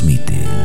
[0.00, 0.59] transmite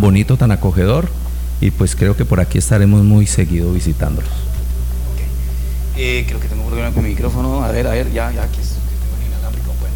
[0.00, 1.10] tan bonito, tan acogedor.
[1.60, 4.30] Y pues creo que por aquí estaremos muy seguido visitándolos.
[5.94, 7.62] Eh, creo que tengo un problema con mi micrófono.
[7.62, 9.74] A ver, a ver, ya, ya, aquí es, tengo el inalámbrico.
[9.78, 9.94] Bueno,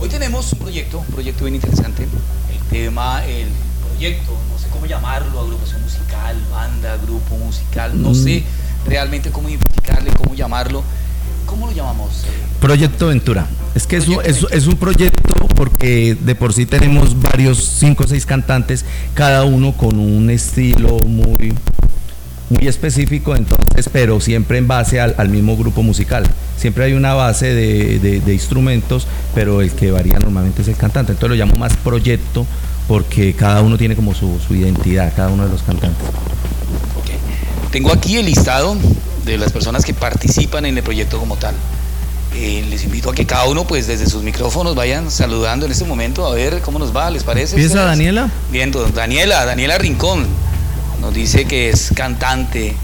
[0.00, 2.02] hoy tenemos un proyecto, un proyecto bien interesante.
[2.02, 3.48] El tema, el
[3.88, 8.14] proyecto, no sé cómo llamarlo, agrupación musical, banda, grupo musical, no Mm.
[8.14, 8.44] sé
[8.86, 10.82] realmente cómo identificarle, cómo llamarlo.
[11.46, 12.24] ¿Cómo lo llamamos?
[12.60, 13.46] Proyecto Ventura.
[13.74, 17.58] Es que es un, Proyecto es, es un proyecto porque de por sí tenemos varios,
[17.78, 18.84] cinco o seis cantantes,
[19.14, 21.54] cada uno con un estilo muy,
[22.50, 26.24] muy específico, entonces, pero siempre en base al, al mismo grupo musical.
[26.58, 30.76] Siempre hay una base de, de- de instrumentos, pero el que varía normalmente es el
[30.76, 31.12] cantante.
[31.12, 32.46] Entonces lo llamo más proyecto
[32.88, 36.06] porque cada uno tiene como su, su identidad, cada uno de los cantantes.
[37.70, 38.76] Tengo aquí el listado
[39.24, 41.54] de las personas que participan en el proyecto como tal.
[42.34, 45.84] Eh, les invito a que cada uno, pues desde sus micrófonos, vayan saludando en este
[45.84, 47.56] momento a ver cómo nos va, ¿les parece?
[47.56, 47.90] ¿Empieza ustedes?
[47.90, 48.30] Daniela?
[48.50, 50.26] Bien, entonces, Daniela, Daniela Rincón
[51.00, 52.74] nos dice que es cantante,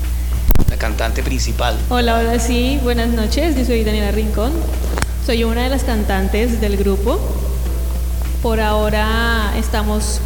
[0.68, 1.78] la cantante principal.
[1.88, 3.56] Hola, hola, sí, buenas noches.
[3.56, 4.52] Yo soy Daniela Rincón.
[5.24, 7.18] Soy una de las cantantes del grupo.
[8.42, 10.20] Por ahora estamos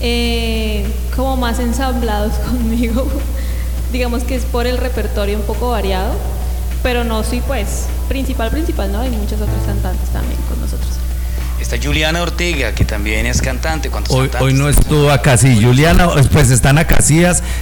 [0.00, 3.06] eh, como más ensamblados conmigo.
[3.92, 6.14] Digamos que es por el repertorio un poco variado,
[6.82, 9.00] pero no soy pues principal, principal, ¿no?
[9.00, 10.90] Hay muchas otras cantantes también con nosotros.
[11.60, 13.88] Está Juliana Ortega, que también es cantante.
[13.90, 16.98] ¿Cuántos Hoy, hoy no estuvo acá, sí, Juliana, pues están acá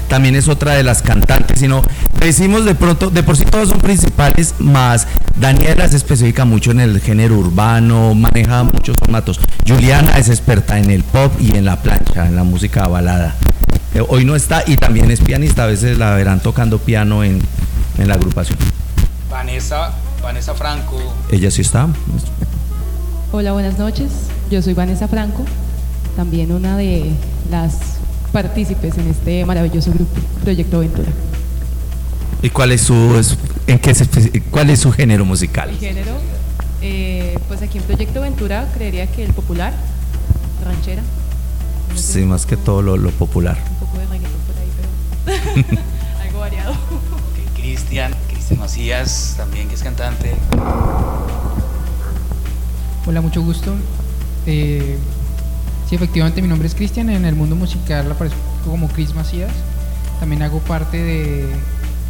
[0.09, 1.82] también es otra de las cantantes, sino
[2.19, 5.06] decimos de pronto, de por sí todos son principales, más
[5.37, 9.41] Daniela se especifica mucho en el género urbano, maneja muchos formatos.
[9.66, 13.34] Juliana es experta en el pop y en la plancha, en la música balada.
[13.94, 17.41] Eh, Hoy no está y también es pianista, a veces la verán tocando piano en,
[17.99, 18.59] en la agrupación.
[19.31, 19.93] Vanessa,
[20.25, 20.97] Vanessa Franco.
[21.31, 21.89] Ella sí está.
[23.33, 24.11] Hola, buenas noches.
[24.51, 25.45] Yo soy Vanessa Franco,
[26.17, 27.11] también una de
[27.51, 27.75] las
[28.33, 30.12] partícipes en este maravilloso grupo,
[30.43, 31.09] Proyecto Ventura.
[32.43, 33.37] ¿Y cuál es su, es-
[33.67, 34.07] en qué se
[34.51, 35.71] cuál es su género musical?
[35.71, 36.12] Mi género,
[36.83, 39.73] eh, pues aquí en Proyecto Ventura creería que el popular,
[40.65, 41.03] ranchera,
[41.91, 43.59] no sé, Sí, más que todo lo, lo popular.
[43.73, 45.81] un poco de reggaetón por ahí, pero
[46.23, 46.73] algo variado.
[46.73, 48.12] Ok, Cristian,
[48.44, 50.34] Cristian Macías, también que es cantante.
[53.06, 53.72] Hola, mucho gusto.
[54.44, 54.99] Eh,
[55.88, 57.09] sí, efectivamente, mi nombre es Cristian.
[57.09, 59.50] En el mundo musical aparezco como Chris Macías.
[60.21, 61.47] También hago parte de,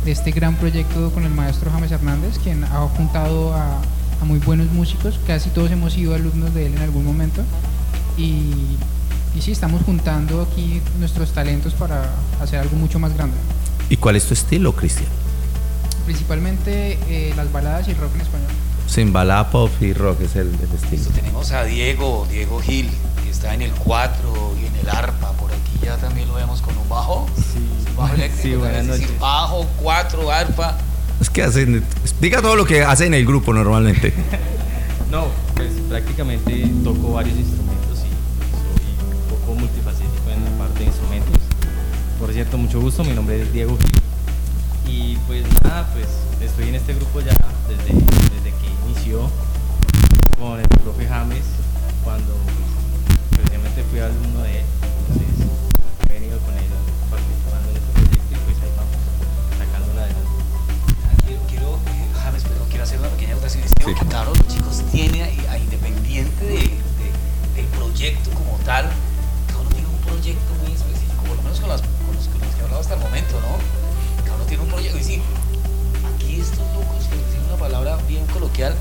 [0.04, 3.78] de este gran proyecto con el maestro James Hernández, quien ha juntado a,
[4.20, 5.20] a muy buenos músicos.
[5.28, 7.42] Casi todos hemos sido alumnos de él en algún momento.
[8.18, 8.50] Y,
[9.36, 12.10] y sí, estamos juntando aquí nuestros talentos para
[12.42, 13.36] hacer algo mucho más grande.
[13.88, 15.06] ¿Y cuál es tu estilo, Cristian?
[16.04, 18.48] Principalmente eh, las baladas y el rock en español.
[18.87, 20.91] Sin balada, pop y rock es el, el estilo.
[20.92, 22.90] Listo, tenemos a Diego, Diego Gil,
[23.23, 25.32] que está en el 4 y en el arpa.
[25.32, 27.26] Por aquí ya también lo vemos con un bajo.
[27.37, 28.62] Sí, bajo eléctrico.
[29.19, 30.78] bajo, 4, arpa.
[31.20, 34.12] Es que hacen, explica todo lo que hacen en el grupo normalmente.
[35.11, 40.84] No, pues prácticamente toco varios instrumentos y soy un poco multifacético en la parte de
[40.87, 41.40] instrumentos.
[42.19, 44.03] Por cierto, mucho gusto, mi nombre es Diego Gil.
[44.86, 46.06] Y pues nada, pues
[46.40, 47.34] estoy en este grupo ya
[47.69, 49.28] desde, desde que inició
[50.38, 51.44] con el profe James,
[52.04, 54.64] cuando pues, precisamente fui alumno de él.
[55.08, 55.46] Entonces
[56.08, 56.64] he venido con él
[57.10, 58.94] participando en este proyecto y pues ahí vamos,
[59.58, 60.31] sacándola adelante.
[61.25, 63.64] Quiero, quiero eh, James, perdón, quiero hacer una pequeña acotación.
[63.64, 66.54] Es que creo que claro, los chicos tienen, a, a independiente de,
[67.00, 67.14] de-
[67.56, 68.90] del proyecto como tal,
[69.48, 72.38] cada uno tiene un proyecto muy específico, por lo menos con, las, con los, con
[72.40, 73.83] los que he hablado hasta el momento, ¿no?
[74.60, 74.98] un proyecto.
[74.98, 75.22] Y sí,
[76.14, 78.74] aquí estos locos, que decir una palabra bien coloquial,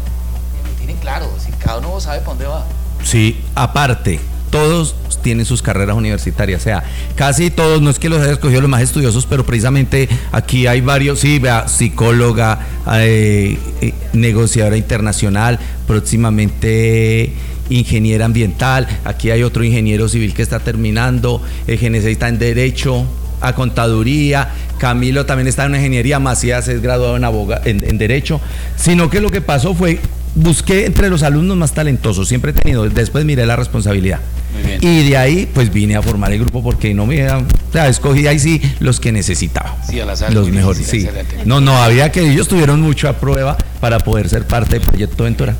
[0.65, 2.65] lo tienen claro, si cada uno sabe para dónde va.
[3.03, 6.83] Sí, aparte, todos tienen sus carreras universitarias, o sea,
[7.15, 10.81] casi todos, no es que los haya escogido los más estudiosos, pero precisamente aquí hay
[10.81, 12.59] varios, sí, vea, psicóloga,
[12.93, 17.33] eh, eh, negociadora internacional, próximamente
[17.69, 22.37] ingeniera ambiental, aquí hay otro ingeniero civil que está terminando, eh, el GNC está en
[22.37, 23.07] derecho,
[23.43, 28.39] a Contaduría, Camilo también está en Ingeniería, Macías es graduado en, aboga- en, en Derecho,
[28.75, 29.99] sino que lo que pasó fue,
[30.35, 34.19] busqué entre los alumnos más talentosos, siempre he tenido, después miré la responsabilidad.
[34.53, 34.79] Muy bien.
[34.81, 37.27] Y de ahí, pues vine a formar el grupo porque no me.
[37.27, 39.77] O sea, escogí ahí sí los que necesitaba.
[39.89, 40.97] Sí, azar, Los mejores, sí.
[40.99, 41.45] difícil, excelente.
[41.45, 42.21] No, no, había que.
[42.21, 45.55] Ellos tuvieron mucho a prueba para poder ser parte del proyecto Ventura.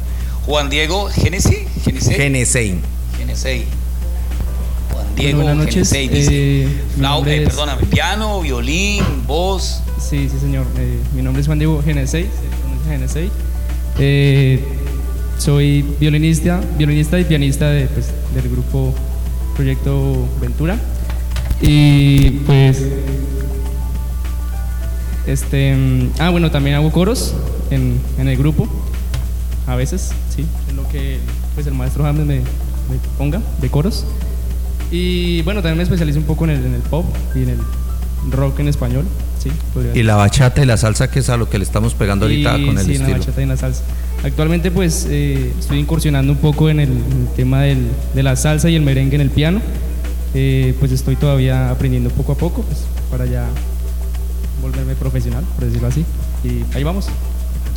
[0.45, 2.81] Juan Diego Genesi, Genesein.
[3.17, 3.63] Genesi.
[5.15, 5.91] Diego buenas noches.
[5.91, 6.63] Dice.
[6.63, 6.67] Eh,
[6.97, 9.81] Flau- eh, perdóname, piano, violín, voz.
[9.99, 10.65] Sí, sí, señor.
[10.77, 13.29] Eh, mi nombre es Juan Diego Genesei, se pronuncia Genesei.
[13.99, 14.63] Eh,
[15.37, 18.93] soy violinista, violinista y pianista de, pues, del grupo
[19.55, 20.77] Proyecto Ventura.
[21.61, 22.81] Y pues.
[25.27, 25.75] Este.
[25.75, 27.33] mm, Ah, bueno, también hago coros
[27.71, 28.67] en, en el grupo.
[29.67, 30.45] A veces, sí.
[30.67, 31.19] Es lo que
[31.55, 32.43] pues, el maestro James me, me
[33.17, 34.05] ponga de coros.
[34.93, 37.05] Y bueno, también me especializo un poco en el, en el pop
[37.35, 37.59] y en el
[38.31, 39.05] rock en español.
[39.41, 39.49] Sí,
[39.93, 42.57] Y la bachata y la salsa, que es a lo que le estamos pegando ahorita
[42.59, 43.81] y, con el sí, la bachata y la salsa.
[44.23, 48.35] Actualmente pues eh, estoy incursionando un poco en el, en el tema del- de la
[48.37, 49.59] salsa y el merengue en el piano.
[50.35, 52.79] Eh, pues estoy todavía aprendiendo poco a poco pues,
[53.11, 53.47] para ya
[54.61, 56.05] volverme profesional, por decirlo así.
[56.43, 57.07] Y ahí vamos.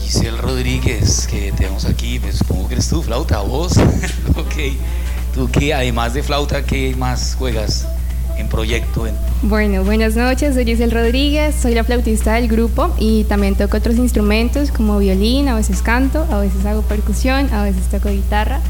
[0.01, 3.77] Giselle Rodríguez, que tenemos aquí, pues supongo que eres tú, flauta, voz.
[4.37, 4.55] ok.
[5.37, 7.87] Tú que además de flauta, ¿qué más juegas
[8.39, 9.07] en proyecto?
[9.07, 9.15] En...
[9.43, 13.97] Bueno, buenas noches, soy Giselle Rodríguez, soy la flautista del grupo y también toco otros
[13.97, 18.61] instrumentos como violín, a veces canto, a veces hago percusión, a veces toco guitarra.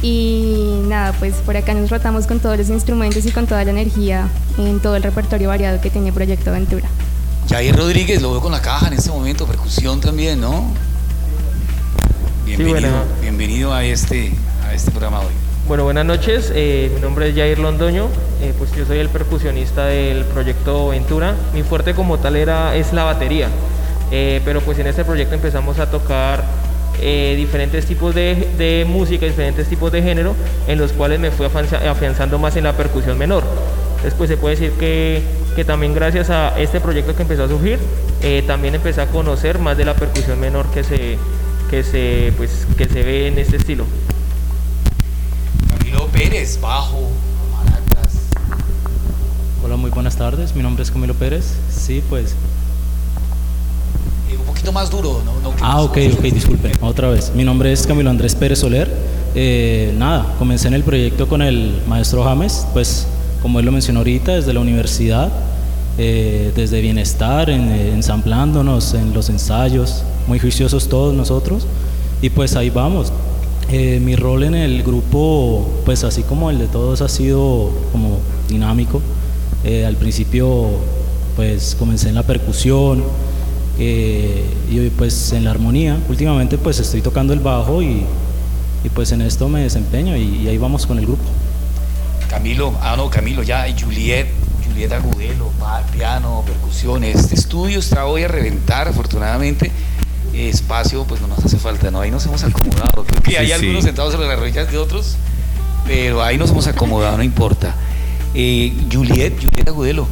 [0.00, 3.70] Y nada, pues por acá nos rotamos con todos los instrumentos y con toda la
[3.70, 6.88] energía en todo el repertorio variado que tiene Proyecto Aventura.
[7.50, 10.72] Jair Rodríguez, lo veo con la caja en este momento, percusión también, ¿no?
[12.46, 13.04] Bienvenido, bueno.
[13.20, 14.32] bienvenido a este,
[14.66, 15.47] a este programa hoy.
[15.68, 16.50] Bueno, buenas noches.
[16.54, 18.08] eh, mi nombre es Jair Londoño.
[18.40, 21.34] eh, pues yo soy el percusionista del proyecto Ventura.
[21.52, 23.48] Mi fuerte como tal era es la batería.
[24.10, 26.42] eh, pero pues en este proyecto empezamos a tocar
[26.98, 30.34] diferentes tipos de, música, diferentes tipos de género,
[30.66, 33.44] en los cuales me fui afianzando más en la percusión menor.
[34.02, 35.22] Después se puede decir que,
[35.54, 37.78] que también gracias a este proyecto que empezó a surgir,
[38.46, 41.18] también empecé a conocer más de la percusión menor que se,
[41.70, 43.84] que se, pues, que se ve en este estilo.
[46.18, 46.98] Pérez, bajo,
[47.52, 48.12] maracas.
[49.64, 50.52] Hola, muy buenas tardes.
[50.52, 51.54] Mi nombre es Camilo Pérez.
[51.70, 52.32] Sí, pues.
[54.28, 55.40] Eh, un poquito más duro, ¿no?
[55.40, 56.72] No, Ah, ok, ok, disculpen.
[56.80, 57.30] Otra vez.
[57.36, 58.92] Mi nombre es Camilo Andrés Pérez Soler.
[59.36, 63.06] Eh, nada, comencé en el proyecto con el maestro James, pues
[63.40, 65.30] como él lo mencionó ahorita, desde la universidad,
[65.98, 71.64] eh, desde bienestar, en, ensamblándonos en los ensayos, muy juiciosos todos nosotros.
[72.20, 73.12] Y pues ahí vamos.
[73.70, 78.18] Eh, mi rol en el grupo, pues así como el de todos, ha sido como
[78.48, 79.02] dinámico.
[79.62, 80.70] Eh, al principio,
[81.36, 83.04] pues comencé en la percusión
[83.78, 85.98] eh, y pues en la armonía.
[86.08, 88.04] Últimamente, pues estoy tocando el bajo y,
[88.84, 91.24] y, pues en esto me desempeño y, y ahí vamos con el grupo.
[92.30, 94.28] Camilo, ah no, Camilo, ya, Juliet,
[94.66, 95.50] Juliet Agudelo,
[95.92, 99.72] piano, percusión, este estudio está hoy a reventar, afortunadamente,
[100.34, 102.00] espacio pues no nos hace falta, ¿no?
[102.00, 103.52] Ahí nos hemos acomodado, creo que Sí, hay sí.
[103.52, 105.16] algunos sentados en las rodillas de otros,
[105.86, 107.74] pero ahí nos hemos acomodado, no importa.
[108.34, 110.06] Eh, Juliet, Juliet Agudelo.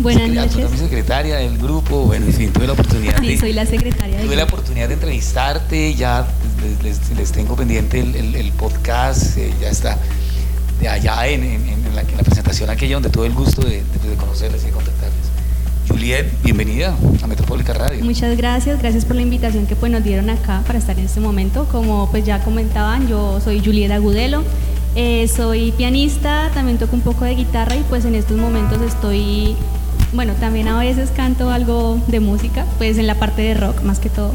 [0.00, 0.62] Buenas secre- ah, tú noches.
[0.62, 3.38] también secretaria del grupo, bueno, en fin, tuve la oportunidad Sí, de...
[3.38, 6.26] soy la secretaria Tuve la oportunidad de entrevistarte, ya
[6.62, 9.98] les, les- les tengo pendiente el, el- el podcast, eh, ya está
[10.80, 13.82] de allá en, en- en la, en la presentación aquella donde tuve el gusto de,
[14.02, 15.27] de- de conocerles y de contactarles.
[15.88, 18.04] Juliet, bienvenida a Metropólica Radio.
[18.04, 21.20] Muchas gracias, gracias por la invitación que pues, nos dieron acá para estar en este
[21.20, 21.66] momento.
[21.70, 24.44] Como pues ya comentaban, yo soy Julieta Agudelo,
[24.94, 29.56] eh, soy pianista, también toco un poco de guitarra y pues en estos momentos estoy,
[30.12, 33.98] bueno, también a veces canto algo de música, pues en la parte de rock más
[33.98, 34.32] que todo,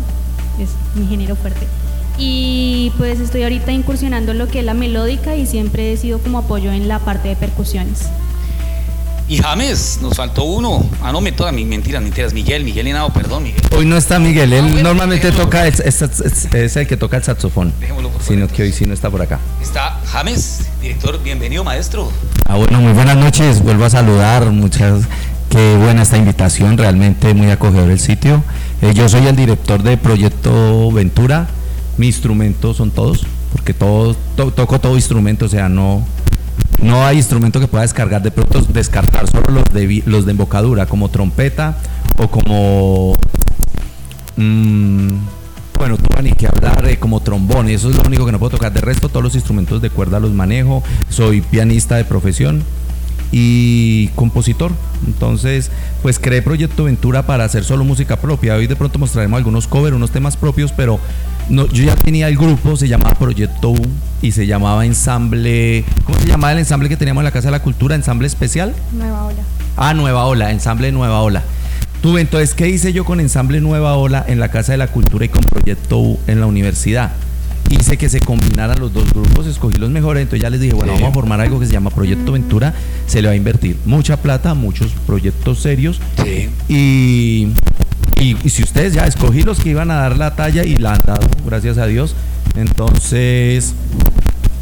[0.60, 1.68] es mi género fuerte.
[2.18, 6.20] Y pues estoy ahorita incursionando en lo que es la melódica y siempre he sido
[6.20, 8.10] como apoyo en la parte de percusiones.
[9.34, 10.86] Y James, nos faltó uno.
[11.02, 12.36] Ah, no, me todas mis mentiras, mentiras.
[12.36, 13.60] Miguel, Miguel Henao, perdón, Miguel.
[13.76, 15.46] Hoy no está Miguel, él Ah, bueno, normalmente dejémoslo.
[15.46, 18.72] toca, es, es- es- es el que toca el saxofón, Dejémoslo por sino que hoy
[18.72, 19.40] sí no está por acá.
[19.60, 22.12] Está James, director, bienvenido, maestro.
[22.46, 25.06] Ah, bueno, muy buenas noches, vuelvo a saludar, muchas,
[25.50, 28.44] qué buena esta invitación, realmente muy acogedor el sitio.
[28.84, 31.48] Eh, yo soy el director de Proyecto Ventura,
[31.98, 36.06] mi instrumento son todos, porque todo, to- toco todo instrumento, o sea, no,
[36.82, 40.86] no hay instrumento que pueda descargar, de pronto descartar solo los de, los de embocadura,
[40.86, 41.78] como trompeta
[42.18, 43.14] o como...
[44.38, 45.10] mm,
[45.78, 48.52] bueno, tuba ni que hablar, eh, como trombón, eso es lo único que no puedo
[48.52, 48.72] tocar.
[48.72, 50.84] De resto, todos los instrumentos de cuerda los manejo.
[51.10, 52.64] Soy pianista de profesión
[53.34, 54.72] y compositor.
[55.08, 55.72] Entonces,
[56.04, 58.54] pues creé Proyecto Ventura para hacer solo música propia.
[58.56, 61.00] Hoy de pronto mostraremos algunos covers, unos temas propios, pero
[61.50, 63.88] no, yo ya tenía el grupo, se llamaba Proyecto U
[64.22, 65.84] y se llamaba Ensamble.
[66.06, 67.96] ¿Cómo se llamaba el ensamble que teníamos en la Casa de la Cultura?
[67.96, 68.74] ¿Ensamble especial?
[68.94, 69.42] Nueva ola.
[69.76, 71.42] Ah, Nueva Ola, Ensamble Nueva Ola.
[72.04, 75.26] Tuve, entonces, ¿qué hice yo con Ensamble Nueva Ola en la Casa de la Cultura
[75.26, 77.14] y con Proyecto U en la universidad?
[77.70, 80.94] Hice que se combinaran los dos grupos, escogí los mejores, entonces ya les dije, bueno,
[80.94, 82.74] vamos a formar algo que se llama Proyecto Ventura,
[83.08, 86.00] se le va a invertir mucha plata, muchos proyectos serios.
[86.70, 87.48] Y,
[88.20, 90.94] y, y si ustedes ya escogí los que iban a dar la talla y la
[90.94, 92.16] han dado, gracias a Dios.
[92.56, 93.74] Entonces,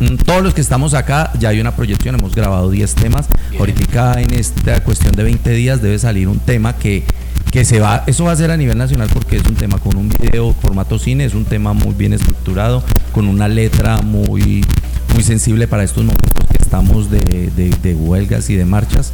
[0.02, 3.28] Mm, Todos los que estamos acá ya hay una proyección, hemos grabado 10 temas.
[3.60, 7.04] Ahorita en esta cuestión de 20 días debe salir un tema que,
[7.52, 9.98] que se va, eso va a ser a nivel nacional porque es un tema con
[9.98, 12.82] un video formato cine, es un tema muy bien estructurado,
[13.12, 14.66] con una letra muy,
[15.14, 19.12] muy sensible para estos momentos que estamos de, de- huelgas y de marchas.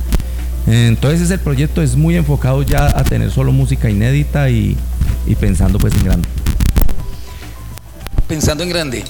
[0.67, 4.77] Entonces ese proyecto es muy enfocado ya a tener solo música inédita y,
[5.25, 6.27] y pensando pues en grande.
[8.27, 9.03] Pensando en grande.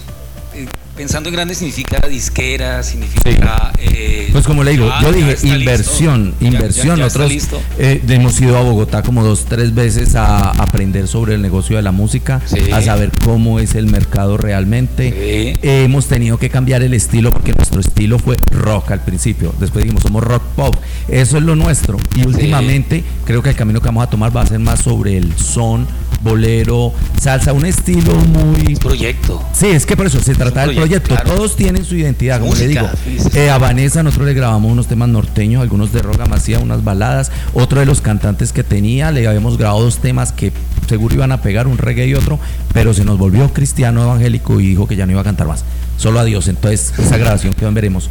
[0.97, 3.71] Pensando en grande significa disquera, significa...
[3.77, 5.47] eh, Pues como le digo, ya- yo dije listo.
[5.47, 6.97] inversión, Ya- ya- inversión.
[6.97, 7.31] ya Nosotros
[7.77, 11.83] eh, hemos ido a Bogotá como dos, tres veces a aprender sobre el negocio de
[11.83, 12.41] la música,
[12.73, 15.13] a saber cómo es el mercado realmente.
[15.61, 19.53] Eh, hemos tenido que cambiar el estilo porque nuestro estilo fue rock al principio.
[19.59, 20.75] Después dijimos somos rock pop.
[21.09, 21.97] Eso es lo nuestro.
[22.15, 25.15] Y últimamente creo que el camino que vamos a tomar va a ser más sobre
[25.17, 25.85] el son,
[26.23, 29.43] bolero, salsa, un estilo muy proyecto.
[29.53, 31.15] Sí, es que por eso se trata del proyecto, proyecto.
[31.15, 31.35] claro.
[31.35, 32.87] Todos tienen su identidad, como le digo.
[33.03, 33.17] sí.
[33.33, 37.31] Eh, a Vanessa nosotros le grabamos unos temas norteños, algunos de Roga Macía, unas baladas.
[37.53, 40.51] Otro de los cantantes que tenía, le habíamos grabado dos temas que
[40.87, 42.39] seguro iban a pegar, un reggae y otro,
[42.73, 45.63] pero se nos volvió cristiano evangélico y dijo que ya no iba a cantar más.
[45.97, 46.47] Solo adiós.
[46.47, 48.09] Entonces, esa grabación que veremos.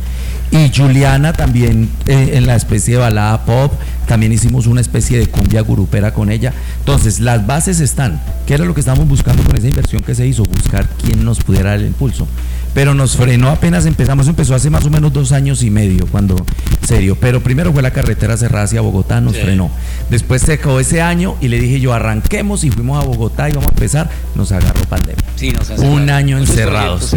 [0.50, 3.72] Y Juliana también eh, en la especie de balada pop,
[4.06, 6.52] también hicimos una especie de cumbia gurupera con ella.
[6.80, 8.20] Entonces, las bases están.
[8.46, 10.44] ¿Qué era lo que estábamos buscando con esa inversión que se hizo?
[10.44, 12.28] Buscar quién nos pudiera dar el impulso.
[12.74, 16.36] Pero nos frenó apenas empezamos, empezó hace más o menos dos años y medio, cuando
[16.86, 17.16] serio.
[17.18, 19.40] Pero primero fue la carretera cerrada hacia Bogotá, nos Sí.
[19.40, 19.70] frenó.
[20.10, 23.52] Después se acabó ese año y le dije yo, arranquemos y fuimos a Bogotá y
[23.54, 24.10] vamos a empezar.
[24.34, 25.24] Nos agarró pandemia.
[25.36, 27.16] Sí, nos Un año encerrados.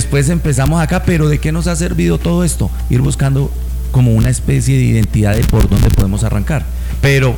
[0.00, 2.70] Después empezamos acá, pero ¿de qué nos ha servido todo esto?
[2.88, 3.50] Ir buscando
[3.90, 6.64] como una especie de identidad de por dónde podemos arrancar.
[7.02, 7.36] Pero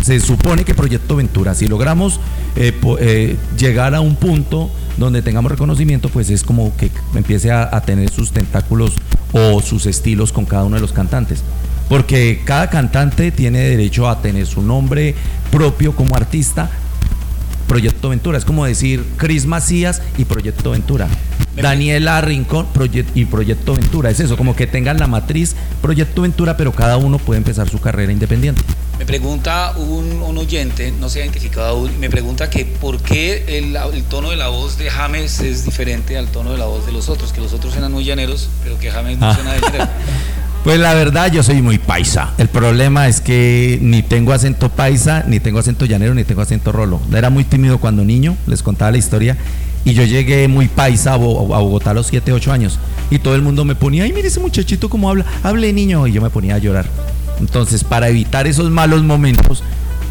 [0.00, 2.20] se supone que Proyecto Ventura, si logramos
[2.54, 7.80] eh, eh, llegar a un punto donde tengamos reconocimiento, pues es como que empiece a
[7.80, 8.92] tener sus tentáculos
[9.32, 11.42] o sus estilos con cada uno de los cantantes.
[11.88, 15.16] Porque cada cantante tiene derecho a tener su nombre
[15.50, 16.70] propio como artista,
[17.66, 18.38] Proyecto Ventura.
[18.38, 21.08] Es como decir Cris Macías y Proyecto Ventura.
[21.56, 22.66] Daniela Rincón
[23.14, 24.10] y Proyecto Ventura.
[24.10, 27.80] Es eso, como que tengan la matriz Proyecto Ventura, pero cada uno puede empezar su
[27.80, 28.62] carrera independiente.
[28.98, 33.58] Me pregunta un, un oyente, no se ha identificado aún, me pregunta que por qué
[33.58, 36.86] el, el tono de la voz de James es diferente al tono de la voz
[36.86, 39.34] de los otros, que los otros eran muy llaneros, pero que James no Ah.
[39.34, 39.88] suena de llanero.
[40.64, 42.30] Pues la verdad, yo soy muy paisa.
[42.38, 46.72] El problema es que ni tengo acento paisa, ni tengo acento llanero, ni tengo acento
[46.72, 47.00] rolo.
[47.14, 49.36] Era muy tímido cuando niño, les contaba la historia.
[49.84, 52.78] Y yo llegué muy paisa a Bo- a Bogotá a los 7, 8 años.
[53.10, 55.26] Y todo el mundo me ponía, ay, mire ese muchachito cómo habla.
[55.42, 56.06] Hable niño.
[56.06, 56.86] Y yo me ponía a llorar.
[57.40, 59.62] Entonces, para evitar esos malos momentos,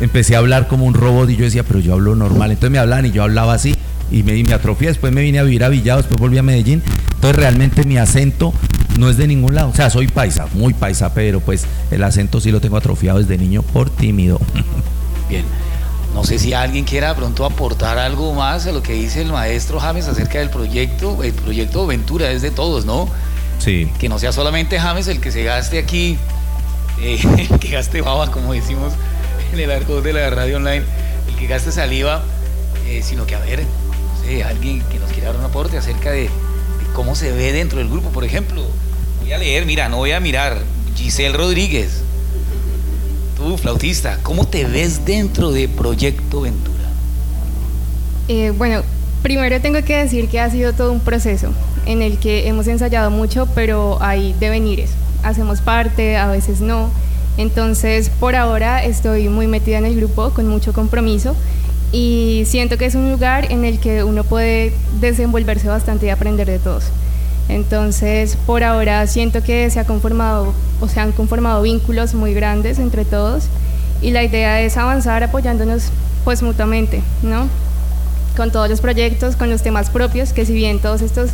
[0.01, 1.31] empecé a hablar como un robot.
[1.31, 2.51] Y yo decía, pero yo hablo normal.
[2.51, 3.75] Entonces me hablaban y yo hablaba así.
[4.11, 4.89] Y me, y atrofié.
[4.89, 6.83] Después me vine a vivir a Villado, después volví a Medellín.
[7.15, 8.53] Entonces, realmente mi acento
[8.97, 9.69] no es de ningún lado.
[9.69, 13.37] O sea, soy paisa, muy paisa, pero pues el acento sí lo tengo atrofiado desde
[13.37, 14.39] niño por tímido.
[15.29, 15.45] Bien.
[16.13, 19.79] No sé si alguien quiera pronto aportar algo más a lo que dice el maestro
[19.79, 21.23] James acerca del proyecto.
[21.23, 23.09] El proyecto Ventura es de todos, ¿no?
[23.57, 23.89] Sí.
[23.99, 26.17] Que no sea solamente James el que se gaste aquí,
[27.01, 27.19] eh,
[27.49, 28.93] el que gaste baba, como decimos
[29.51, 30.83] en el arco de la radio online,
[31.29, 32.23] el que gaste saliva,
[32.87, 36.11] eh, sino que a ver, no sé, alguien que nos quiera dar un aporte acerca
[36.11, 36.29] de
[36.93, 38.63] cómo se ve dentro del grupo, por ejemplo.
[39.21, 40.59] Voy a leer, mira, no voy a mirar.
[40.95, 42.03] Giselle Rodríguez,
[43.35, 46.83] tú, flautista, ¿cómo te ves dentro de Proyecto Ventura?
[48.27, 48.83] Eh, bueno,
[49.21, 51.51] primero tengo que decir que ha sido todo un proceso
[51.85, 54.91] en el que hemos ensayado mucho, pero hay devenires.
[55.23, 56.89] Hacemos parte, a veces no.
[57.37, 61.35] Entonces, por ahora estoy muy metida en el grupo con mucho compromiso
[61.93, 66.47] y siento que es un lugar en el que uno puede desenvolverse bastante y aprender
[66.47, 66.85] de todos.
[67.47, 73.45] Entonces, por ahora siento que se han conformado vínculos muy grandes entre todos
[74.01, 75.89] y la idea es avanzar apoyándonos
[76.23, 77.47] pues mutuamente, ¿no?
[78.35, 81.29] Con todos los proyectos, con los temas propios, que si bien todos estos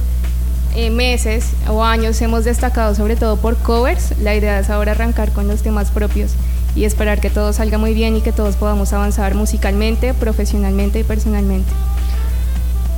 [0.75, 5.31] eh, meses o años hemos destacado sobre todo por covers, la idea es ahora arrancar
[5.31, 6.31] con los temas propios
[6.79, 11.03] y esperar que todo salga muy bien y que todos podamos avanzar musicalmente, profesionalmente y
[11.03, 11.69] personalmente.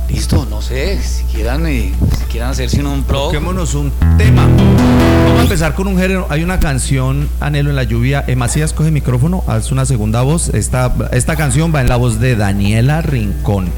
[0.08, 3.32] Listo, no sé, si quieran, eh, si quieran hacerse un blog.
[3.32, 4.46] Toquémonos un tema.
[4.46, 6.28] Vamos a empezar con un género.
[6.30, 8.22] Hay una canción, Anhelo en la lluvia.
[8.28, 10.50] Eh, Macías, coge el micrófono, haz una segunda voz.
[10.50, 13.68] Esta, esta canción va en la voz de Daniela Rincón.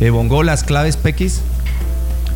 [0.00, 1.40] Eh, bongo, las claves, Pequis.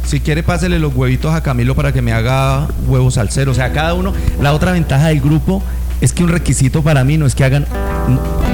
[0.05, 3.51] Si quiere, pásele los huevitos a Camilo para que me haga huevos al cero.
[3.51, 4.13] O sea, cada uno.
[4.41, 5.61] La otra ventaja del grupo
[6.01, 7.67] es que un requisito para mí no es que hagan,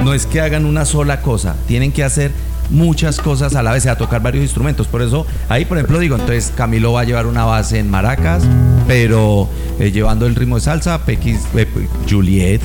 [0.03, 1.55] no, es que hagan una sola cosa.
[1.67, 2.31] Tienen que hacer
[2.69, 4.87] muchas cosas a la vez, a tocar varios instrumentos.
[4.87, 8.43] Por eso, ahí, por ejemplo, digo, entonces Camilo va a llevar una base en maracas,
[8.87, 11.67] pero eh, llevando el ritmo de salsa, Pequis, eh,
[12.09, 12.61] Juliet,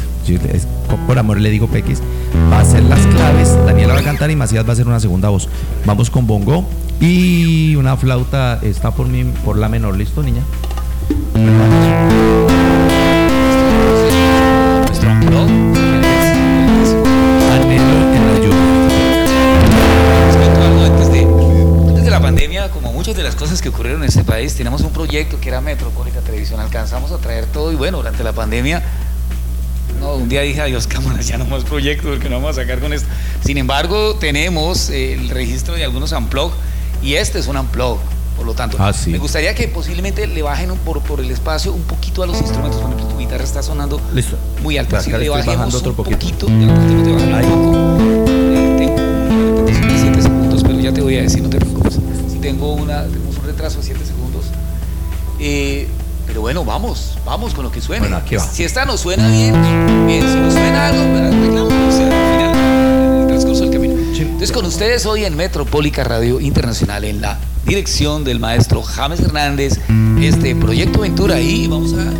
[1.06, 2.00] por amor le digo Pequis,
[2.52, 5.00] va a hacer las claves, Daniela va a cantar y Macías va a hacer una
[5.00, 5.48] segunda voz.
[5.84, 6.68] Vamos con bongo
[7.00, 10.42] y una flauta está por mí, por la menor, ¿listo, niña?
[23.38, 27.18] Cosas que ocurrieron en este país, teníamos un proyecto que era Metropólica Televisión, alcanzamos a
[27.18, 28.82] traer todo y bueno, durante la pandemia,
[30.00, 32.78] no, un día dije, adiós cámaras, ya no más proyectos porque no vamos a sacar
[32.80, 33.08] con esto.
[33.44, 36.52] Sin embargo, tenemos eh, el registro de algunos unplug
[37.02, 37.98] y este es un unplug.
[38.36, 39.10] Por lo tanto, Ah, sí.
[39.10, 42.80] me gustaría que posiblemente le bajen por, por el espacio un poquito a los instrumentos.
[42.80, 44.36] Por ejemplo, tu guitarra está sonando Listo.
[44.62, 44.98] muy alta.
[44.98, 46.18] Acá Si le bajemos otro un poquito.
[46.18, 47.44] poquito, ya te- te bajo Ahí.
[47.46, 48.78] un poco.
[48.78, 51.98] Tengo una repetición de 7 segundos, pero ya te voy a decir, no te preocupes.
[52.40, 54.46] Tengo una, tenemos un retraso de 7 segundos.
[55.40, 55.88] Eh,
[56.26, 58.00] pero bueno, vamos, vamos con lo que suene.
[58.00, 58.44] Bueno, aquí va.
[58.46, 59.54] Si esta nos suena bien,
[60.06, 60.20] bien.
[60.22, 63.94] Si nos suena algo, arreglamos, o sea, al final, en el transcurso del camino.
[63.94, 69.78] Entonces, con ustedes hoy en Metropólica Radio Internacional, en la dirección del maestro James Hernández,
[70.20, 72.12] este Proyecto Ventura, y vamos a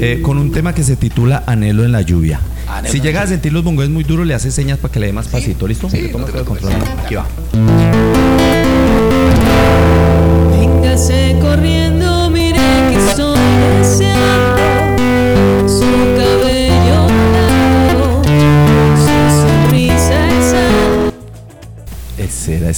[0.00, 2.40] Eh, con un tema que se titula Anhelo en la lluvia.
[2.68, 5.06] Anhelo si llegas a sentir los bongos muy duros, le haces señas para que le
[5.06, 5.88] dé más pasito, ¿listo?
[5.90, 6.38] Sí, no te.
[7.04, 7.26] Aquí va.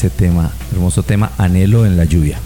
[0.04, 2.38] Ese tema, hermoso tema, Anhelo en la lluvia.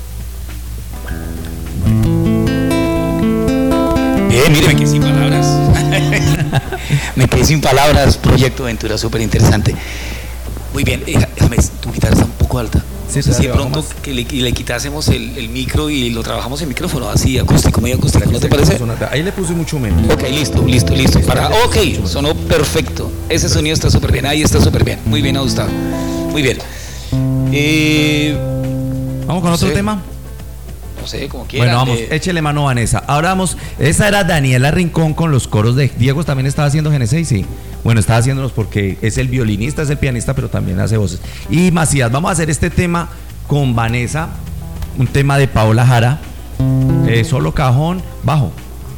[4.29, 5.47] Bien, mire, me quedé sin palabras.
[7.17, 8.17] me quedé sin palabras.
[8.17, 9.75] Proyecto Ventura, súper interesante.
[10.73, 12.81] Muy bien, eh, James, tu guitarra está un poco alta.
[13.09, 16.69] Sí, si de pronto que le, le quitásemos el, el micro y lo trabajamos en
[16.69, 18.79] micrófono, así acústico, medio acústico, ¿no te parece?
[19.11, 20.15] Ahí le puse mucho menos.
[20.15, 21.21] Ok, listo, listo, listo.
[21.23, 23.11] Para, ok, sonó perfecto.
[23.29, 25.01] Ese sonido está súper bien, ahí está súper bien.
[25.07, 25.71] Muy bien ajustado.
[26.31, 26.59] Muy bien.
[27.53, 28.37] Eh,
[29.27, 30.01] Vamos con no otro sé, tema.
[31.01, 31.69] No sé, como quieran.
[31.69, 33.03] Bueno, vamos, eh, échele mano Vanessa.
[33.07, 37.25] Ahora vamos, esa era Daniela Rincón con los coros de Diego también estaba haciendo GN6,
[37.25, 37.47] sí.
[37.85, 41.21] Bueno, estaba haciéndolos porque es el violinista, es el pianista, pero también hace voces.
[41.51, 43.11] Y Macías, vamos a hacer este tema
[43.47, 44.29] con Vanessa,
[44.99, 46.19] un tema de Paola Jara,
[47.07, 48.53] eh, solo cajón, bajo,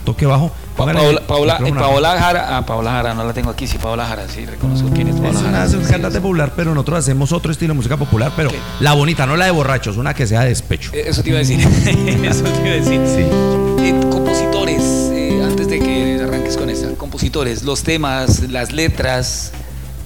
[0.04, 0.50] toque bajo.
[0.86, 1.72] Paola, Paola, eh.
[1.72, 5.08] Paola Jara, ah, Paola Jara, no la tengo aquí, sí, Paola Jara, sí, reconozco quién
[5.08, 5.48] es Paola Es Jara.
[5.48, 8.50] una, es un sí, cantante popular, pero nosotros hacemos otro estilo de música popular, pero
[8.80, 10.90] la bonita, no la de borrachos, una que sea de despecho.
[10.94, 11.60] Eh, Eso te iba a decir.
[12.24, 13.00] Eso te iba a decir.
[13.82, 19.52] Eh, compositores, eh, antes de que arranques con esa, compositores, los temas, las letras,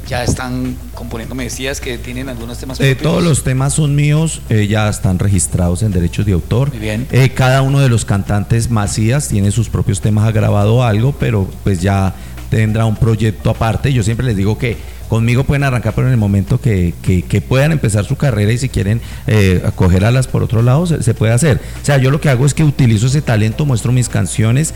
[0.07, 1.35] ya están componiendo.
[1.35, 5.19] Me decías que tienen algunos temas Eh, todos los temas son míos, eh, ya están
[5.19, 6.71] registrados en derechos de autor.
[6.71, 7.07] Muy bien.
[7.13, 11.49] Eh, cada uno de los cantantes Macías tiene sus propios temas, ha grabado algo, pero
[11.65, 12.15] pues ya
[12.51, 13.93] tendrá un proyecto aparte.
[13.93, 14.77] Yo siempre les digo que
[15.09, 18.59] conmigo pueden arrancar, pero en el momento que, que- que puedan empezar su carrera y
[18.59, 21.61] si quieren eh, acoger alas por otro lado, se, se puede hacer.
[21.83, 24.73] O sea, yo lo que hago es que utilizo ese talento, muestro mis canciones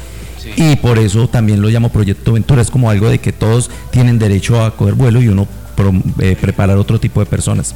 [0.57, 2.63] y por eso también lo llamo Proyecto Ventura.
[2.63, 6.37] Es como algo de que todos tienen derecho a coger vuelo y uno prom- eh,
[6.41, 7.75] preparar otro tipo de personas.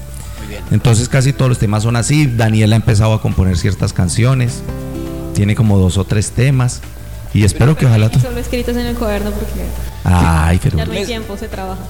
[0.71, 2.27] Entonces casi todos los temas son así.
[2.27, 4.63] Daniela ha empezado a componer ciertas canciones.
[5.35, 6.81] Tiene como dos o tres temas.
[7.35, 8.11] Y espero que ojalá...
[8.11, 9.63] to- Solo escritos en el cuaderno porque
[10.05, 10.77] Ay, pero...
[10.77, 11.81] ya no hay tiempo, se trabaja.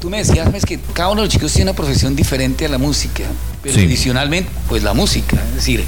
[0.00, 2.68] Tú me decías, James, que cada uno de los chicos tiene una profesión diferente a
[2.68, 3.24] la música,
[3.62, 3.86] pero Sí.
[3.86, 5.36] adicionalmente, pues la música.
[5.48, 5.82] Es decir,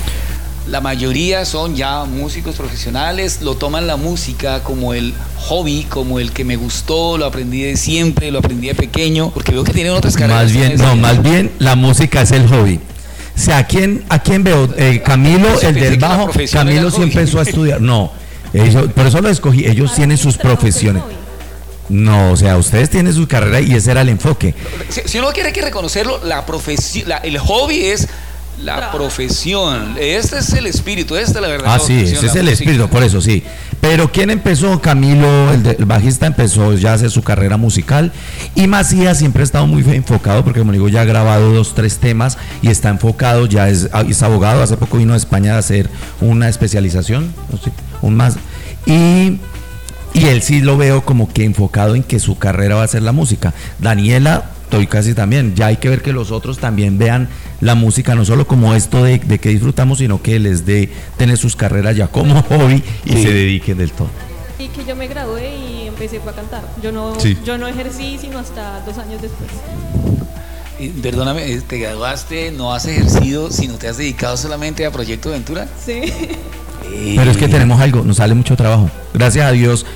[0.68, 5.14] la mayoría son ya músicos profesionales, lo toman la música como el
[5.48, 9.52] hobby, como el que me gustó, lo aprendí de siempre, lo aprendí de pequeño, porque
[9.52, 10.44] veo que tienen otras carreras.
[10.44, 12.80] Más bien, no, más bien la música es el hobby.
[13.36, 14.68] O sea, ¿a quién, a quién veo?
[14.76, 17.04] Eh, Camilo, Yo el del bajo, Camilo sí hobby.
[17.04, 17.80] empezó a estudiar.
[17.80, 18.10] No,
[18.52, 19.66] ellos- por eso lo escogí.
[19.66, 21.02] Ellos tienen sus profesiones.
[21.88, 24.54] No, o sea, ustedes tienen su carrera y ese era el enfoque.
[24.88, 28.08] Si, si uno quiere que reconocerlo, la profesión, la- el hobby es
[28.62, 29.94] la profesión.
[30.00, 31.74] Este es el espíritu, esta es la verdad.
[31.74, 33.42] Ah, sí, ese es el espíritu, por eso sí.
[33.80, 34.80] Pero ¿quién empezó?
[34.80, 38.12] Camilo, el, de- el bajista, empezó ya a hacer su carrera musical.
[38.54, 41.98] Y Macías siempre ha estado muy enfocado, porque como digo, ya ha grabado dos, tres
[41.98, 44.62] temas y está enfocado, ya es, ah, es abogado.
[44.62, 45.88] Hace poco vino a España a hacer
[46.20, 47.32] una especialización,
[48.02, 48.36] un más.
[48.86, 49.38] Y,
[50.14, 53.02] y él sí lo veo como que enfocado en que su carrera va a ser
[53.02, 53.52] la música.
[53.78, 55.54] Daniela, estoy casi también.
[55.54, 57.28] Ya hay que ver que los otros también vean
[57.60, 61.38] la música, no solo como esto de, de que disfrutamos, sino que les dé tener
[61.38, 63.22] sus carreras ya como hobby y Sí.
[63.22, 64.08] se dediquen del todo.
[64.58, 66.62] Y que yo me gradué y empecé a cantar.
[66.82, 67.38] Yo no, Sí.
[67.44, 69.48] yo no ejercí sino hasta dos años después.
[70.78, 75.30] Y Perdóname, eh, te graduaste, no has ejercido, sino te has dedicado solamente a Proyecto
[75.30, 75.66] Ventura.
[75.84, 76.00] Sí.
[77.16, 78.90] Pero es que tenemos algo, nos sale mucho trabajo.
[79.14, 79.86] Gracias a Dios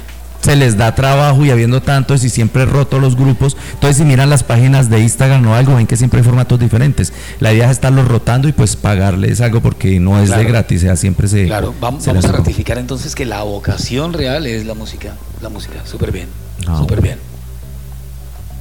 [0.42, 3.56] se les da trabajo y habiendo tantos y siempre roto los grupos.
[3.74, 7.12] Entonces si miran las páginas de Instagram o algo, ven que siempre hay formatos diferentes.
[7.40, 10.42] La idea es estarlos rotando y pues pagarles algo porque no es Claro.
[10.42, 11.46] de gratis, o sea, siempre se...
[11.46, 15.14] Claro, vamos, se vamos les a ratificar entonces que la vocación real es la música.
[15.42, 16.28] La música, súper bien.
[16.66, 17.18] Ah, súper bien.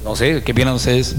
[0.04, 1.14] No sé, ¿qué opinan ustedes?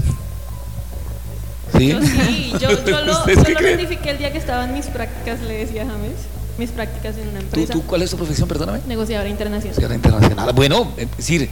[1.78, 1.88] ¿Sí?
[1.88, 4.86] Yo sí, yo, yo lo, ¿Ustedes yo lo ratifiqué el día que estaba en mis
[4.86, 6.12] prácticas, le decía a James,
[6.58, 7.72] mis prácticas en una ¿Tú, empresa.
[7.72, 8.80] tú, cuál es tu profesión, perdóname?
[8.86, 9.76] Negociadora internacional.
[9.78, 10.52] Guerra internacional.
[10.52, 11.48] Bueno, es decir,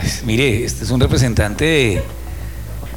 [0.00, 2.02] pues, mire, este es un representante de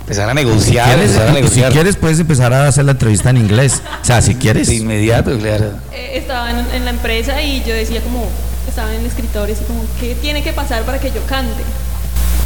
[0.01, 1.71] empezar a negociar, Si quieres, empezar a si negociar.
[1.71, 3.81] quieres puedes empezar a hacer la entrevista en inglés.
[4.01, 4.67] O sea, si quieres.
[4.67, 5.71] De inmediato, claro.
[5.93, 8.27] Eh, estaba en, en la empresa y yo decía como,
[8.67, 11.63] estaba en el escritorio y como, ¿qué tiene que pasar para que yo cante?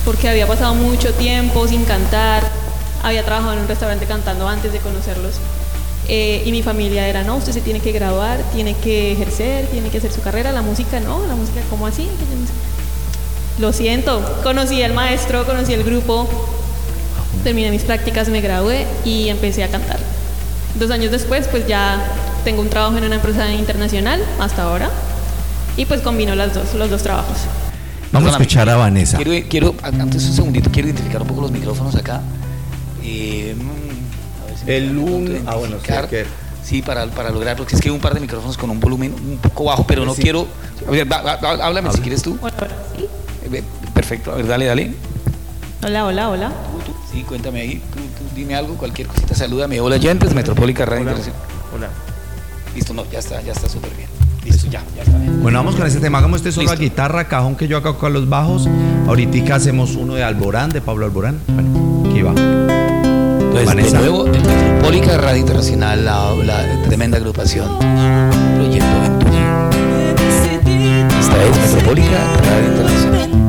[0.03, 2.43] Porque había pasado mucho tiempo sin cantar,
[3.03, 5.33] había trabajado en un restaurante cantando antes de conocerlos.
[6.07, 9.89] Eh, y mi familia era, no, usted se tiene que graduar, tiene que ejercer, tiene
[9.89, 12.07] que hacer su carrera, la música no, la música, ¿cómo así?
[13.59, 16.27] Lo siento, conocí al maestro, conocí el grupo,
[17.43, 19.97] terminé mis prácticas, me gradué y empecé a cantar.
[20.77, 22.05] Dos años después, pues ya
[22.43, 24.91] tengo un trabajo en una empresa internacional hasta ahora
[25.77, 27.37] y pues combino las dos, los dos trabajos.
[28.11, 29.17] Vamos a escuchar a Vanessa.
[29.17, 32.21] Quiero, quiero, antes un segundito, quiero identificar un poco los micrófonos acá.
[33.03, 33.55] Eh,
[34.67, 36.25] El un- ah, bueno, sí, que-
[36.63, 39.13] Sí, para, para lograrlo, porque es que hay un par de micrófonos con un volumen
[39.13, 40.23] un poco bajo, pero no Sí.
[40.23, 40.47] quiero.
[40.87, 42.39] A ver, va- va- va- háblame si quieres tú.
[42.41, 43.05] Hola, hola, sí.
[43.53, 44.93] Eh, Perfecto, a ver, dale, dale.
[45.83, 46.49] Hola, hola, hola.
[46.49, 49.79] Tú, tú, Sí, cuéntame ahí, tú, tú dime algo, cualquier cosita, salúdame.
[49.79, 51.39] Hola, oyentes, Metropólica Radio Internacional.
[51.73, 51.89] Hola.
[52.75, 54.09] Listo, no, ya está, ya está súper bien.
[54.43, 55.43] Listo, ya, ya está bien.
[55.43, 56.17] Bueno, vamos con ese tema.
[56.17, 56.77] Hagamos este solo Listo.
[56.77, 58.67] a guitarra, cajón que yo acá con los bajos.
[59.07, 61.39] Ahorita hacemos uno de Alborán, de Pablo Alborán.
[61.47, 62.33] Bueno, aquí va.
[63.57, 63.97] Entonces, Vanessa.
[64.01, 69.69] de nuevo, Metropólica Radio Internacional, la, la tremenda agrupación Proyecto Ventura.
[71.19, 73.44] Esta es Metropólica Radio Internacional.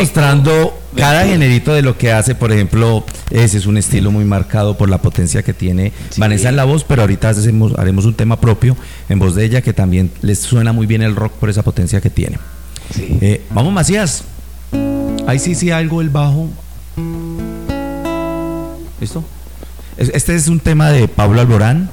[0.00, 4.76] Mostrando cada generito de lo que hace, por ejemplo, ese es un estilo muy marcado
[4.76, 8.40] por la potencia que tiene Vanessa en la voz, pero ahorita hacemos, haremos un tema
[8.40, 8.76] propio
[9.08, 12.00] en voz de ella que también les suena muy bien el rock por esa potencia
[12.00, 12.38] que tiene.
[12.98, 14.24] Eh, vamos, Macías.
[15.26, 16.48] Ahí sí, sí, algo el bajo.
[19.00, 19.22] ¿Listo?
[19.96, 21.90] Es- Este es un tema de Pablo Alborán.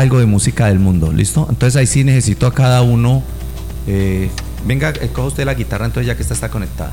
[0.00, 1.46] Algo de música del mundo, ¿listo?
[1.50, 3.22] Entonces ahí sí necesito a cada uno.
[3.86, 4.30] eh,
[4.66, 6.90] venga, eh, coja usted la guitarra, entonces ya que esta está conectada.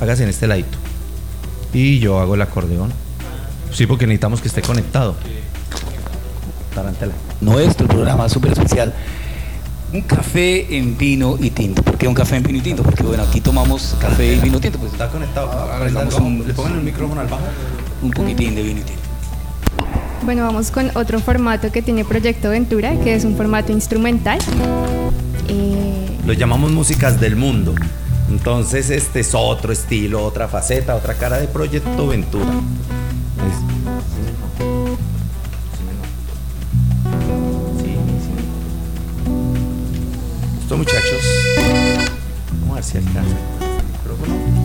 [0.00, 0.78] Hágase en este ladito.
[1.72, 2.90] Y yo hago el acordeón.
[3.72, 5.14] Sí, porque necesitamos que esté conectado.
[6.74, 7.12] Tarantela.
[7.40, 8.94] Nuestro programa súper especial.
[9.92, 11.82] Un café en vino y tinto.
[11.82, 12.82] ¿Por qué un café en vino y tinto?
[12.82, 14.78] Porque bueno, aquí tomamos café y vino tinto.
[14.78, 15.50] Pues está conectado.
[16.18, 17.42] Un, ¿Le pongan el micrófono al bajo?
[18.02, 19.05] Un poquitín de vino y tinto.
[20.22, 24.38] Bueno, vamos con otro formato que tiene Proyecto Ventura, que es un formato instrumental.
[25.48, 27.74] Eh, Lo llamamos músicas del mundo.
[28.28, 32.46] Entonces este es otro estilo, otra faceta, otra cara de Proyecto Ventura.
[33.48, 34.66] Es-
[40.58, 41.22] Listo muchachos.
[42.60, 44.55] Vamos a ver si alcanza el micrófono.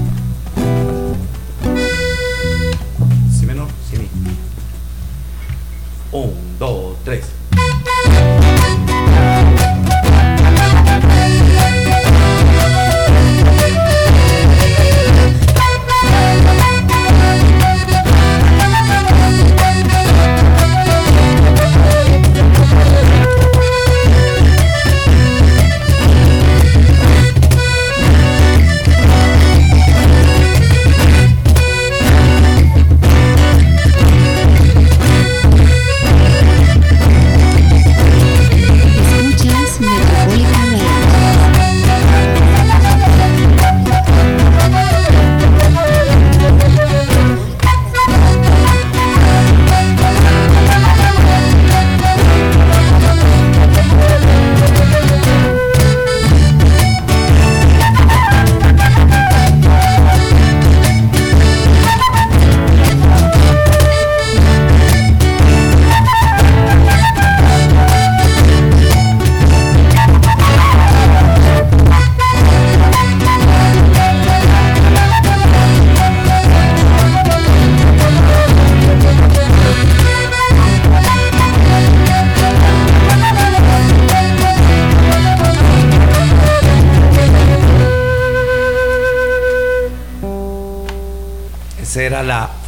[6.11, 7.40] Un, dos, tres.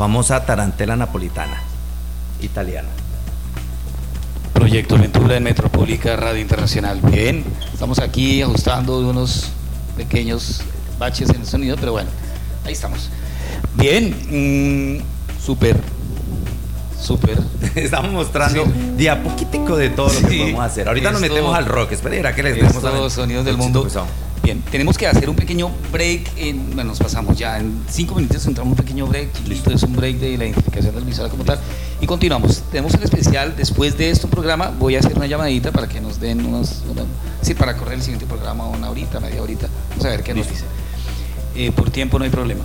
[0.04, 1.64] Famosa tarantela napolitana
[2.42, 2.90] italiana.
[4.52, 7.00] Proyecto Aventura en Metropólica Radio Internacional.
[7.02, 9.52] Bien, estamos aquí ajustando unos
[9.96, 10.60] pequeños
[11.00, 12.10] baches en el sonido, pero bueno,
[12.66, 13.10] ahí estamos.
[13.76, 15.80] Bien, mm, súper,
[17.02, 17.38] súper.
[17.76, 18.66] Estamos mostrando
[18.98, 20.38] de a poquitico de todo lo que Sí.
[20.40, 20.90] podemos hacer.
[20.90, 21.94] Ahorita nos metemos al rock.
[21.94, 23.88] Espera que les demos Estos sonidos del mundo.
[24.44, 26.32] Bien, tenemos que hacer un pequeño break.
[26.36, 29.30] En, bueno, nos pasamos ya en cinco minutos, entramos un pequeño break.
[29.48, 31.60] Listo, es un break de la identificación del visual como tal.
[32.02, 32.62] Y continuamos.
[32.70, 33.56] Tenemos el especial.
[33.56, 36.82] Después de este programa, voy a hacer una llamadita para que nos den unos.
[36.92, 37.04] una-
[37.42, 39.68] sí, para correr el siguiente programa, una horita, media horita.
[39.92, 40.66] Vamos a ver qué nos dice.
[41.56, 42.62] Eh, por tiempo no hay problema.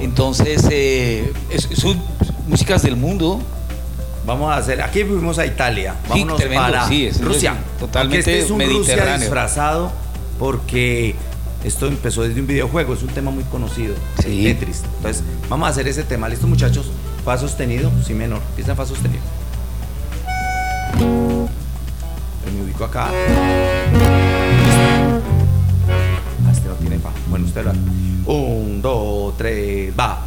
[0.00, 1.32] Entonces, eh,
[1.74, 2.00] son
[2.46, 3.40] músicas del mundo.
[4.24, 4.82] Vamos a hacer.
[4.82, 5.94] Aquí fuimos a Italia.
[6.04, 7.56] Sí, Vámonos tremendo, para sí, es- Rusia.
[7.80, 9.18] totalmente este es un Rusia mediterráneo.
[9.20, 9.92] disfrazado
[10.38, 11.14] porque
[11.64, 12.94] esto empezó desde un videojuego.
[12.94, 13.94] Es un tema muy conocido.
[14.22, 14.44] Sí.
[14.44, 14.82] Tetris.
[14.96, 16.28] Entonces, vamos a hacer ese tema.
[16.28, 16.90] ¿Listo, muchachos?
[17.24, 18.40] Fa sostenido, si menor.
[18.50, 19.22] Empieza en fa sostenido.
[20.98, 23.10] Me ubico acá.
[26.46, 27.10] Ah, este no tiene fa.
[27.28, 27.80] Bueno, usted lo hace.
[28.26, 30.17] Un, dos, tres, va.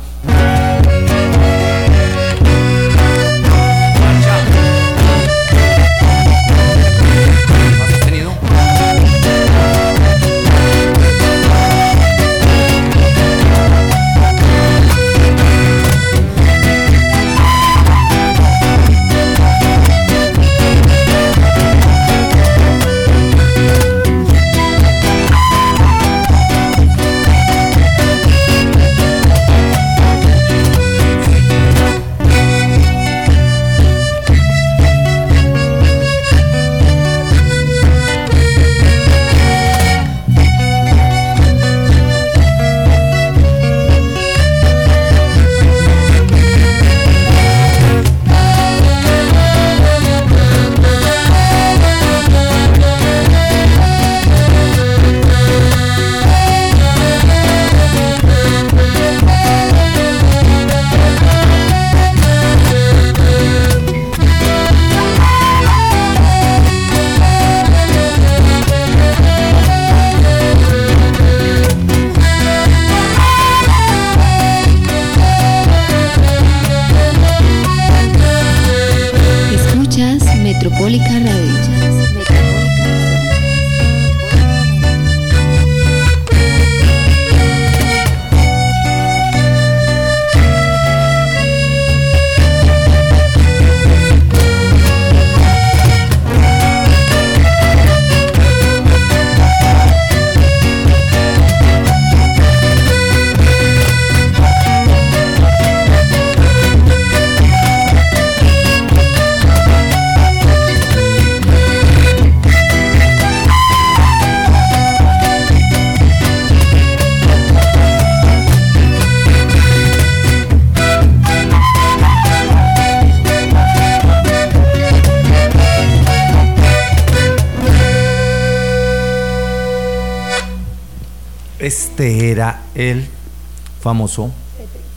[133.81, 134.31] Famoso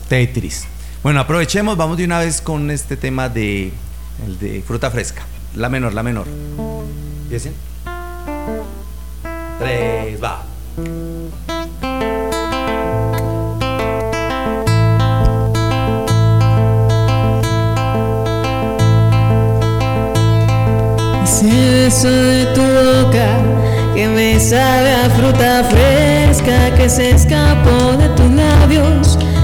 [0.09, 0.67] Tetris.
[1.03, 3.73] Bueno, aprovechemos, vamos de una vez con este tema de,
[4.27, 5.23] el de fruta fresca.
[5.55, 6.27] La menor, la menor.
[7.25, 7.55] ¿Empiecen?
[9.59, 10.43] Tres, va.
[21.25, 23.39] Ese beso de tu boca
[23.95, 28.24] que me sabe a fruta fresca que se escapó de tus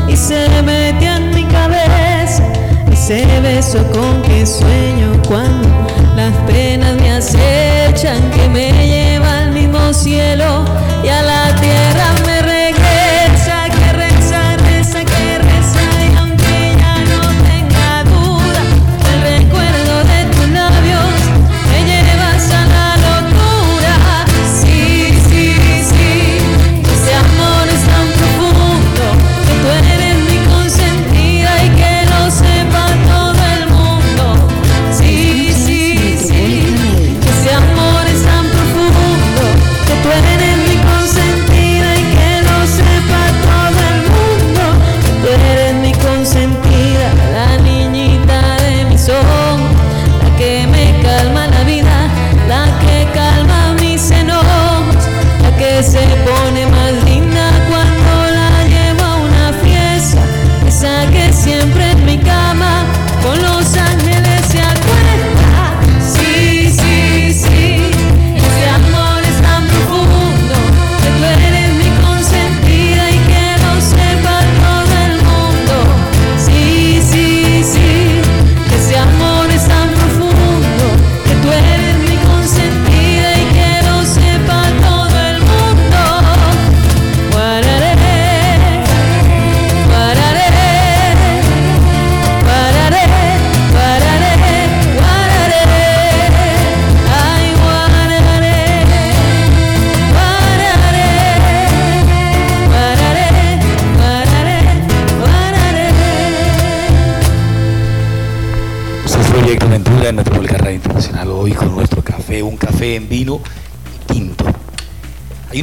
[0.08, 2.42] y se metió en mi cabeza.
[2.90, 5.68] Ese beso con que sueño cuando
[6.16, 10.64] las penas me acechan, que me lleva al mismo cielo
[11.04, 12.39] y a la tierra me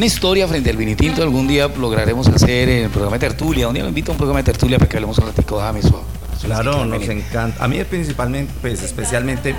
[0.07, 3.67] historia frente al vino y tinto, algún día lograremos hacer en el programa de tertulia,
[3.67, 5.63] un día me invito a un programa de tertulia para que hablemos un ratico de
[5.63, 6.03] James o-
[6.41, 7.63] Claro, nos encanta.
[7.63, 9.55] A mí principalmente, pues especialmente,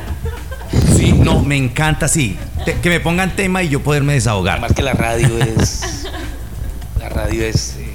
[0.96, 2.36] sí, no, me encanta, sí.
[2.64, 4.54] Te- que me pongan tema y yo poderme desahogar.
[4.58, 6.04] Además que la radio es,
[7.00, 7.88] la radio es eh,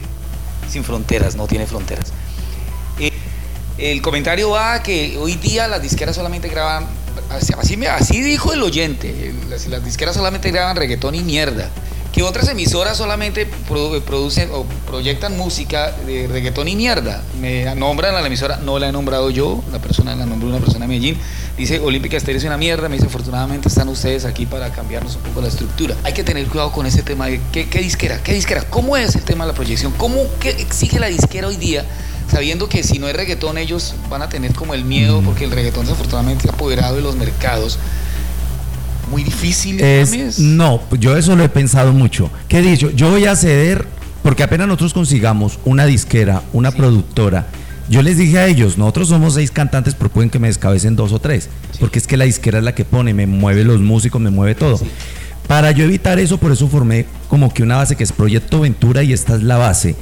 [0.70, 2.12] sin fronteras, no tiene fronteras.
[3.00, 3.12] Eh,
[3.78, 6.86] el comentario va a que hoy día las disqueras solamente graban,
[7.30, 7.54] así,
[7.86, 11.70] así dijo el oyente, las, las disqueras solamente graban reggaetón y mierda.
[12.14, 17.24] Que otras emisoras solamente produ- producen o proyectan música de reggaetón y mierda.
[17.42, 20.60] Me nombran a la emisora, no la he nombrado yo, la persona la nombró una
[20.60, 21.18] persona de Medellín.
[21.58, 22.88] Dice Olímpica Estéreo es una mierda.
[22.88, 25.96] Me dice, afortunadamente están ustedes aquí para cambiarnos un poco la estructura.
[26.04, 29.16] Hay que tener cuidado con ese tema de qué, qué disquera, qué disquera, cómo es
[29.16, 31.84] el tema de la proyección, cómo qué exige la disquera hoy día
[32.32, 35.52] sabiendo que si no hay reggaetón ellos van a tener como el miedo porque el
[35.52, 37.78] reggaetón desafortunadamente se ha apoderado de los mercados.
[39.14, 39.80] Muy difícil.
[39.80, 42.32] Es, no, yo eso lo he pensado mucho.
[42.48, 42.90] ¿Qué he dicho?
[42.90, 43.86] Yo voy a ceder,
[44.24, 47.46] porque apenas nosotros consigamos una disquera, una productora,
[47.90, 51.12] yo les dije a ellos, nosotros somos seis cantantes, pero pueden que me descabecen dos
[51.12, 51.50] o tres,
[51.80, 54.56] porque es que la disquera es la que pone, me mueve los músicos, me mueve
[54.56, 54.80] todo.
[55.48, 59.04] Para yo evitar eso, por eso formé como que una base que es Proyecto Ventura
[59.04, 59.96] y esta es la base.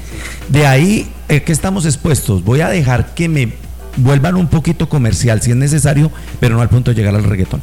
[0.49, 2.43] De ahí eh, que estamos expuestos.
[2.43, 3.53] Voy a dejar que me
[3.97, 7.62] vuelvan un poquito comercial si es necesario, pero no al punto de llegar al reggaetón.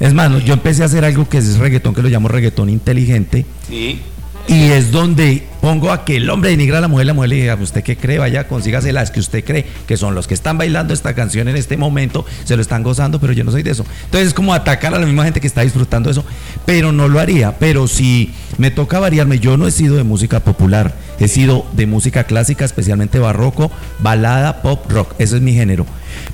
[0.00, 3.46] Es más, yo empecé a hacer algo que es reggaetón, que lo llamo reggaetón inteligente.
[3.68, 4.00] Sí.
[4.48, 7.36] Y es donde pongo a que el hombre denigra a la mujer, la mujer le
[7.36, 8.18] diga, ¿usted qué cree?
[8.18, 11.56] Vaya, consígase las que usted cree, que son los que están bailando esta canción en
[11.56, 13.84] este momento, se lo están gozando, pero yo no soy de eso.
[14.04, 16.24] Entonces es como atacar a la misma gente que está disfrutando eso,
[16.64, 17.58] pero no lo haría.
[17.58, 21.86] Pero si me toca variarme, yo no he sido de música popular, he sido de
[21.86, 25.86] música clásica, especialmente barroco, balada, pop, rock, ese es mi género.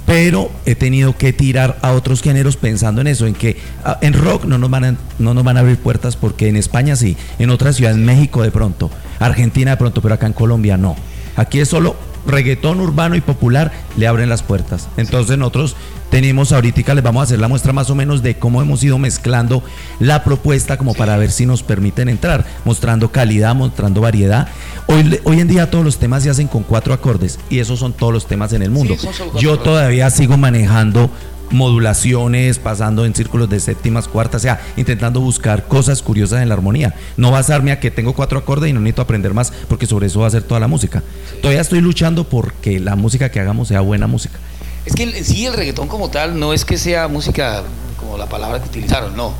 [0.07, 4.15] Pero he tenido que tirar a otros géneros pensando en eso, en que ah, en
[4.15, 7.17] rock no nos van a, no nos van a abrir puertas porque en España sí,
[7.39, 10.97] en otras ciudades, México de pronto, Argentina de pronto, pero acá en Colombia no.
[11.37, 14.89] Aquí es solo reggaetón urbano y popular le abren las puertas.
[14.97, 15.77] Entonces nosotros
[16.11, 18.99] tenemos ahorita, les vamos a hacer la muestra más o menos de cómo hemos ido
[18.99, 19.63] mezclando
[19.99, 24.49] la propuesta como para ver si nos permiten entrar, mostrando calidad, mostrando variedad.
[24.89, 27.95] Hoy, hoy en día todos los temas se hacen con cuatro acordes y esos son
[27.95, 28.95] todos los temas en el mundo.
[29.39, 31.11] Yo todavía sigo manejando
[31.51, 36.55] modulaciones, pasando en círculos de séptimas, cuartas, o sea, intentando buscar cosas curiosas en la
[36.55, 36.95] armonía.
[37.17, 40.21] No basarme a que tengo cuatro acordes y no necesito aprender más, porque sobre eso
[40.21, 41.03] va a ser toda la música.
[41.41, 44.39] Todavía estoy luchando porque la música que hagamos sea buena música.
[44.85, 47.63] Es que el- sí, el reggaetón como tal no es que sea música
[47.99, 49.33] como la palabra que utilizaron, no.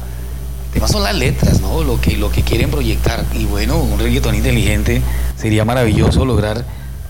[0.69, 1.83] El tema son las letras, ¿no?
[1.85, 3.25] Lo que, lo que quieren proyectar.
[3.35, 5.03] Y bueno, un reggaetón inteligente
[5.37, 6.65] sería maravilloso lograr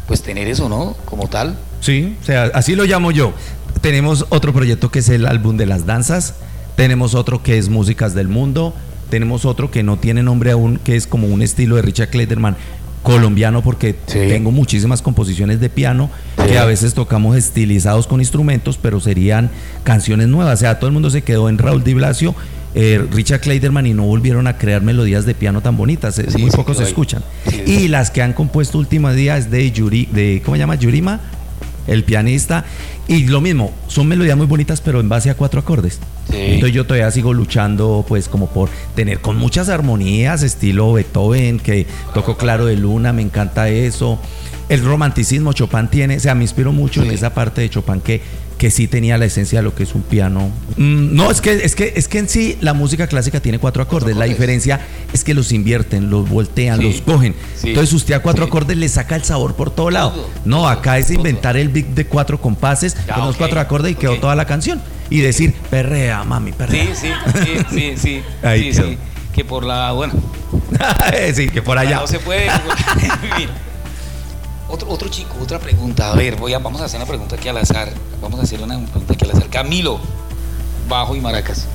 [0.07, 0.97] pues tener eso, ¿no?
[1.05, 1.57] Como tal.
[1.81, 3.33] Sí, o sea, así lo llamo yo.
[3.83, 6.35] Tenemos otro proyecto que es el álbum de las danzas,
[6.77, 8.75] tenemos otro que es músicas del mundo,
[9.11, 12.57] tenemos otro que no tiene nombre aún, que es como un estilo de Richard Kleiderman
[13.03, 16.09] colombiano porque tengo muchísimas composiciones de piano
[16.47, 19.51] que a veces tocamos estilizados con instrumentos, pero serían
[19.83, 20.55] canciones nuevas.
[20.55, 22.37] O sea, todo el mundo se quedó en Raúl Di Blasio,
[22.77, 26.19] eh, Richard Kleiderman y no volvieron a crear melodías de piano tan bonitas.
[26.21, 27.25] eh, Sí, muy pocos se escuchan.
[27.67, 30.77] Y las que han compuesto últimos días es de Yuri, de ¿cómo se llama?
[30.77, 31.21] Yurima,
[31.87, 32.65] el pianista.
[33.09, 35.99] Y lo mismo, son melodías muy bonitas, pero en base a cuatro acordes.
[36.31, 36.37] Sí.
[36.37, 41.87] Entonces yo todavía sigo luchando, pues, como por tener con muchas armonías, estilo Beethoven, que
[42.15, 44.19] toco Claro de Luna, me encanta eso.
[44.69, 48.23] El romanticismo Chopin tiene, o sea, me inspiro mucho en esa parte de Chopin que,
[48.63, 50.49] que sí tenía la esencia de lo que es un piano.
[50.77, 53.83] Mm, no, es que, es que, es que en sí la música clásica tiene cuatro
[53.83, 54.17] acordes.
[54.17, 54.79] La diferencia
[55.13, 56.85] es que los invierten, los voltean, Sí.
[56.85, 57.35] los cogen.
[57.57, 57.71] Sí.
[57.71, 60.29] Entonces usted a cuatro acordes le saca el sabor por todo lado.
[60.45, 63.95] No, acá es inventar el beat de cuatro compases, Ya, con los cuatro acordes y
[63.97, 64.81] quedó toda la canción.
[65.11, 66.95] Y decir, perrea, mami, perrea.
[66.95, 67.09] Sí, sí,
[67.45, 68.23] sí, sí, sí.
[68.45, 68.97] Ahí sí.
[69.35, 70.13] Que por la, bueno.
[71.35, 71.99] sí, que por allá.
[71.99, 72.47] No se puede.
[74.73, 76.11] Otro, otro chico, otra pregunta.
[76.13, 77.93] A ver, voy a, vamos a hacer una pregunta aquí al azar.
[78.23, 79.49] Vamos a hacer una pregunta aquí al azar.
[79.51, 80.01] Camilo,
[80.89, 81.67] bajo y maracas.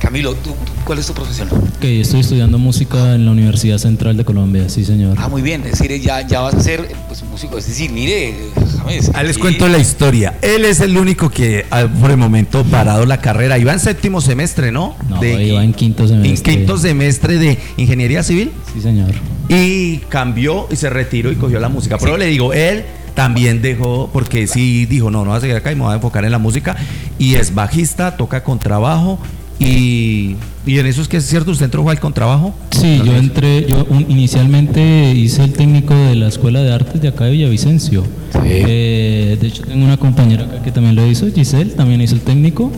[0.00, 1.48] Camilo, ¿tú, tú- cuál es tu profesión?
[1.52, 5.16] Ok, estoy estudiando música en la Universidad Central de Colombia, sí señor.
[5.20, 5.62] Ah, muy bien.
[5.64, 7.56] Es decir, ya, ya vas a ser pues, músico.
[7.58, 8.34] Es decir, mire,
[8.78, 10.38] James, Ah, les cuento la historia.
[10.42, 13.58] Él es el único que ah, por el momento parado la carrera.
[13.58, 14.96] Iba en séptimo semestre, ¿no?
[15.08, 16.30] No, De- iba en quinto semestre.
[16.52, 18.50] En quinto semestre de ingeniería civil.
[18.74, 19.12] Sí señor.
[19.48, 21.96] Y cambió y se retiró y cogió la música.
[21.98, 22.84] Pero le digo, él
[23.14, 25.96] también dejó, porque sí dijo, no, no va a seguir acá y me voy a
[25.96, 26.76] enfocar en la música.
[27.18, 29.18] Y es bajista, toca contrabajo
[29.60, 30.36] Y,
[30.66, 32.54] y en eso es que es cierto, usted entró al contrabajo.
[32.70, 37.08] Sí, yo entré, yo un- inicialmente hice el técnico de la Escuela de Artes de
[37.08, 38.04] acá de Villavicencio.
[38.44, 42.20] Eh, de hecho, tengo una compañera acá que también lo hizo, Giselle, también hizo el
[42.20, 42.70] técnico.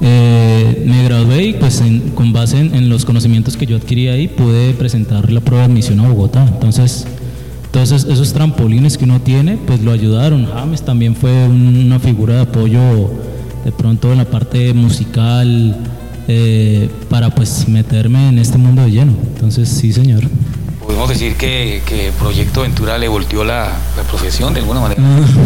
[0.00, 4.08] Eh, me gradué y pues en- con base en, en los conocimientos que yo adquirí
[4.08, 6.46] ahí pude presentar la prueba de admisión a Bogotá.
[6.46, 7.06] Entonces,
[7.72, 10.46] todos esos, trampolines que uno tiene, pues lo ayudaron.
[10.46, 13.10] James también fue un- una figura de apoyo
[13.64, 15.76] de pronto en la parte musical
[16.28, 19.12] eh, para pues meterme en este mundo de lleno.
[19.34, 20.22] Entonces, sí, señor.
[20.88, 25.02] Podemos decir que, que Proyecto Ventura le volteó la, la profesión de alguna manera.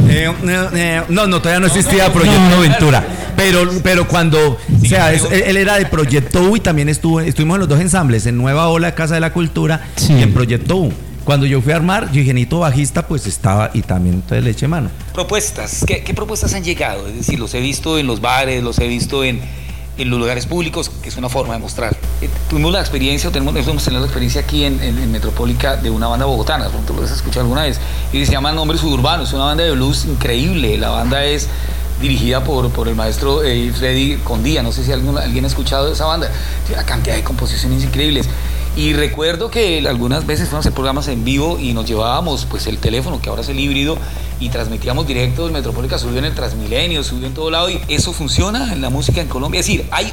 [0.08, 3.04] Eh, eh, eh, no, no, todavía no existía Proyecto Ventura.
[3.36, 7.56] Pero, pero cuando, o sea, es- él, era de Proyecto U y también estuvo, estuvimos
[7.56, 10.92] en los dos ensambles, en Nueva Ola, Casa de la Cultura, y en Proyecto U.
[11.24, 14.68] Cuando yo fui a armar, yo ingenito bajista, pues estaba y también entonces le eché
[14.68, 14.90] mano.
[15.12, 17.08] Propuestas, ¿qué, qué propuestas han llegado?
[17.08, 19.40] Es decir, los he visto en los bares, los he visto en,
[19.98, 21.94] en los lugares públicos, que es una forma de mostrar.
[22.22, 25.76] Eh, tuvimos la experiencia, o tenemos, hemos tenido la experiencia aquí en, en- en Metropólica
[25.76, 27.78] de una banda bogotana, pronto lo has escuchado alguna vez,
[28.12, 31.48] y se llama Nombre Suburbano, es una banda de blues increíble, la banda es
[32.00, 35.92] dirigida por, por el maestro eh, Freddy Condía, no sé si alguien, alguien ha escuchado
[35.92, 36.30] esa banda,
[36.66, 38.28] tiene una cantidad de composiciones increíbles.
[38.74, 42.66] Y recuerdo que algunas veces fuimos a hacer programas en vivo y nos llevábamos pues
[42.66, 43.98] el teléfono, que ahora es el híbrido,
[44.40, 48.14] y transmitíamos directo el Metropólica, subió en el Transmilenio, subió en todo lado, y eso
[48.14, 49.60] funciona en la música en Colombia.
[49.60, 50.10] Es decir, hay,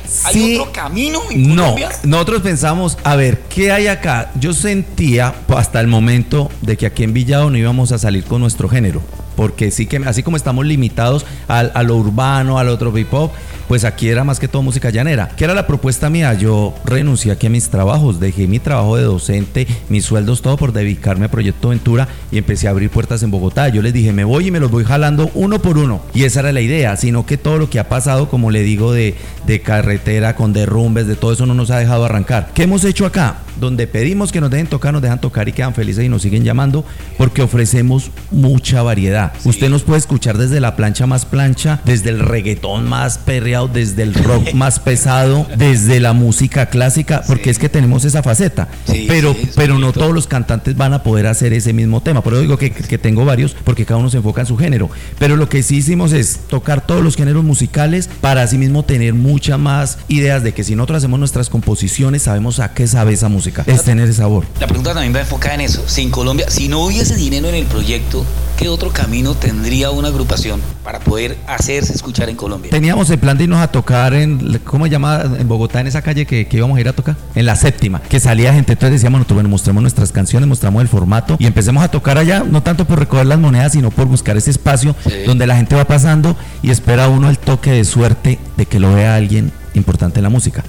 [0.59, 1.89] otro camino en No, Colombia.
[2.03, 4.31] nosotros pensamos, a ver, ¿qué hay acá?
[4.39, 8.25] Yo sentía pues, hasta el momento de que aquí en Villado no íbamos a salir
[8.25, 9.01] con nuestro género,
[9.37, 13.31] porque sí que así como estamos limitados al- a, lo urbano, al otro hip hop,
[13.69, 15.29] pues aquí era más que todo música llanera.
[15.37, 16.33] ¿Qué era la propuesta mía?
[16.33, 20.73] Yo renuncié aquí a mis trabajos, dejé mi trabajo de docente, mis sueldos, todo por
[20.73, 23.69] dedicarme a Proyecto Ventura y empecé a abrir puertas en Bogotá.
[23.69, 26.01] Yo les dije, me voy y me los voy jalando uno por uno.
[26.15, 28.91] Y esa era la idea, sino que todo lo que ha pasado, como le digo,
[28.91, 29.13] de,
[29.45, 32.49] de carretera, con derrumbes, de todo eso no nos ha dejado arrancar.
[32.55, 33.35] ¿Qué hemos hecho acá?
[33.59, 36.43] Donde pedimos que nos dejen tocar, nos dejan tocar y quedan felices y nos siguen
[36.43, 36.85] llamando
[37.17, 39.33] porque ofrecemos mucha variedad.
[39.43, 44.03] Usted nos puede escuchar desde la plancha más plancha, desde el reggaetón más perreado, desde
[44.03, 48.67] el rock más pesado, desde la música clásica, porque es que tenemos esa faceta.
[49.07, 52.21] pero pero no todos los cantantes van a poder hacer ese mismo tema.
[52.21, 54.89] Por eso digo que, que tengo varios, porque cada uno se enfoca en su género.
[55.17, 59.13] Pero lo que sí hicimos es tocar todos los géneros musicales para así mismo tener
[59.13, 63.29] muchas más ideas de que si nosotros hacemos nuestras composiciones, sabemos a qué sabe esa
[63.29, 63.63] música.
[63.67, 64.45] Es tener ese sabor.
[64.59, 65.83] La pregunta también va enfocada en eso.
[65.87, 68.25] Si en Colombia, si no hubiese dinero en el proyecto,
[68.57, 72.71] ¿qué otro camino tendría una agrupación para poder hacerse escuchar en Colombia?
[72.71, 75.23] Teníamos el plan de irnos a tocar en, ¿cómo se llama?
[75.39, 77.99] En Bogotá, en esa calle que, que íbamos a ir a tocar, en la séptima,
[78.01, 81.83] que salía gente, entonces decíamos nosotros, bueno, mostremos nuestras canciones, mostramos el formato y empecemos
[81.83, 84.95] a tocar allá, no tanto por recoger las monedas, sino por buscar ese espacio
[85.25, 88.93] donde la gente va pasando y espera uno el toque de suerte de que lo
[88.93, 90.63] vea alguien importante en la música.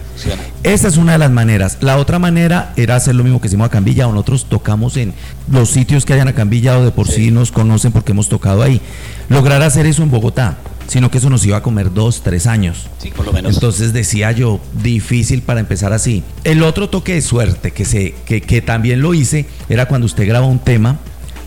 [0.63, 1.79] Esa es una de las maneras.
[1.81, 4.13] La otra manera era hacer lo mismo que hicimos acá en Villado.
[4.13, 5.15] Nosotros tocamos en
[5.51, 7.31] los sitios que hayan acá en Villado, de por sí.
[7.31, 8.81] nos conocen porque hemos tocado ahí.
[9.29, 10.57] Lograr hacer eso en Bogotá,
[10.91, 12.89] sino que eso nos iba a comer dos, tres años.
[12.99, 13.55] Sí, por lo menos.
[13.55, 16.25] Entonces decía yo, difícil para empezar así.
[16.43, 20.27] El otro toque de suerte que, se, que, que también lo hice era cuando usted
[20.27, 20.99] graba un tema,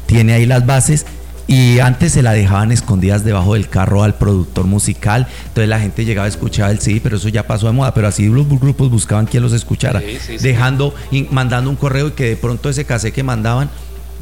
[0.06, 1.06] tiene ahí las bases
[1.46, 5.28] y antes se la dejaban escondidas debajo del carro al productor musical.
[5.48, 7.94] Entonces la gente llegaba a escuchar el sí, pero eso ya pasó de moda.
[7.94, 10.00] Pero así los grupos buscaban quien los escuchara.
[10.00, 10.48] Sí, sí, sí.
[10.48, 10.96] dejando,
[11.32, 13.70] mandando un correo y que de pronto ese cassette que mandaban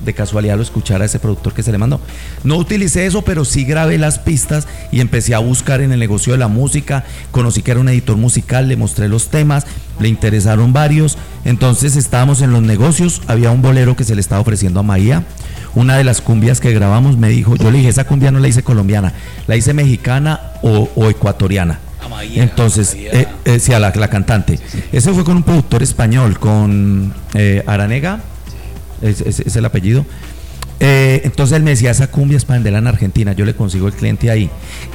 [0.04, 2.00] de casualidad lo escuchara ese productor que se le mandó.
[2.44, 6.34] No utilicé eso, pero sí grabé las pistas y empecé a buscar en el negocio
[6.34, 7.04] de la música.
[7.32, 9.66] Conocí que era un editor musical, le mostré los temas,
[10.00, 11.18] le interesaron varios.
[11.46, 15.24] Entonces estábamos en los negocios, había un bolero que se le estaba ofreciendo a María.
[15.74, 18.48] Una de las cumbias que grabamos me dijo, yo le dije, esa cumbia no la
[18.48, 19.14] hice colombiana,
[19.48, 21.80] la hice mexicana o, o ecuatoriana.
[22.36, 24.60] Entonces, eh, eh, sí, a la, la cantante.
[24.92, 28.20] Ese fue con un productor español, con eh, Aranega,
[29.02, 30.06] es, es- es el apellido.
[30.84, 33.86] Eh, entonces él me decía, esa cumbia es para venderla en Argentina, yo le consigo
[33.86, 34.50] el cliente ahí.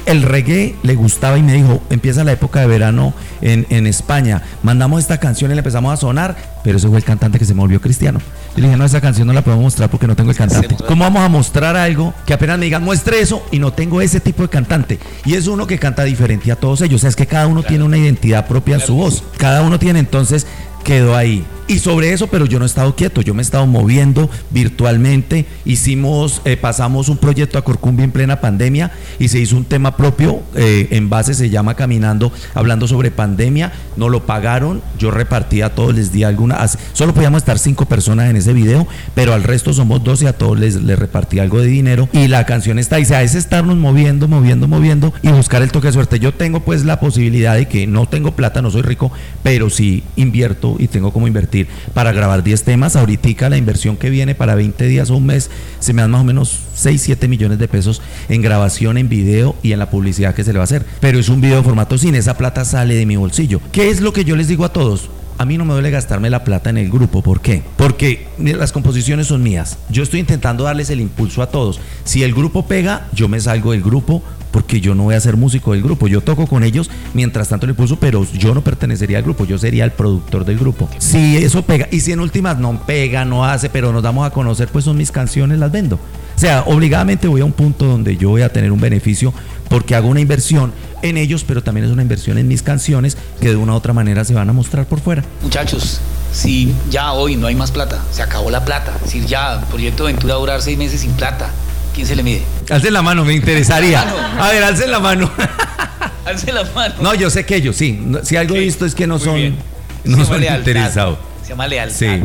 [0.05, 4.41] El reggae le gustaba y me dijo, empieza la época de verano en, en España,
[4.63, 7.53] mandamos esta canción y le empezamos a sonar, pero ese fue el cantante que se
[7.53, 8.19] me volvió cristiano.
[8.57, 10.75] Yo le dije, no, esa canción no la podemos mostrar porque no tengo el cantante.
[10.89, 14.19] ¿Cómo vamos a mostrar algo que apenas me digan, muestre eso y no tengo ese
[14.19, 14.99] tipo de cantante?
[15.23, 17.63] Y es uno que canta diferente a todos ellos, o sea, es que cada uno
[17.63, 20.47] tiene una identidad propia en su voz, cada uno tiene entonces
[20.83, 21.45] quedó ahí.
[21.69, 25.45] Y sobre eso, pero yo no he estado quieto, yo me he estado moviendo virtualmente.
[25.65, 29.97] Hicimos, eh, pasamos un proyecto a Corcumbi en plena pandemia y se hizo un tema
[29.97, 33.73] propio, eh, en base se llama Caminando, hablando sobre pandemia.
[33.97, 38.29] No lo pagaron, yo repartí a todos, les di alguna, solo podíamos estar cinco personas
[38.29, 41.67] en ese video, pero al resto somos 12, a todos les, les repartí algo de
[41.67, 42.07] dinero.
[42.13, 45.87] Y la canción está, y sea, es estarnos moviendo, moviendo, moviendo y buscar el toque
[45.87, 46.19] de suerte.
[46.19, 49.11] Yo tengo pues la posibilidad de que no tengo plata, no soy rico,
[49.43, 51.56] pero sí invierto y tengo como invertir
[51.93, 52.95] para grabar 10 temas.
[52.95, 55.49] Ahorita la inversión que viene para 20 días o un mes
[55.79, 59.55] se me dan más o menos 6, 7 millones de pesos en grabación, en video
[59.63, 60.85] y en la publicidad que se le va a hacer.
[60.99, 63.59] Pero es un video de formato cine, esa plata sale de mi bolsillo.
[63.71, 65.09] ¿Qué es lo que yo les digo a todos?
[65.39, 67.21] A mí no me duele gastarme la plata en el grupo.
[67.21, 67.61] ¿Por qué?
[67.75, 69.77] Porque las composiciones son mías.
[69.89, 71.79] Yo estoy intentando darles el impulso a todos.
[72.05, 74.23] Si el grupo pega, yo me salgo del grupo
[74.57, 76.07] porque yo no voy a ser músico del grupo.
[76.07, 79.45] Yo toco con ellos mientras tanto el impulso, pero yo no pertenecería al grupo.
[79.45, 80.89] Yo sería el productor del grupo.
[80.97, 84.31] Si eso pega, y si en últimas no pega, no hace, pero nos damos a
[84.31, 85.97] conocer, pues son mis canciones, las vendo.
[86.35, 89.31] O sea, obligadamente voy a un punto donde yo voy a tener un beneficio
[89.69, 93.49] porque hago una inversión en ellos, pero también es una inversión en mis canciones que
[93.49, 95.23] de una u otra manera se van a mostrar por fuera.
[95.43, 95.99] Muchachos,
[96.33, 99.65] si ya hoy no hay más plata, se acabó la plata, es decir, ya el
[99.65, 101.51] proyecto de aventura va a durar seis meses sin plata,
[101.97, 102.43] ¿quién se le mide?
[102.69, 104.05] Alcen la mano, me interesaría.
[104.39, 105.31] A ver, alcen la mano.
[106.25, 106.93] Alce la mano.
[107.01, 107.99] No, yo sé que ellos, sí.
[107.99, 109.55] No, Si algo he visto es que no Muy son, bien.
[110.03, 111.17] No son interesados.
[111.41, 111.97] Se llama lealtad.
[111.97, 112.21] Sí.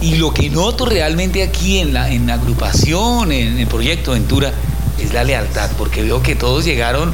[0.00, 4.50] Y lo que noto realmente aquí en la, en la agrupación, en el proyecto Ventura,
[4.98, 7.12] es la lealtad, porque veo que todos llegaron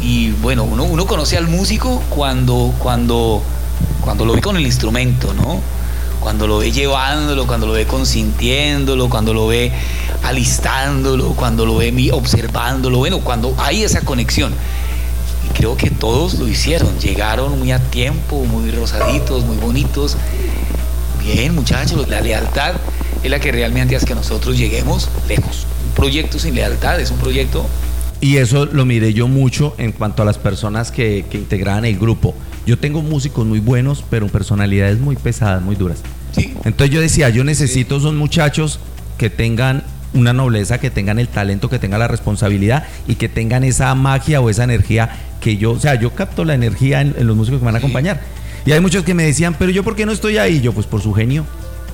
[0.00, 3.42] y bueno, uno, uno conoce al músico cuando, cuando,
[4.02, 5.60] cuando lo ve con el instrumento, ¿no?
[6.20, 9.72] Cuando lo ve llevándolo, cuando lo ve consintiéndolo, cuando lo ve
[10.22, 14.52] alistándolo, cuando lo ve observándolo, bueno, cuando hay esa conexión.
[15.48, 20.16] Y creo que todos lo hicieron, llegaron muy a tiempo, muy rosaditos, muy bonitos.
[21.20, 22.74] Bien, muchachos, la lealtad
[23.22, 25.66] es la que realmente hace que nosotros lleguemos lejos.
[25.86, 27.66] Un proyecto sin lealtad es un proyecto
[28.20, 31.98] Y eso lo miré yo mucho en cuanto a las personas que, que integraban el
[31.98, 32.34] grupo.
[32.68, 36.02] Yo tengo músicos muy buenos, pero personalidades muy pesadas, muy duras.
[36.36, 38.78] Entonces yo decía, yo necesito son muchachos
[39.16, 43.64] que tengan una nobleza, que tengan el talento, que tengan la responsabilidad y que tengan
[43.64, 47.26] esa magia o esa energía que yo, o sea, yo capto la energía en, en
[47.26, 48.20] los músicos que me van a acompañar.
[48.66, 50.60] Y hay muchos que me decían, pero yo por qué no estoy ahí?
[50.60, 51.46] Yo, pues por su genio,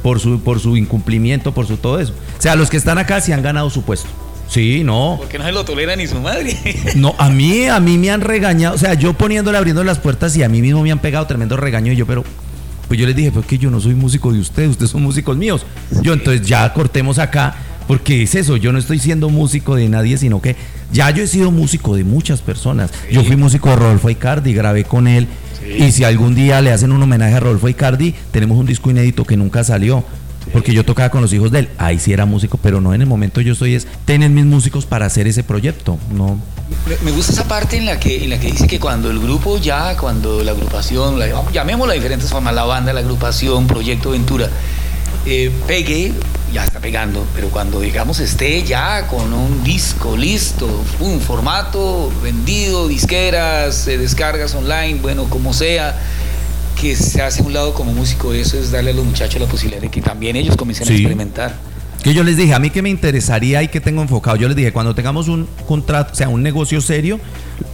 [0.03, 2.15] por su, por su incumplimiento, por su todo eso.
[2.37, 4.09] O sea, los que están acá sí han ganado su puesto.
[4.49, 5.17] Sí, no.
[5.19, 6.57] porque no se lo tolera ni su madre.
[6.97, 10.37] No, a mí, a mí me han regañado, o sea, yo poniéndole, abriendo las puertas
[10.37, 12.25] y a mí mismo me han pegado tremendo regaño y yo, pero,
[12.89, 15.37] pues yo les dije, pues que yo no soy músico de ustedes, ustedes son músicos
[15.37, 15.67] míos.
[16.03, 20.17] Yo entonces ya cortemos acá, porque es eso, yo no estoy siendo músico de nadie,
[20.19, 20.57] sino que
[20.93, 22.91] ya yo he sido músico de muchas personas.
[23.11, 25.27] Yo fui músico de Rodolfo Icardi, grabé con él.
[25.79, 29.25] Y si algún día le hacen un homenaje a Rodolfo Icardi, tenemos un disco inédito
[29.25, 30.05] que nunca salió.
[30.53, 31.69] Porque yo tocaba con los hijos de él.
[31.79, 34.87] Ahí sí era músico, pero no en el momento yo soy es tener mis músicos
[34.87, 35.99] para hacer ese proyecto.
[36.13, 36.39] No,
[37.03, 39.59] Me- gusta esa parte en la que en la que dice que cuando el grupo
[39.59, 44.49] ya, cuando la agrupación, la, llamémosla de diferentes formas, la banda, la agrupación, Proyecto Ventura,
[45.27, 46.13] eh, pegue,
[46.53, 52.87] ya está pegando, pero cuando digamos esté ya con un disco listo, un formato vendido,
[52.89, 55.99] disqueras, eh, descargas online, bueno, como sea,
[56.81, 59.47] que se hace a un lado como músico, eso es darle a los muchachos la
[59.47, 61.55] posibilidad de que también ellos comiencen a experimentar.
[62.03, 64.57] Que yo les dije, a mí que me interesaría y que tengo enfocado, yo les
[64.57, 67.19] dije, cuando tengamos un contrato, o sea, un negocio serio,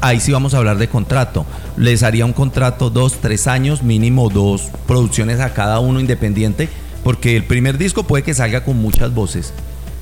[0.01, 1.45] ahí sí vamos a hablar de contrato.
[1.77, 6.69] Les haría un contrato dos, tres años, mínimo dos producciones a cada uno independiente,
[7.03, 9.53] porque el primer disco puede que salga con muchas voces,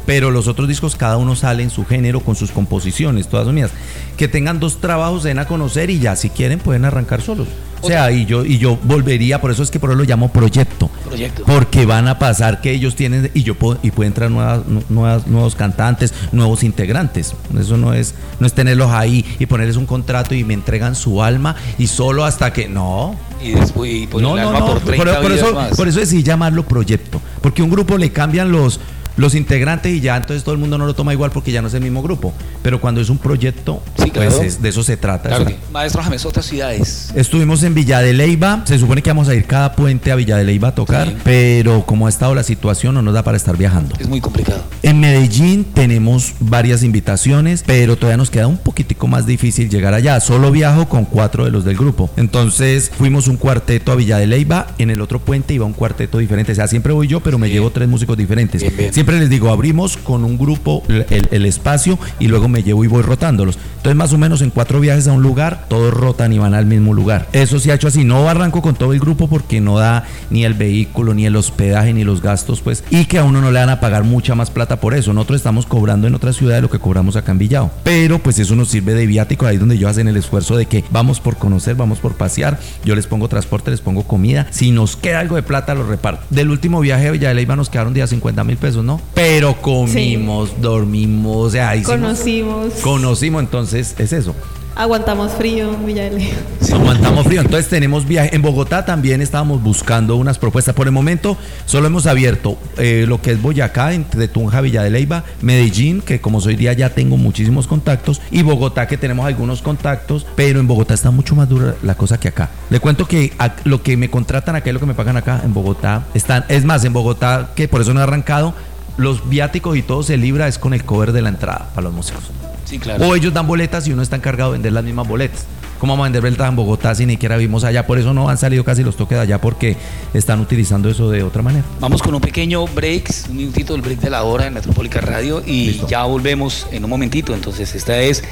[0.09, 3.55] pero los otros discos cada uno sale en su género, con sus composiciones, todas son
[3.55, 3.71] mías.
[4.17, 7.47] Que tengan dos trabajos, den a conocer y ya si quieren pueden arrancar solos.
[7.83, 10.33] O sea, y yo, y yo volvería, por eso es que por eso lo llamo
[10.33, 10.89] proyecto.
[11.05, 11.45] Proyecto.
[11.45, 14.83] Porque van a pasar que ellos tienen y yo puedo, y pueden entrar nuevas, nu-
[14.89, 17.35] nuevas, nuevos cantantes, nuevos integrantes.
[17.61, 21.23] Eso no es, no es tenerlos ahí y ponerles un contrato y me entregan su
[21.23, 23.15] alma y solo hasta que no.
[23.45, 25.77] Y después y por No, no, no, por por, 30 por vidas eso, más.
[25.77, 27.21] por eso decidí llamarlo proyecto.
[27.43, 28.81] Porque un grupo le cambian los,
[29.19, 31.69] los integrantes y ya entonces todo el mundo no lo toma igual porque ya no
[31.69, 32.33] es el mismo grupo.
[32.63, 35.29] Pero cuando es un proyecto, Sí, pues es- de eso se trata.
[35.29, 37.13] Claro Eso- que- Maestro James, otras ciudades.
[37.15, 40.37] Estuvimos en Villa de Leyva, se supone que vamos a ir cada puente a Villa
[40.39, 43.57] de Leyva a tocar, pero como ha estado la situación no nos da para estar
[43.57, 43.95] viajando.
[43.99, 44.63] Es muy complicado.
[44.83, 50.21] En Medellín tenemos varias invitaciones, pero todavía nos queda un poquitico más difícil llegar allá.
[50.21, 52.11] Solo viajo con cuatro de los del grupo.
[52.17, 56.19] Entonces fuimos un cuarteto a Villa de Leyva, en el otro puente iba un cuarteto
[56.19, 56.53] diferente.
[56.53, 58.63] O sea, siempre voy yo, pero me llevo tres músicos diferentes.
[58.93, 62.89] Siempre siempre les digo, abrimos con un grupo el, espacio y luego me llevo y
[62.89, 63.59] voy rotándolos.
[63.79, 66.67] Entonces, más o menos en cuatro viajes a un lugar, todos rotan y van al
[66.67, 67.27] mismo lugar.
[67.33, 68.05] Eso se ha hecho así.
[68.05, 71.95] No arranco con todo el grupo porque no da ni el vehículo, ni el hospedaje,
[71.95, 72.85] ni los gastos, pues.
[72.91, 75.15] Y que a uno no le van a pagar mucha más plata por eso.
[75.15, 77.71] Nosotros estamos cobrando en otra ciudad de lo que cobramos acá en Villao.
[77.85, 80.85] Pero pues eso nos sirve de viático ahí donde ellos hacen el esfuerzo de que
[80.91, 82.61] vamos por conocer, vamos por pasear.
[82.85, 84.49] Yo les pongo transporte, les pongo comida.
[84.51, 86.27] Si nos queda algo de plata, lo reparto.
[86.29, 88.98] Del último viaje a Villa de Leyva nos quedaron día 50 mil pesos, ¿no?
[89.15, 92.73] Pero comimos, dormimos, o sea, hicimos- Conocimos.
[92.83, 94.35] Conocimos, entonces es eso.
[94.77, 96.29] Aguantamos frío, Villaleo.
[96.73, 97.41] Aguantamos frío.
[97.41, 98.37] Entonces tenemos viaje.
[98.37, 100.73] En Bogotá también estábamos buscando unas propuestas.
[100.73, 101.37] Por el momento
[101.67, 106.21] solo hemos abierto eh, lo que es Boyacá, entre Tunja, Villa de Leyva, Medellín, que
[106.21, 110.69] como soy día ya tengo muchísimos contactos, y Bogotá, que tenemos algunos contactos, pero en
[110.69, 112.49] Bogotá está mucho más dura la cosa que acá.
[112.71, 113.33] Le cuento que
[113.65, 116.65] lo que me contratan acá y lo que me pagan acá en Bogotá están, es
[116.65, 118.55] más, en Bogotá, que por eso no he arrancado,
[118.99, 121.95] los viáticos y todo se libra es con el cover de la entrada para los
[121.95, 122.25] músicos.
[122.65, 123.07] Sí, claro.
[123.07, 125.47] O ellos dan boletas y uno está encargado de vender las mismas boletas.
[125.79, 127.87] ¿Cómo vamos a vender boletas en Bogotá si ni siquiera vimos allá?
[127.87, 129.77] Por eso no han salido casi los toques de allá porque
[130.13, 131.65] están utilizando eso de otra manera.
[131.81, 135.43] Vamos con un pequeño break, un minutito del break de la hora en Metropólica Radio
[135.47, 137.33] y ya volvemos en un momentito.
[137.33, 138.25] Entonces, esta es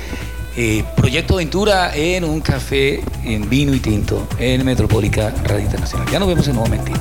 [0.57, 6.09] eh, Proyecto Aventura en un café en vino y tinto en Metropólica Radio Internacional.
[6.11, 7.01] Ya nos vemos en un momentito.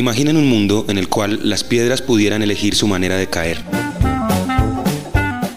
[0.00, 3.62] Imaginen un mundo en el cual las piedras pudieran elegir su manera de caer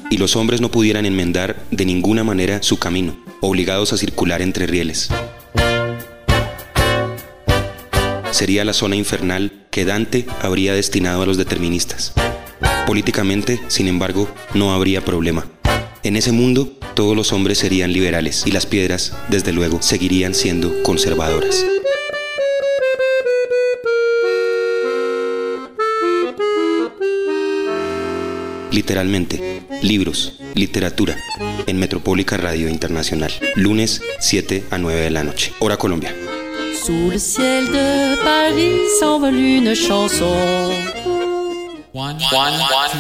[0.10, 4.68] y los hombres no pudieran enmendar de ninguna manera su camino, obligados a circular entre
[4.68, 5.08] rieles.
[8.32, 12.12] Sería la zona infernal que Dante habría destinado a los deterministas.
[12.86, 15.46] Políticamente, sin embargo, no habría problema.
[16.04, 20.84] En ese mundo, todos los hombres serían liberales y las piedras, desde luego, seguirían siendo
[20.84, 21.66] conservadoras.
[28.74, 31.16] Literalmente, libros, literatura,
[31.68, 36.14] en Metropólica Radio Internacional, lunes 7 a 9 de la noche, hora Colombia.
[36.84, 40.34] Sous le ciel de Paris s'envole une chanson.
[41.94, 42.94] Estás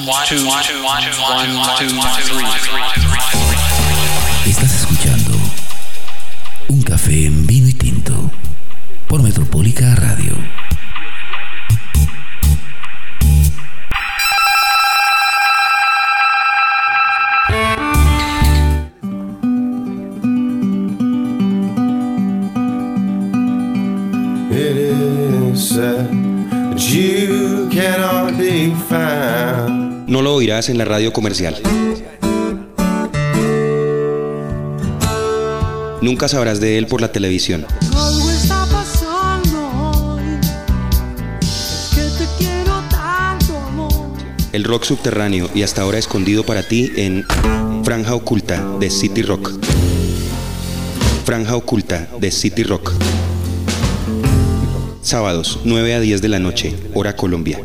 [30.53, 31.55] en la radio comercial.
[35.99, 37.65] Nunca sabrás de él por la televisión.
[44.51, 47.25] El rock subterráneo y hasta ahora escondido para ti en
[47.83, 49.51] Franja Oculta de City Rock.
[51.25, 52.93] Franja Oculta de City Rock.
[55.01, 57.59] Sábados, 9 a 10 de la noche, hora Colombia.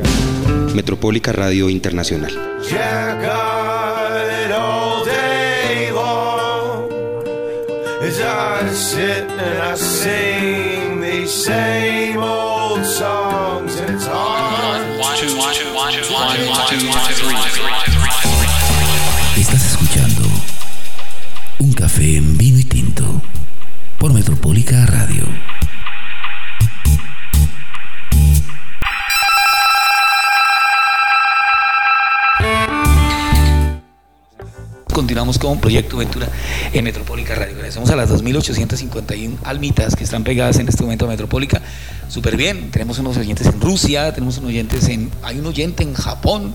[0.74, 2.30] Metropólica Radio Internacional.
[2.62, 6.88] Eyed all day long.
[8.02, 8.18] As
[35.18, 36.28] continuamos con Proyecto Ventura
[36.72, 37.54] en Metropólica Radio.
[37.56, 41.60] Agradecemos a las 2.851 almitas que están pegadas en este momento a Metropólica.
[42.08, 45.10] Súper bien, tenemos unos oyentes en Rusia, tenemos unos oyentes en...
[45.24, 46.54] Hay un oyente en Japón,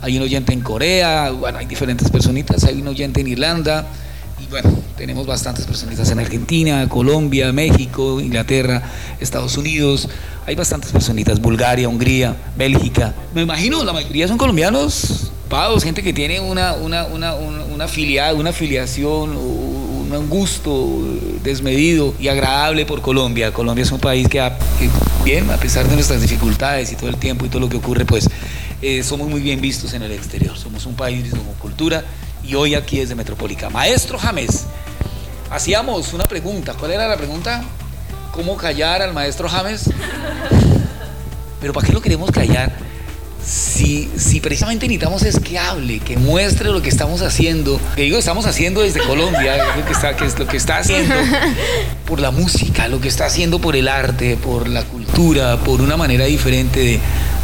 [0.00, 3.84] hay un oyente en Corea, bueno, hay diferentes personitas, hay un oyente en Irlanda,
[4.40, 8.82] y bueno, tenemos bastantes personitas en Argentina, Colombia, México, Inglaterra,
[9.20, 10.08] Estados Unidos,
[10.46, 13.14] hay bastantes personitas, Bulgaria, Hungría, Bélgica.
[13.34, 18.34] Me imagino, la mayoría son colombianos, pagos, gente que tiene una, una, una, una, afiliada,
[18.34, 19.84] una afiliación, un,
[20.28, 21.02] gusto
[21.42, 23.52] desmedido y agradable por Colombia.
[23.52, 24.40] Colombia es un país que,
[25.24, 28.04] bien, a pesar de nuestras dificultades y todo el tiempo y todo lo que ocurre,
[28.04, 28.30] pues
[28.80, 30.56] eh, somos muy bien vistos en el exterior.
[30.56, 32.04] Somos un país con cultura
[32.46, 33.70] y hoy aquí desde Metropólica.
[33.70, 34.64] Maestro James,
[35.50, 36.74] hacíamos una pregunta.
[36.74, 37.64] ¿Cuál era la pregunta?
[38.32, 39.90] ¿Cómo callar al maestro James?
[41.60, 42.72] Pero ¿para qué lo queremos callar?
[43.44, 48.18] Si, si precisamente necesitamos es que hable, que muestre lo que estamos haciendo, que digo
[48.18, 51.14] estamos haciendo desde Colombia, lo que está, haciendo
[52.06, 55.98] por la música, lo que está haciendo por el arte, por la cultura, por una
[55.98, 57.00] manera diferente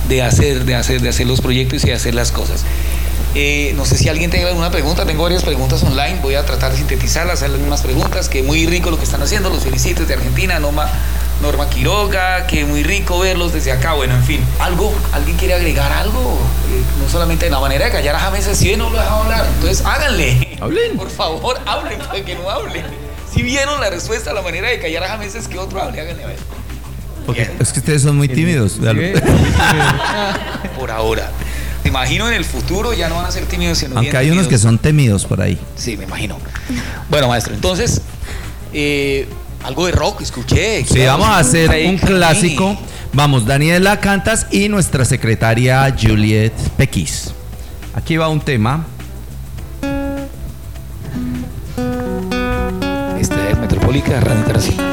[0.08, 2.64] de hacer, de hacer, de hacer los proyectos y de hacer las cosas.
[3.34, 6.72] Eh, no sé si alguien tenga alguna pregunta, tengo varias preguntas online, voy a tratar
[6.72, 10.00] de sintetizarlas, hacer las mismas preguntas, que muy rico lo que están haciendo, los felicito
[10.00, 10.88] desde Argentina, Norma,
[11.40, 15.92] Norma Quiroga, que muy rico verlos desde acá, bueno, en fin, algo, alguien quiere agregar
[15.92, 16.38] algo,
[16.70, 19.84] Eh, no solamente la manera de callar a James si no lo dejado hablar, entonces
[19.86, 22.82] háganle, hablen, por favor, hablen para que no hable.
[23.32, 26.24] Si vieron la respuesta, la manera de callar a James es que otro hable, háganle
[26.24, 26.38] a ver.
[27.26, 28.80] Porque es que ustedes son muy tímidos.
[28.80, 29.02] véalo.
[30.78, 31.30] Por ahora.
[31.84, 34.30] Me imagino en el futuro ya no van a ser tímidos, sino Aunque bien hay
[34.30, 35.58] unos que son temidos por ahí.
[35.76, 36.38] Sí, me imagino.
[37.08, 38.02] Bueno, maestro, entonces,
[38.72, 39.28] eh,
[39.64, 40.84] algo de rock, escuché.
[40.84, 42.78] Sí, claro, vamos a hacer un clásico.
[43.12, 47.32] Vamos, Daniela Cantas y nuestra secretaria Juliet Pequis.
[47.94, 48.86] Aquí va un tema.
[53.18, 54.89] Esta es Metropólica Radio Internacional.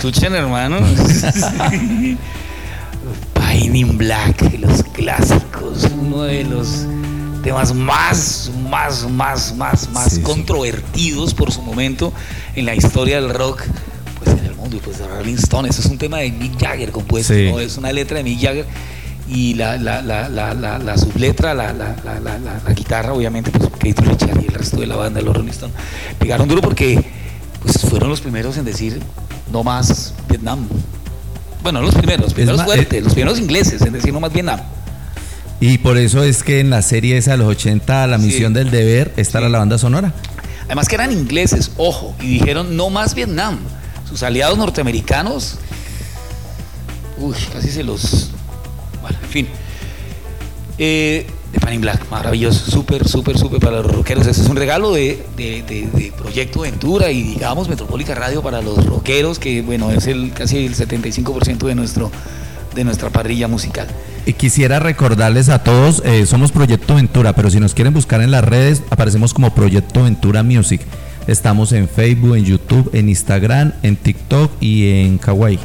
[0.00, 0.78] Rolling Stones escuchen, hermano.
[3.34, 6.86] Pain in Black, los clásicos, uno de los
[7.42, 12.12] temas más, más, más, más, más controvertidos por su momento
[12.54, 13.62] en la historia del rock,
[14.22, 15.78] pues en el mundo, y pues de Rolling Stones.
[15.78, 17.50] Es un tema de Mick Jagger compuesto, Sí.
[17.50, 17.60] ¿no?
[17.60, 18.66] es una letra de Mick Jagger
[19.28, 20.24] y la, la, la,
[20.78, 21.72] la, subletra, la,
[22.74, 25.76] guitarra, obviamente, pues Keith Richard y el resto de la banda de los Rolling Stones
[26.18, 27.02] pegaron duro porque
[27.62, 29.00] pues, fueron los primeros en decir
[29.52, 30.66] no más Vietnam.
[31.62, 34.60] Bueno, los primeros, los primeros fuertes, los primeros ingleses en decir no más Vietnam.
[35.60, 38.70] Y por eso es que en la serie esa de los 80, La Misión del
[38.70, 40.14] Deber, está la banda sonora.
[40.64, 43.58] Además que eran ingleses, ojo, y dijeron no más Vietnam.
[44.08, 45.58] Sus aliados norteamericanos,
[47.18, 48.30] uy, casi se los...
[49.02, 49.48] Bueno, en fin.
[50.78, 51.26] Eh,
[51.72, 54.26] in Black, maravilloso, súper, súper, súper para los rockeros.
[54.26, 59.38] Ese es un regalo de, de- Proyecto Ventura y digamos Metropólica Radio para los rockeros,
[59.38, 62.10] que bueno, es el casi el 75% de, nuestro,
[62.74, 63.88] de nuestra parrilla musical.
[64.26, 68.30] Y quisiera recordarles a todos, eh, somos Proyecto Ventura, pero si nos quieren buscar en
[68.30, 70.82] las redes, aparecemos como Proyecto Ventura Music.
[71.26, 75.58] Estamos en Facebook, en YouTube, en Instagram, en TikTok y en Kawaii.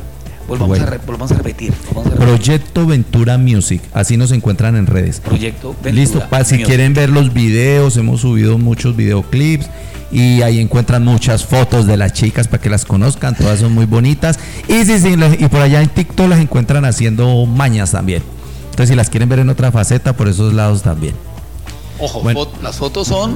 [0.47, 1.73] Volvamos, a, re- volvamos a repetir.
[1.87, 2.35] volvamos a repetir.
[2.35, 5.19] Proyecto Ventura Music, así nos encuentran en redes.
[5.19, 6.67] Proyecto Ventura Listo, pa, si Music.
[6.67, 9.67] quieren ver los videos, hemos subido muchos videoclips
[10.11, 13.85] y ahí encuentran muchas fotos de las chicas para que las conozcan, todas son muy
[13.85, 14.37] bonitas.
[14.67, 18.21] Y, sí, sí, y por allá en TikTok las encuentran haciendo mañas también.
[18.65, 21.15] Entonces, si las quieren ver en otra faceta, por esos lados también.
[21.99, 22.41] Ojo, Bueno.
[22.41, 23.33] fo- las fotos son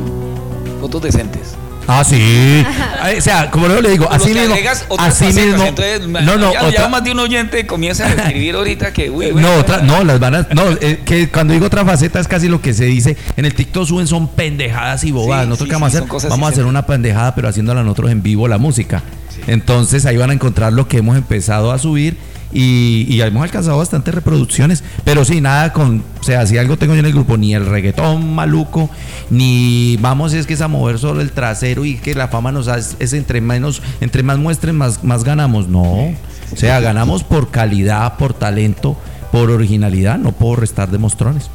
[0.82, 1.56] fotos decentes.
[1.90, 2.64] Ah, sí.
[3.18, 4.54] O sea, como luego le digo, así mismo.
[4.98, 5.64] Así mismo.
[5.66, 9.10] entonces, no, no, ya, ya otra- más de un oyente comienza a escribir ahorita que,
[9.10, 10.48] uy, no, otra, no, las van a.
[10.54, 13.16] No, eh, que cuando digo otra faceta es casi lo que se dice.
[13.38, 15.46] En el TikTok suben son pendejadas y bobadas.
[15.46, 16.30] Sí, nosotros sí, qué vamos sí, a son hacer?
[16.30, 19.02] Vamos a hacer una pendejada, pero haciéndola nosotros en vivo la música.
[19.48, 22.18] Entonces ahí van a encontrar lo que hemos empezado a subir.
[22.52, 26.96] Y, y hemos alcanzado bastantes reproducciones, pero sí, nada con, o sea, si algo tengo
[26.96, 28.90] yo en el grupo, ni el reggaetón maluco,
[29.30, 32.68] ni vamos es que es a mover solo el trasero y que la fama nos
[32.68, 35.68] hace, es entre menos, entre más muestren, más, más ganamos.
[35.68, 38.98] No, o sea, ganamos por calidad, por talento,
[39.32, 41.52] por originalidad, no por restar de mostrones.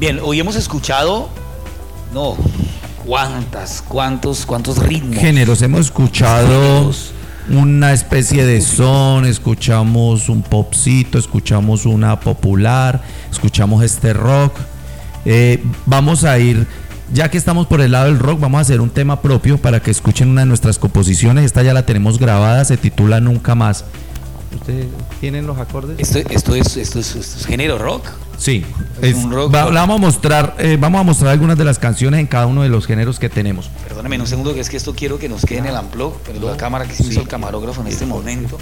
[0.00, 1.28] Bien, hoy hemos escuchado,
[2.12, 2.36] no,
[3.06, 5.18] cuántas, cuántos, cuántos ritmos.
[5.18, 6.90] Géneros, hemos escuchado
[7.48, 14.54] una especie de son, escuchamos un popcito, escuchamos una popular, escuchamos este rock.
[15.24, 16.66] Eh, vamos a ir,
[17.12, 19.80] ya que estamos por el lado del rock, vamos a hacer un tema propio para
[19.80, 21.44] que escuchen una de nuestras composiciones.
[21.44, 23.84] Esta ya la tenemos grabada, se titula Nunca más.
[24.54, 24.86] ¿Ustedes
[25.20, 25.98] tienen los acordes?
[25.98, 28.06] Esto, esto, es, esto, es, esto es género rock.
[28.40, 28.64] Sí,
[29.02, 31.64] Es es- un rock va- la vamos a mostrar, eh, vamos a mostrar algunas de
[31.64, 33.70] las canciones en cada uno de los géneros que tenemos.
[33.86, 36.40] Perdóname un segundo, que es que esto quiero que nos quede en el unplug, pero
[36.50, 38.56] la cámara que se me hizo el camarógrafo en este momento.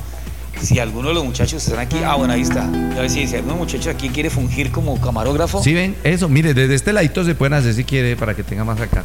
[0.61, 2.65] Si alguno de los muchachos están aquí, ah, bueno, ahí está.
[2.65, 5.63] A ver si, si alguno muchachos aquí quiere fungir como camarógrafo.
[5.63, 8.65] Sí, ven, eso, mire, desde este ladito se pueden hacer si quiere para que tenga
[8.65, 9.05] más acá.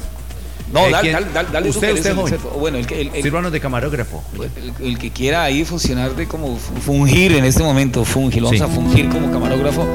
[0.74, 2.36] No, Eh, dale, dale, dale, dale Usted, usted, joven.
[2.60, 4.24] Bueno, el el, el- Sírvanos de camarógrafo.
[4.34, 8.58] el- el que quiera ahí funcionar de como fu- fungir en este momento, fungir, vamos
[8.58, 8.64] Sí.
[8.64, 9.86] a fungir como camarógrafo,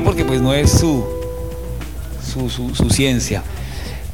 [0.00, 1.04] porque pues no es su,
[2.32, 3.42] su, su, su ciencia.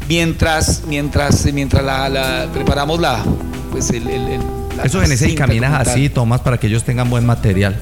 [0.09, 3.22] Mientras, mientras, mientras la, la- preparamos la,
[3.70, 4.41] pues el, el- el-
[4.76, 7.76] la Eso en ese y caminas así, tomas para que ellos tengan buen material.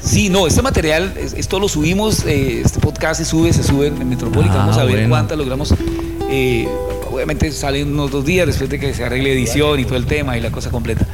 [0.00, 3.86] Sí, no, este material, es- esto lo subimos, eh, este podcast se sube, se sube
[3.86, 5.08] en Metropólica, Ah, vamos a ver bueno.
[5.10, 5.74] cuántas logramos.
[6.30, 6.66] eh,
[7.10, 10.36] obviamente salen unos dos días después de que se arregle edición y todo el tema
[10.36, 11.06] y la cosa completa.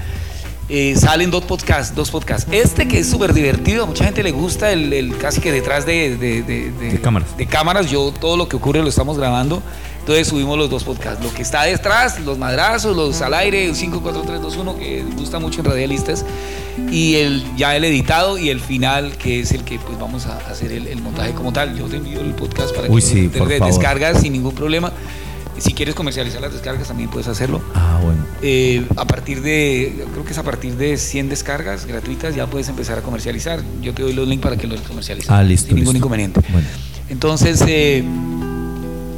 [0.70, 2.46] Eh, salen dos podcasts, dos podcasts.
[2.52, 5.86] Este que es súper divertido, a mucha gente le gusta el, el casi que detrás
[5.86, 7.36] de, de- de- de- cámaras.
[7.38, 9.62] de cámaras, yo todo lo que ocurre lo estamos grabando.
[10.00, 11.22] Entonces subimos los dos podcasts.
[11.24, 15.04] Lo que está detrás, los madrazos, los al aire, 5, 4, 3, 2, 1, que
[15.16, 16.24] gusta mucho en radialistas.
[16.90, 20.36] Y el, ya el editado y el final, que es el que pues vamos a
[20.50, 21.76] hacer el, el montaje como tal.
[21.76, 24.92] Yo te envío el podcast para Uy, que sí, te descargas sin ningún problema.
[25.60, 27.60] Si quieres comercializar las descargas también puedes hacerlo.
[27.74, 28.24] Ah, bueno.
[28.42, 32.68] Eh, a partir de, creo que es a partir de 100 descargas gratuitas ya puedes
[32.68, 33.60] empezar a comercializar.
[33.82, 35.30] Yo te doy los links para que los comercialices.
[35.30, 36.40] Ah, listo, Sin ningún inconveniente.
[37.08, 38.04] Entonces, eh,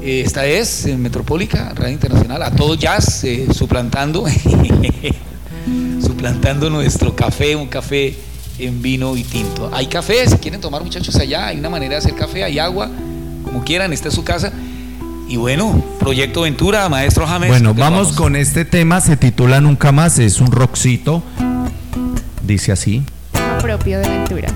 [0.03, 4.25] eh, esta es Metropólica, Radio Internacional, a todo jazz, eh, suplantando,
[6.01, 8.15] suplantando nuestro café, un café
[8.59, 9.71] en vino y tinto.
[9.73, 12.91] Hay café, si quieren tomar muchachos allá, hay una manera de hacer café, hay agua,
[13.45, 14.53] como quieran, esta es su casa.
[15.31, 17.51] Y bueno, Proyecto Ventura, Maestro James.
[17.51, 21.23] Bueno, ¿dónde vamos con este tema, se titula Nunca más, es un rockcito.
[22.43, 23.05] Dice así.
[23.63, 24.49] propio de Ventura.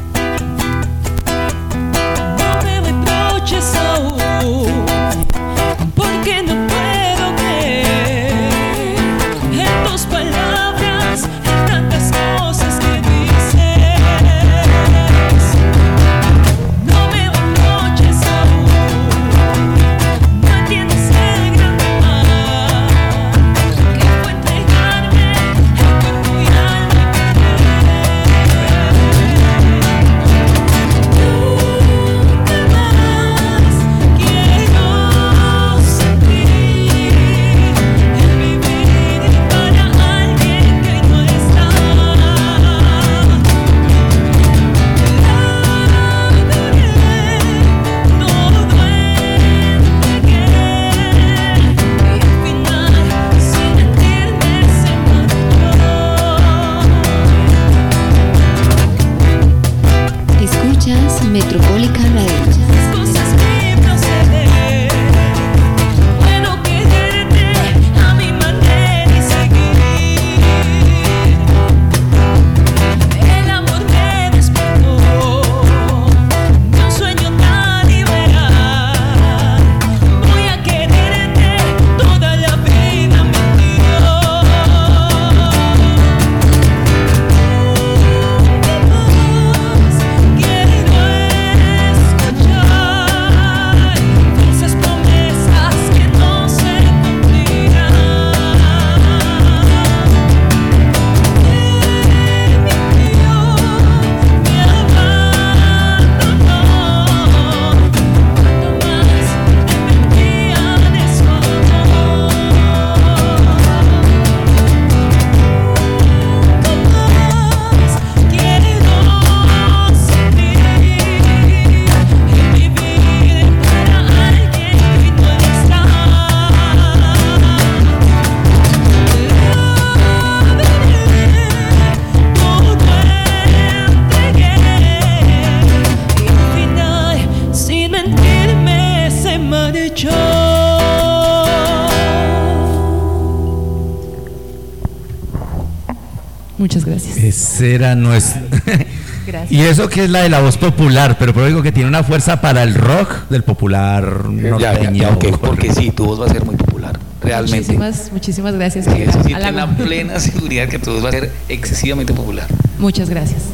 [147.74, 148.42] Era nuestra.
[149.26, 149.52] Gracias.
[149.52, 152.04] Y eso que es la de la voz popular, pero por digo que tiene una
[152.04, 154.90] fuerza para el rock del popular ya, norteño.
[154.92, 157.56] ya, ok, porque sí, tu voz va a ser muy popular, realmente.
[157.72, 158.84] Muchísimas, muchísimas gracias.
[158.84, 162.46] Sí, eso sí, la plena seguridad que tu voz va a ser excesivamente popular.
[162.78, 163.44] Muchas gracias.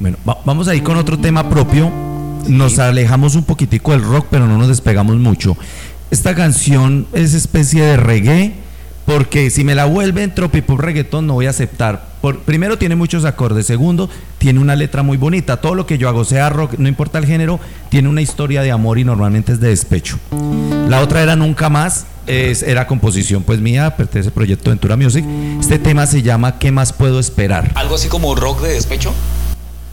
[0.00, 1.88] Bueno, va- vamos a ir con otro tema propio.
[2.48, 5.56] Nos alejamos un poquitico del rock, pero no nos despegamos mucho.
[6.10, 8.54] Esta canción es especie de reggae,
[9.06, 12.09] porque si me la vuelven tropipop reggaeton no voy a aceptar.
[12.20, 15.58] Por, primero tiene muchos acordes, segundo tiene una letra muy bonita.
[15.58, 18.70] Todo lo que yo hago, sea rock, no importa el género, tiene una historia de
[18.70, 20.18] amor y normalmente es de despecho.
[20.88, 25.24] La otra era Nunca Más, es- era composición pues mía, pertenece al proyecto Ventura Music.
[25.60, 27.72] Este tema se llama ¿Qué más puedo esperar?
[27.74, 29.12] Algo así como rock de despecho.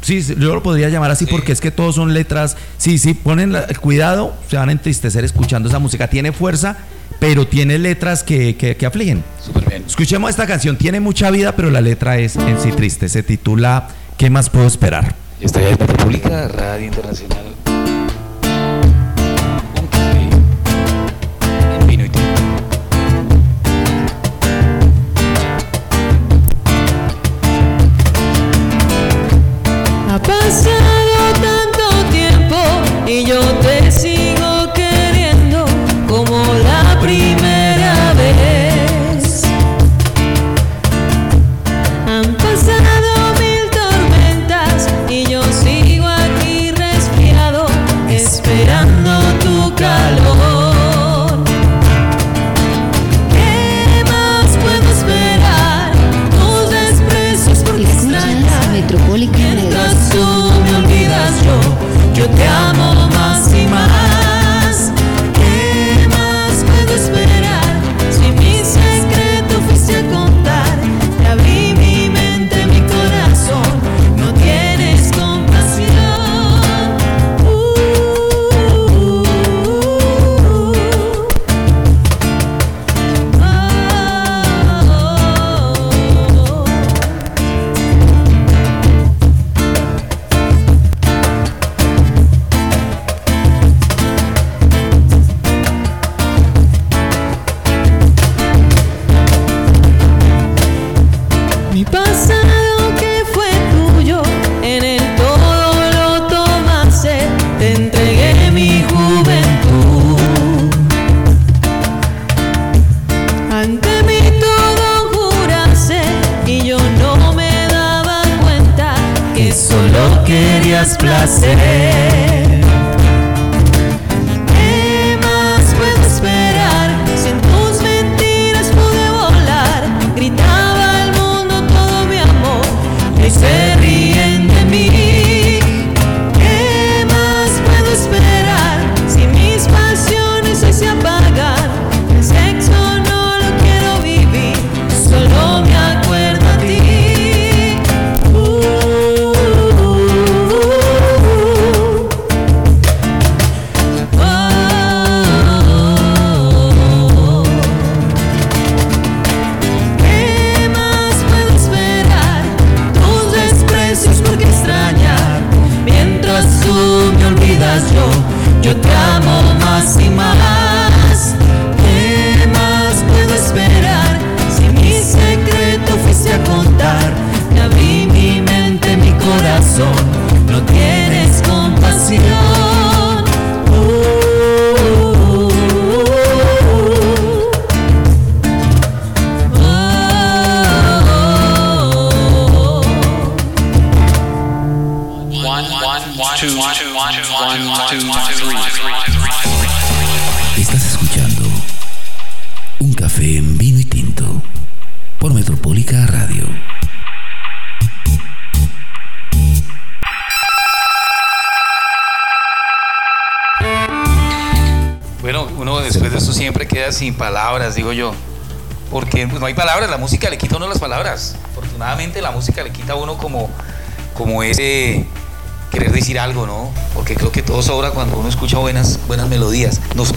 [0.01, 2.55] Sí, yo lo podría llamar así porque es que todos son letras.
[2.77, 6.07] Sí, sí, ponen la- cuidado, se van a entristecer escuchando esa música.
[6.09, 6.77] Tiene fuerza,
[7.19, 9.23] pero tiene letras que, que, que afligen.
[9.43, 9.83] Súper bien.
[9.87, 13.09] Escuchemos esta canción, tiene mucha vida, pero la letra es en sí triste.
[13.09, 15.15] Se titula ¿Qué más puedo esperar?
[15.39, 17.56] Esta es República Radio Internacional.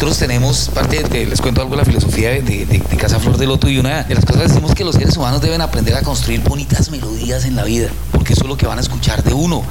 [0.00, 3.68] Nosotros tenemos parte de, les cuento algo de la filosofía de, Casa Flor de Loto
[3.68, 6.40] y una de las cosas que decimos que los seres humanos deben aprender a construir
[6.40, 9.62] bonitas melodías en la vida, porque eso es lo que van a escuchar de uno.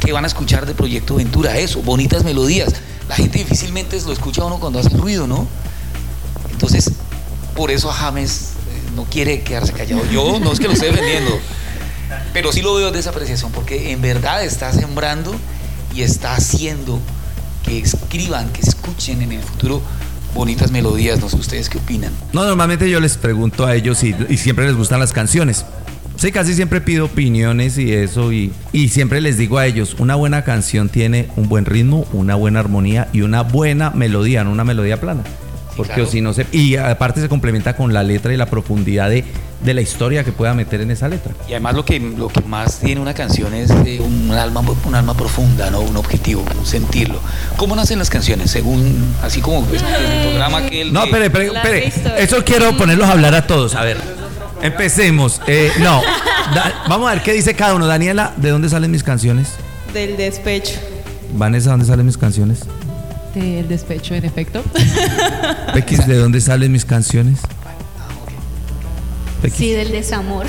[0.00, 1.56] ¿Qué van a escuchar de Proyecto Ventura?
[1.56, 2.74] Eso, bonitas melodías.
[3.08, 5.46] La gente difícilmente lo escucha uno cuando hace ruido, ¿no?
[6.50, 6.90] Entonces,
[7.54, 10.04] por eso James eh, no quiere quedarse callado.
[10.10, 11.30] Yo no es que lo esté defendiendo.
[12.32, 13.12] Pero sí lo veo de esa
[13.54, 15.32] porque en verdad está sembrando
[15.94, 16.98] y está haciendo
[17.66, 19.82] que escriban, que escuchen en el futuro
[20.34, 21.20] bonitas melodías.
[21.20, 22.12] No sé ustedes qué opinan.
[22.32, 25.64] No, normalmente yo les pregunto a ellos y, y siempre les gustan las canciones.
[26.16, 30.14] Sí, casi siempre pido opiniones y eso y, y siempre les digo a ellos, una
[30.14, 34.64] buena canción tiene un buen ritmo, una buena armonía y una buena melodía, no una
[34.64, 35.22] melodía plana.
[35.76, 36.10] Porque claro.
[36.10, 36.46] si no se...
[36.52, 39.24] Y aparte se complementa con la letra y la profundidad de,
[39.64, 41.32] de la historia que pueda meter en esa letra.
[41.48, 44.94] Y además lo que, lo que más tiene una canción es eh, un, alma, un
[44.94, 45.80] alma profunda, ¿no?
[45.80, 47.18] un objetivo, un sentirlo.
[47.56, 48.50] ¿Cómo nacen las canciones?
[48.50, 51.46] Según, así como pues, el programa que No, espere, espere,
[51.86, 52.22] espere.
[52.22, 53.74] Eso quiero ponerlos a hablar a todos.
[53.74, 53.96] A ver,
[54.62, 55.40] empecemos.
[55.46, 56.02] Eh, no,
[56.54, 57.86] Da- vamos a ver qué dice cada uno.
[57.86, 59.48] Daniela, ¿de dónde salen mis canciones?
[59.92, 60.74] Del despecho.
[61.34, 62.60] Vanessa, ¿dónde salen mis canciones?
[63.34, 64.62] El despecho, en efecto.
[65.74, 67.40] Becky, ¿de dónde salen mis canciones?
[69.54, 70.46] Sí, del desamor.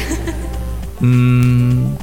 [1.00, 1.94] Mm,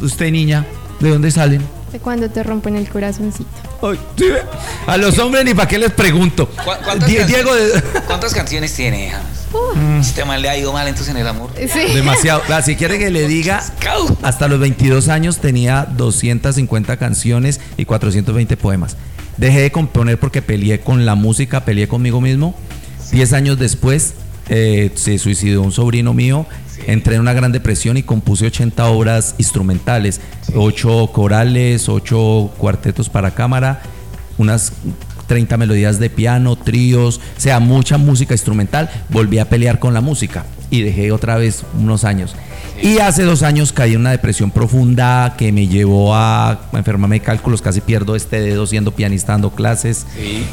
[0.00, 0.64] usted, niña,
[1.00, 1.60] ¿de dónde salen?
[1.92, 3.50] De cuando te rompen el corazoncito.
[3.82, 4.40] Ay, ¿sí ve?
[4.86, 6.48] A los hombres ni para qué les pregunto.
[6.48, 9.76] ¿Cu- ¿Cuántas, Die- Diego, de- ¿cuántas canciones tiene, James?
[9.76, 10.00] Mm.
[10.00, 11.50] Este mal le ha ido mal entonces en el amor.
[11.94, 12.40] Demasiado.
[12.48, 13.62] Ah, si quiere que le diga,
[14.22, 18.96] hasta los 22 años tenía 250 canciones y 420 poemas.
[19.36, 22.54] Dejé de componer porque peleé con la música, peleé conmigo mismo.
[23.10, 24.14] 10 años después
[24.54, 26.44] eh, se suicidó un sobrino mío.
[26.86, 30.20] Entré en una gran depresión y compuse 80 obras instrumentales,
[30.54, 33.80] 8 corales, 8 cuartetos para cámara,
[34.36, 34.74] unas
[35.26, 38.90] 30 melodías de piano, tríos, o sea, mucha música instrumental.
[39.08, 42.36] Volví a pelear con la música y dejé otra vez unos años.
[42.82, 47.24] Y hace dos años caí en una depresión profunda que me llevó a enfermarme de
[47.24, 50.06] cálculos, casi pierdo este dedo siendo pianista dando clases.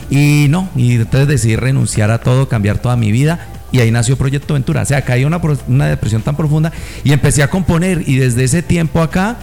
[0.10, 3.59] Y no, y entonces decidí renunciar a todo, cambiar toda mi vida.
[3.72, 4.82] Y ahí nació Proyecto Ventura.
[4.82, 6.72] O sea, caí una, una depresión tan profunda
[7.04, 8.04] y empecé a componer.
[8.08, 9.38] Y desde ese tiempo acá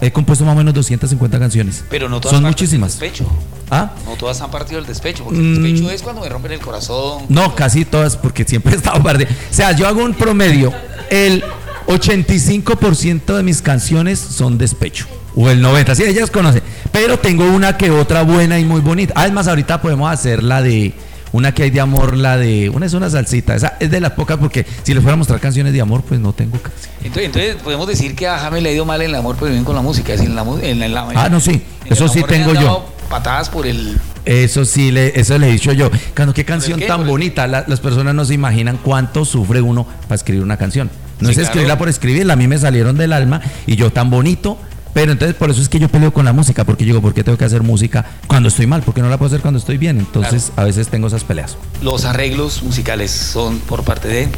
[0.00, 1.84] he compuesto más o menos 250 canciones.
[1.88, 2.92] Pero no todas Son muchísimas.
[2.98, 3.24] despecho.
[3.70, 3.92] ¿Ah?
[4.04, 5.56] No todas han partido del despecho, porque Mm.
[5.56, 7.24] el despecho es cuando me rompen el corazón.
[7.28, 9.24] No, casi todas, porque siempre he estado parte.
[9.24, 10.72] O sea, yo hago un promedio.
[11.10, 11.42] El
[11.86, 15.06] 85% de mis canciones son despecho.
[15.34, 16.62] O el 90%, sí, ellas conocen.
[16.92, 19.12] Pero tengo una que otra buena y muy bonita.
[19.16, 20.94] Además, ahorita podemos hacer la de.
[21.36, 22.70] Una que hay de amor, la de.
[22.70, 23.54] Una es una salsita.
[23.54, 26.18] Esa es de las pocas, porque si les fuera a mostrar canciones de amor, pues
[26.18, 26.88] no tengo casi.
[27.04, 29.52] Entonces, entonces podemos decir que a James le ha ido mal en el amor, pero
[29.52, 30.14] bien con la música.
[30.14, 31.62] Es en la, en la- en la- Ah, no, sí.
[31.84, 32.86] Eso sí tengo yo.
[33.10, 33.98] Patadas por el.
[34.24, 35.90] Eso sí, le, eso le he dicho yo.
[36.16, 36.86] Cuando qué canción qué?
[36.86, 37.46] tan ¿Por el- bonita.
[37.46, 40.90] La- las personas no se imaginan cuánto sufre uno para escribir una canción.
[41.20, 41.44] No Sí, es claro.
[41.48, 44.58] escribirla por escribirla, a mí me salieron del alma y yo tan bonito.
[44.96, 47.22] Pero entonces por eso es que yo peleo con la música, porque digo, ¿por qué
[47.22, 48.80] tengo que hacer música cuando estoy mal?
[48.80, 49.98] Porque no la puedo hacer cuando estoy bien.
[49.98, 51.58] Entonces a veces tengo esas peleas.
[51.82, 54.28] Los arreglos musicales son por parte de.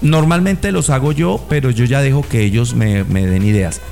[0.00, 3.82] Normalmente los hago yo, pero yo ya dejo que ellos me, me den ideas.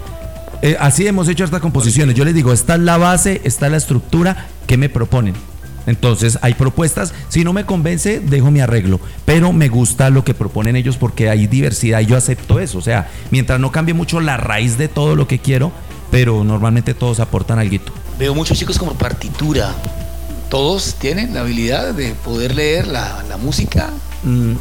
[0.62, 2.14] Eh, así hemos hecho estas composiciones.
[2.14, 5.34] Yo les digo, esta es la base, esta es la estructura, ¿qué me proponen?
[5.86, 10.32] Entonces hay propuestas, si no me convence, dejo mi arreglo, pero me gusta lo que
[10.32, 12.78] proponen ellos porque hay diversidad y yo acepto eso.
[12.78, 15.72] O sea, mientras no cambie mucho la raíz de todo lo que quiero,
[16.14, 17.78] pero normalmente todos aportan algo.
[18.20, 19.74] Veo muchos chicos como partitura.
[20.48, 23.90] Todos tienen la habilidad de poder leer la, la música.
[24.22, 24.52] Mm,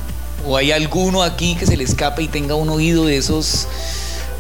[0.48, 3.68] ¿O hay alguno aquí que se le escape y tenga un oído de esos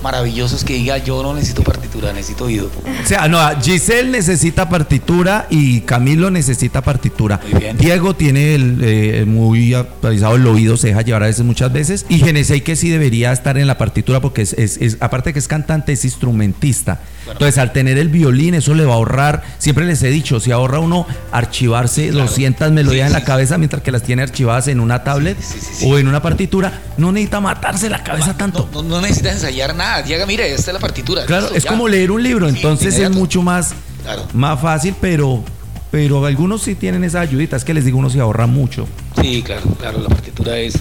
[0.03, 2.69] maravillosos que diga yo no necesito partitura, necesito oído?
[3.03, 7.39] O sea, no, Giselle necesita partitura y Camilo necesita partitura.
[7.79, 12.05] Diego tiene el, eh, muy actualizado el oído, se deja llevar a veces muchas veces.
[12.09, 15.39] Y Genesei que sí debería estar en la partitura porque es, es- es- aparte que
[15.39, 16.99] es cantante, es instrumentista.
[17.25, 19.43] Entonces, al tener el violín, eso le va a ahorrar.
[19.57, 23.91] Siempre les he dicho, si ahorra uno archivarse 200 melodías en la cabeza mientras que
[23.91, 25.37] las tiene archivadas en una tablet
[25.85, 28.69] o en una partitura, no necesita matarse la cabeza tanto.
[28.73, 29.92] No, no necesitas ensayar nada.
[30.01, 31.25] Llega, mira, esta es la partitura.
[31.25, 31.69] Claro, listo, es ya.
[31.69, 34.25] como leer un libro, entonces es mucho más, Claro.
[34.33, 35.43] más fácil, pero,
[35.91, 38.87] pero algunos sí tienen esa ayudita, es que les digo, uno se ahorra mucho.
[39.21, 40.73] Sí, claro, claro, la partitura es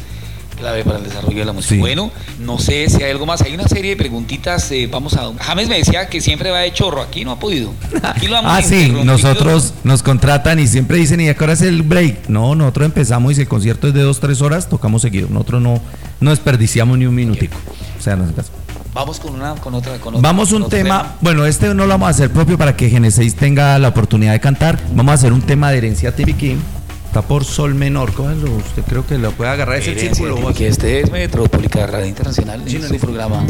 [0.58, 1.74] clave para el desarrollo de la música.
[1.74, 1.80] Sí.
[1.80, 3.40] Bueno, no sé si hay algo más.
[3.42, 4.70] Hay una serie de preguntitas.
[4.70, 5.32] eh, vamos a.
[5.40, 7.02] James me decía que siempre va de chorro.
[7.02, 7.72] Aquí no ha podido.
[8.02, 11.62] Aquí lo Ah, sí, nosotros nos contratan y siempre dicen, ¿y a qué hora es
[11.62, 12.28] el break?
[12.28, 15.26] No, nosotros empezamos y si el concierto es de dos, tres horas, tocamos seguido.
[15.30, 15.80] Nosotros no,
[16.20, 17.56] no desperdiciamos ni un minutico.
[17.98, 18.52] O sea, no se caso.
[18.94, 20.28] Vamos con una, con otra, con otra.
[20.28, 23.78] Vamos un tema, bueno, este no lo vamos a hacer propio para que Genesis tenga
[23.78, 24.78] la oportunidad de cantar.
[24.94, 26.58] Vamos a hacer un tema de herencia típica.
[27.06, 30.36] Está por sol menor, cójalo, usted creo que lo puede agarrar ese círculo.
[30.36, 30.64] típica.
[30.64, 33.44] este es Metropólica Radio Internacional en su programa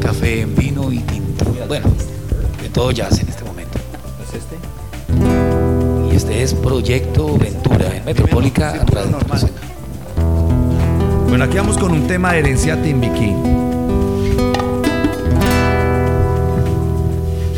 [0.00, 1.44] Café en Vino y Tinto.
[1.66, 1.86] Bueno,
[2.62, 3.78] de todo jazz en este momento.
[6.12, 9.54] Y este es Proyecto Ventura en Metropólica Radio Internacional.
[11.28, 13.34] Bueno, aquí vamos con un tema de herencia Timbiquí.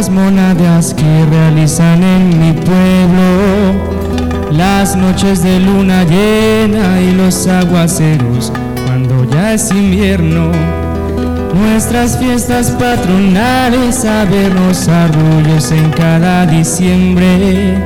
[0.00, 4.50] Las monadas que realizan en mi pueblo.
[4.50, 8.50] Las noches de luna llena y los aguaceros
[8.86, 10.52] cuando ya es invierno.
[11.54, 17.76] Nuestras fiestas patronales a vernos arrullos en cada diciembre.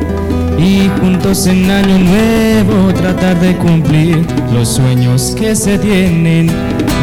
[0.56, 6.48] Y juntos en año nuevo tratar de cumplir los sueños que se tienen.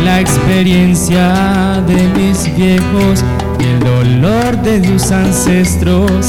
[0.06, 3.26] La experiencia de mis viejos
[3.64, 6.28] el dolor de sus ancestros.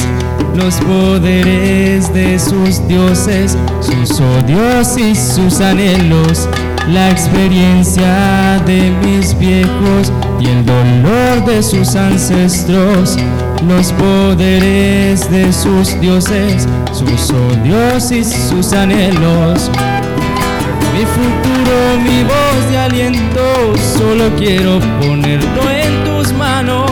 [0.54, 6.48] Los poderes de sus dioses, sus odios y sus anhelos.
[6.88, 13.16] La experiencia de mis viejos y el dolor de sus ancestros.
[13.68, 19.70] Los poderes de sus dioses, sus odios y sus anhelos.
[20.92, 26.90] Mi futuro, mi voz de aliento, solo quiero ponerlo en tus manos.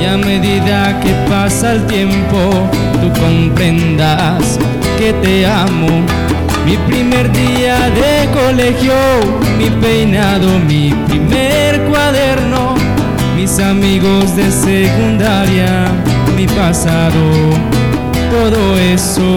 [0.00, 2.68] Y a medida que pasa el tiempo,
[3.00, 4.58] tú comprendas
[4.98, 6.02] que te amo.
[6.66, 8.92] Mi primer día de colegio,
[9.56, 12.74] mi peinado, mi primer cuaderno,
[13.36, 15.88] mis amigos de secundaria,
[16.36, 17.22] mi pasado,
[18.30, 19.36] todo eso.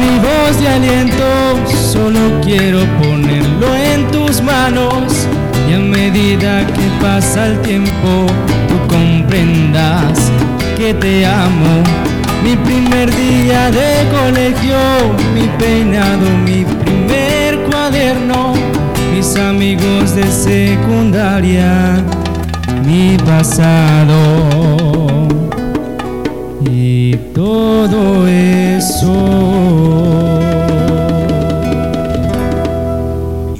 [0.00, 1.24] Mi voz de aliento,
[1.92, 5.26] solo quiero ponerlo en tus manos.
[5.68, 8.26] Y a medida que pasa el tiempo,
[8.68, 10.30] tú comprendas
[10.76, 11.82] que te amo.
[12.42, 14.78] Mi primer día de colegio,
[15.34, 18.54] mi peinado, mi primer cuaderno,
[19.12, 22.02] mis amigos de secundaria,
[22.84, 25.07] mi pasado
[27.38, 29.14] todo eso.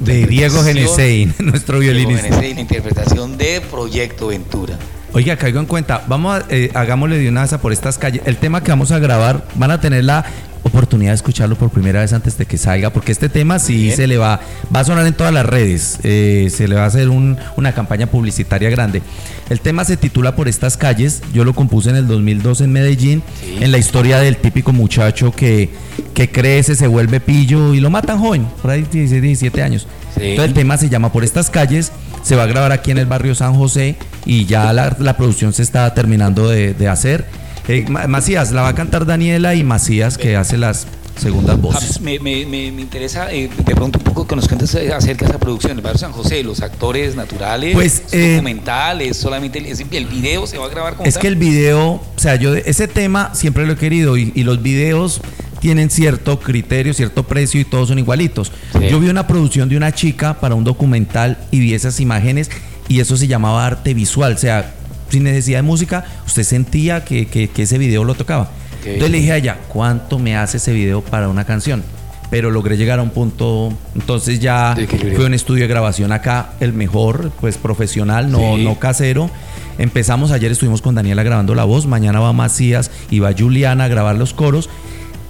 [0.00, 2.26] De Diego Genesein, nuestro Diego violinista.
[2.26, 4.76] Genesein, la interpretación de Proyecto Ventura.
[5.12, 8.22] Oiga, caigo en cuenta, vamos a, eh, hagámosle de una vez a por estas calles.
[8.24, 10.24] El tema que vamos a grabar, van a tener la
[10.62, 13.96] oportunidad de escucharlo por primera vez antes de que salga, porque este tema sí Bien.
[13.96, 14.40] se le va,
[14.74, 17.72] va a sonar en todas las redes, eh, se le va a hacer un- una
[17.72, 19.02] campaña publicitaria grande.
[19.50, 23.22] El tema se titula Por estas calles, yo lo compuse en el 2002 en Medellín,
[23.60, 25.70] en la historia del típico muchacho que,
[26.14, 29.86] que crece, se vuelve pillo y lo matan joven, por ahí 16, 17 años.
[30.16, 33.06] Entonces el tema se llama Por estas calles, se va a grabar aquí en el
[33.06, 37.24] barrio San José y ya la, la producción se está terminando de, de hacer.
[37.68, 40.86] Eh, Ma- Macías, la va a cantar Daniela y Macías que hace las
[41.16, 41.98] segundas voces.
[41.98, 44.92] James, me, me- me- me interesa eh, de pronto un poco que nos cuentes eh,
[44.92, 49.00] acerca de esa producción, el barrio San José, los actores naturales, Pues, es eh, documental,
[49.02, 51.22] es solamente el, video se va a grabar como Es tal?
[51.22, 54.62] que el video, o sea, yo ese tema siempre lo he querido y, y los
[54.62, 55.20] videos
[55.60, 58.52] tienen cierto criterio, cierto precio y todos son igualitos.
[58.78, 58.86] Sí.
[58.88, 62.48] Yo vi una producción de una chica para un documental y vi esas imágenes
[62.86, 64.72] y eso se llamaba arte visual, o sea,
[65.08, 68.50] sin necesidad de música, usted sentía que, que- que ese video lo tocaba.
[68.84, 71.82] Entonces le dije a ella, ¿cuánto me hace ese video para una canción?
[72.30, 74.76] Pero logré llegar a un punto, entonces ya
[75.16, 78.64] fue un estudio de grabación acá, el mejor, pues profesional, no, Sí.
[78.64, 79.30] no casero.
[79.78, 83.88] Empezamos ayer, estuvimos con Daniela grabando la voz, mañana va Macías y va Juliana a
[83.88, 84.68] grabar los coros.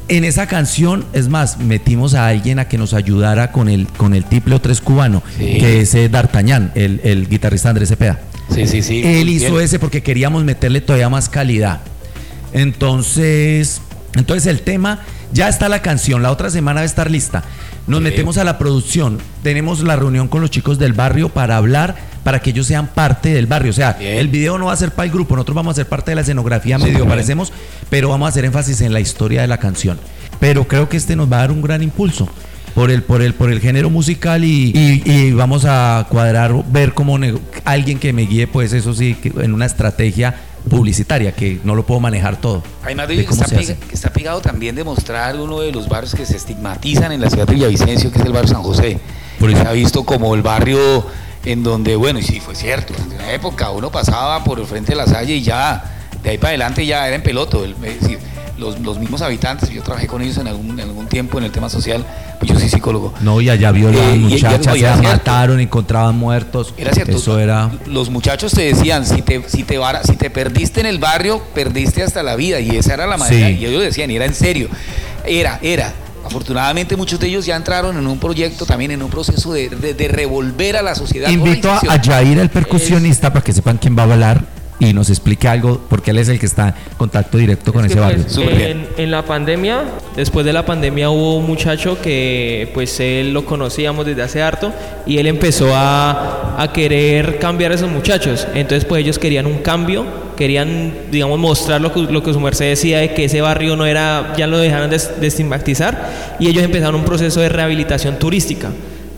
[0.08, 4.14] En esa canción, es más, metimos a alguien a que nos ayudara con el, con
[4.14, 5.58] el triple o tres cubano, Sí.
[5.58, 8.18] que es eh, D'Artagnan, el, el guitarrista Andrés Cepeda.
[8.54, 9.02] Sí, sí, sí.
[9.04, 9.64] Él hizo bien.
[9.64, 11.80] ese porque queríamos meterle todavía más calidad.
[12.52, 13.80] Entonces,
[14.14, 15.00] entonces el tema,
[15.32, 17.44] ya está la canción, la otra semana va a estar lista.
[17.86, 21.96] Nos metemos a la producción, tenemos la reunión con los chicos del barrio para hablar,
[22.22, 23.70] para que ellos sean parte del barrio.
[23.70, 25.86] O sea, el video no va a ser para el grupo, nosotros vamos a ser
[25.86, 27.08] parte de la escenografía, medio bien.
[27.08, 27.50] parecemos,
[27.88, 29.98] pero vamos a hacer énfasis en la historia de la canción.
[30.38, 32.28] Pero creo que este nos va a dar un gran impulso
[32.78, 36.94] por el, por el, por el género musical y, y- y vamos a cuadrar, ver
[36.94, 37.18] cómo
[37.64, 40.32] alguien que me guíe, pues eso sí, en una estrategia
[40.70, 42.62] publicitaria, que no lo puedo manejar todo.
[42.84, 46.24] Además de de está, pega- está pegado también de mostrar uno de los barrios que
[46.24, 49.00] se estigmatizan en la ciudad de Villavicencio, que es el barrio San José.
[49.40, 51.04] Se ha visto como el barrio
[51.44, 54.92] en donde, bueno, y sí, fue cierto, en una época uno pasaba por el frente
[54.92, 55.82] de la Salle y ya,
[56.22, 57.64] de ahí para adelante ya era en peloto.
[57.64, 58.18] el- es decir,
[58.58, 61.50] los, los mismos habitantes, yo trabajé con ellos en algún, en algún tiempo en el
[61.52, 62.04] tema social,
[62.38, 63.14] pues yo soy psicólogo.
[63.20, 66.74] No, y allá violaban Eh, y- y- muchachas, y se mataron, encontraban muertos.
[66.76, 67.16] Era cierto.
[67.16, 67.70] Eso era.
[67.86, 72.02] Los muchachos te decían, si te, si te, si te perdiste en el barrio, perdiste
[72.02, 72.60] hasta la vida.
[72.60, 73.48] Y esa era la manera.
[73.48, 73.54] Sí.
[73.60, 74.68] Y ellos decían, y era en serio.
[75.24, 75.92] Era, era.
[76.26, 79.94] Afortunadamente muchos de ellos ya entraron en un proyecto, también en un proceso de, de-
[79.94, 81.30] de revolver a la sociedad.
[81.30, 81.80] Invito a.
[82.04, 84.44] Jair, el percusionista, para que sepan quién va a hablar
[84.80, 87.90] y nos explique algo, porque él es el que está en contacto directo con Es
[87.90, 88.24] ese que, barrio.
[88.34, 89.82] pues, en, en la pandemia,
[90.14, 94.72] después de la pandemia hubo un muchacho que pues él lo conocíamos desde hace harto
[95.04, 98.46] y él empezó a, a querer cambiar a esos muchachos.
[98.54, 100.04] Entonces pues ellos querían un cambio,
[100.36, 103.84] querían digamos mostrar lo que, lo que su merced decía de que ese barrio no
[103.84, 108.70] era, ya lo dejaron de, de estigmatizar y ellos empezaron un proceso de rehabilitación turística.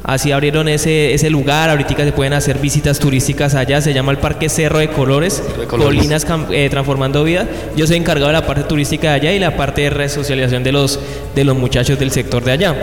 [0.03, 4.19] Así abrieron ese, ese lugar, ahorita se pueden hacer visitas turísticas allá, se llama el
[4.19, 5.69] Parque Cerro de Colores, Colores.
[5.69, 7.47] Colinas eh, Transformando Vida.
[7.77, 10.73] Yo soy encargado de la parte turística de allá y la parte de resocialización de
[10.73, 10.99] los,
[11.35, 12.75] de los muchachos del sector de allá.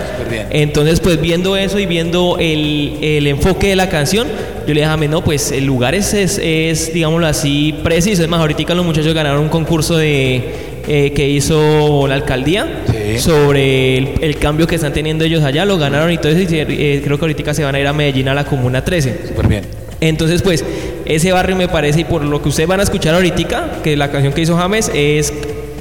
[0.52, 4.28] Entonces, pues viendo eso y viendo el, el enfoque de la canción,
[4.68, 8.22] yo le dije a James, no, pues el lugar es, es, es, digámoslo así, preciso.
[8.22, 10.77] Es más, ahorita los muchachos ganaron un concurso de...
[10.88, 12.84] eh, que hizo la alcaldía
[13.18, 16.60] sobre el, el cambio que están teniendo ellos allá, lo ganaron y todo eso, y
[16.60, 19.28] eh, creo que ahorita se van a ir a Medellín a la Comuna 13.
[19.30, 19.64] Súper bien.
[20.00, 20.64] Entonces, pues,
[21.06, 24.12] ese barrio me parece, y por lo que ustedes van a escuchar ahorita, que la
[24.12, 25.34] canción que hizo James es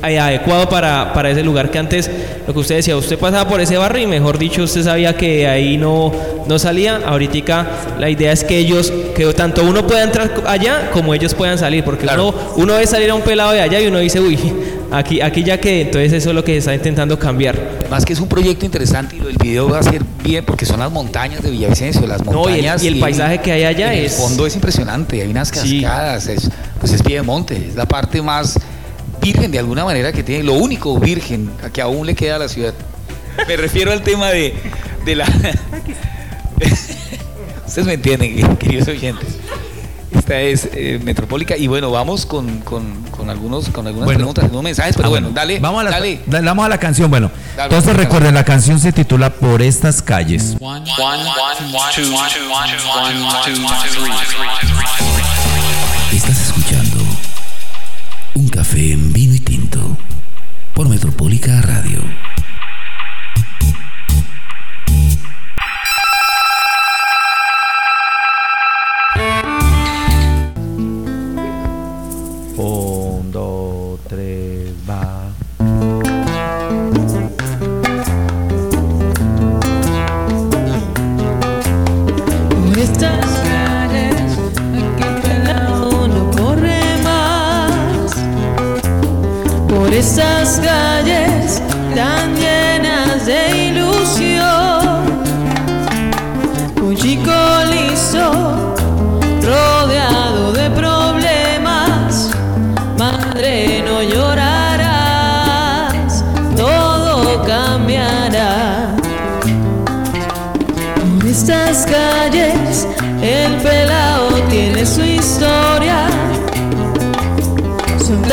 [0.05, 2.11] eh, adecuado para, para ese lugar que antes,
[2.47, 5.49] lo que usted decía, usted pasaba por ese barrio y mejor dicho, usted sabía que
[5.49, 6.13] ahí no,
[6.47, 7.01] no salía.
[7.05, 11.59] Ahorita la idea es que ellos, que tanto uno pueda entrar allá como ellos puedan
[11.59, 14.39] salir, porque uno, uno ve salir a un pelado de allá y uno dice, uy,
[14.93, 17.59] aquí, aquí ya que, entonces eso es lo que se está intentando cambiar.
[17.81, 20.67] Además que es un proyecto interesante y lo del video va a ser bien porque
[20.67, 22.85] son las montañas de Villavicencio, las No, y el- montañas.
[22.85, 25.83] y el paisaje que hay allá en el es- fondo es impresionante, hay unas Sí.
[25.83, 26.51] cascadas, es,
[26.81, 28.59] pues es Piedemonte, es la parte más
[29.21, 32.49] virgen de alguna manera que tiene, lo único virgen que aún le queda a la
[32.49, 32.75] ciudad.
[33.49, 34.55] Me refiero al tema de,
[35.05, 35.27] de la...
[37.67, 39.29] Ustedes me entienden, queridos oyentes.
[40.27, 44.19] Esta es eh, Metropólica y bueno, vamos con, con, con algunos, con algunas Bueno.
[44.19, 45.37] preguntas, algunos mensajes, pero Ah, bueno, bueno.
[45.37, 46.21] dale, Vamos a la, dale.
[46.27, 47.09] dale, vamos a la canción.
[47.09, 50.57] Bueno, Dale, entonces recuerden, la canción se titula Por estas calles.
[50.57, 51.31] Estás escuchando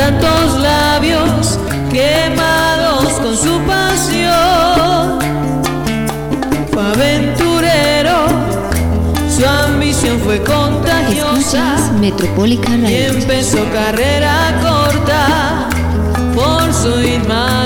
[0.04, 1.58] tantos labios
[1.90, 5.18] quemados con su pasión.
[6.70, 8.26] Fue aventurero,
[9.34, 11.92] su ambición fue contagiosa.
[12.00, 15.68] Metropólica Y empezó carrera corta
[16.34, 17.63] por su inmán.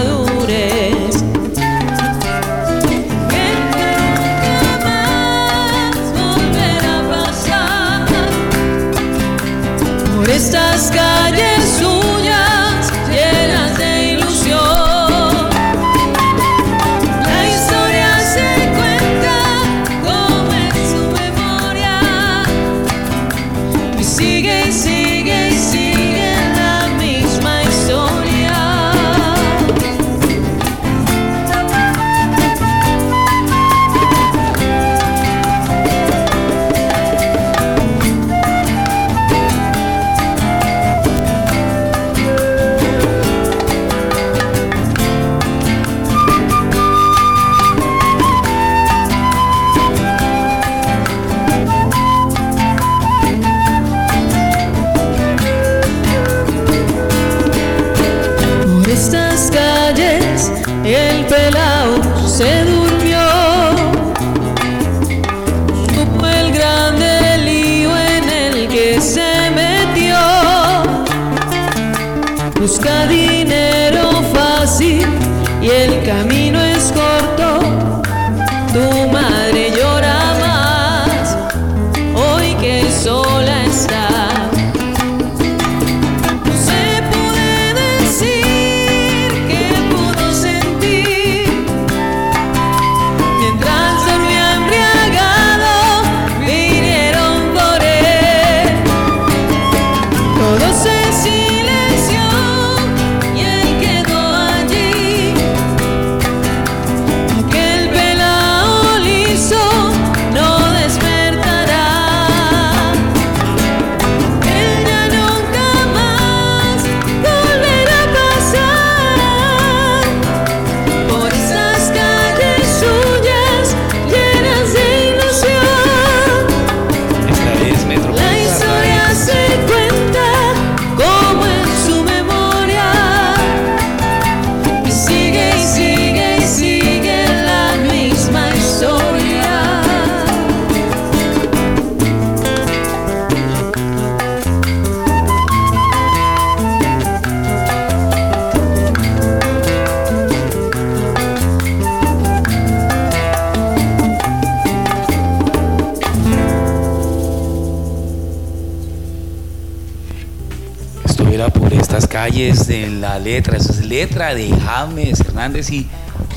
[163.39, 165.86] Letra, esa es letra de James Hernández y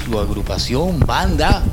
[0.05, 1.63] su agrupación, banda,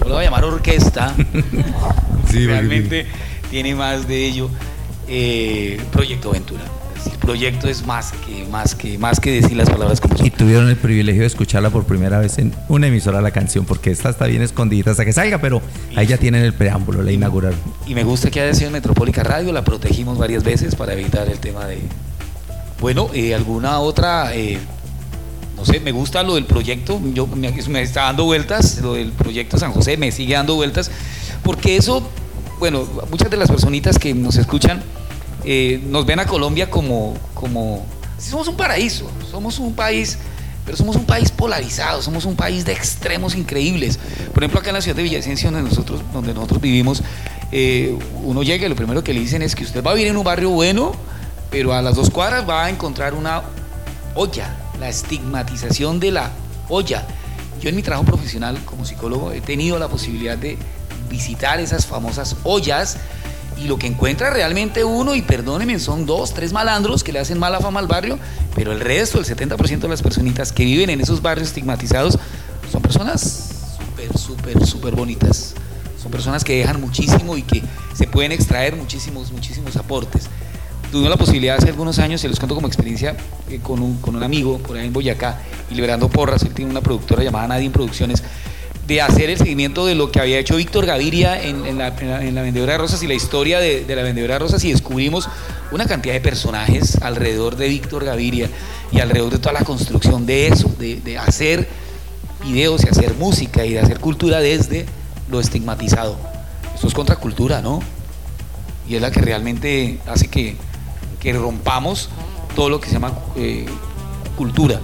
[0.00, 1.14] no lo voy a llamar orquesta,
[2.28, 3.06] Sí, realmente
[3.52, 4.50] tiene más de ello,
[5.06, 6.62] eh, Proyecto Aventura.
[6.96, 10.16] Es decir, proyecto es más que, más que, más que decir las palabras como.
[10.24, 13.92] Y tuvieron el privilegio de escucharla por primera vez en una emisora la canción, porque
[13.92, 15.62] esta está bien escondida hasta que salga, pero
[15.94, 17.60] ahí ya tienen el preámbulo, la inauguraron.
[17.86, 21.28] Y me gusta que haya sido en Metropólica Radio, la protegimos varias veces para evitar
[21.28, 21.78] el tema de...
[22.80, 24.58] Bueno, eh, alguna otra, eh,
[25.56, 29.58] no sé, me gusta lo del proyecto, yo me, está dando vueltas, lo del proyecto
[29.58, 30.90] San José me sigue dando vueltas,
[31.42, 32.08] porque eso,
[32.60, 34.80] bueno, muchas de las personitas que nos escuchan
[35.44, 37.84] eh, nos ven a Colombia como, como,
[38.16, 40.18] somos un paraíso, somos un país
[40.68, 43.98] pero somos un país polarizado, somos un país de extremos increíbles.
[44.34, 47.02] Por ejemplo, acá en la ciudad de Villavicencio, donde nosotros, donde nosotros vivimos,
[47.52, 50.10] eh, uno llega y lo primero que le dicen es que usted va a vivir
[50.10, 50.92] en un barrio bueno,
[51.50, 53.42] pero a las dos cuadras va a encontrar una
[54.14, 56.30] olla, la estigmatización de la
[56.68, 57.06] olla.
[57.60, 60.58] Yo en mi trabajo profesional como psicólogo he tenido la posibilidad de
[61.08, 62.98] visitar esas famosas ollas
[63.60, 67.38] y lo que encuentra realmente uno, y perdónenme, son dos, tres malandros que le hacen
[67.38, 68.18] mala fama al barrio,
[68.54, 72.18] pero el resto, el 70% de las personitas que viven en esos barrios estigmatizados,
[72.70, 75.54] son personas súper, súper, súper bonitas.
[76.00, 77.62] Son personas que dejan muchísimo y que
[77.94, 80.28] se pueden extraer muchísimos, muchísimos aportes.
[80.90, 83.14] Tuve la posibilidad hace algunos años, se los cuento como experiencia,
[83.50, 85.38] eh, con, un, con un amigo por ahí en Boyacá
[85.70, 88.22] y liberando porras, él tiene una productora llamada Nadie en Producciones,
[88.86, 92.34] de hacer el seguimiento de lo que había hecho Víctor Gaviria en, la, en en
[92.34, 95.28] la vendedora de rosas y la historia de, de la vendedora de rosas y descubrimos
[95.72, 98.48] una cantidad de personajes alrededor de Víctor Gaviria
[98.90, 101.68] y alrededor de toda la construcción de eso, de, de hacer
[102.42, 104.86] videos y hacer música y de hacer cultura desde
[105.30, 106.16] lo estigmatizado.
[106.74, 107.80] Esto es contracultura, ¿no?
[108.88, 110.56] Y es la que realmente hace que,
[111.20, 112.08] que rompamos
[112.54, 113.66] todo lo que se llama eh,
[114.36, 114.80] cultura.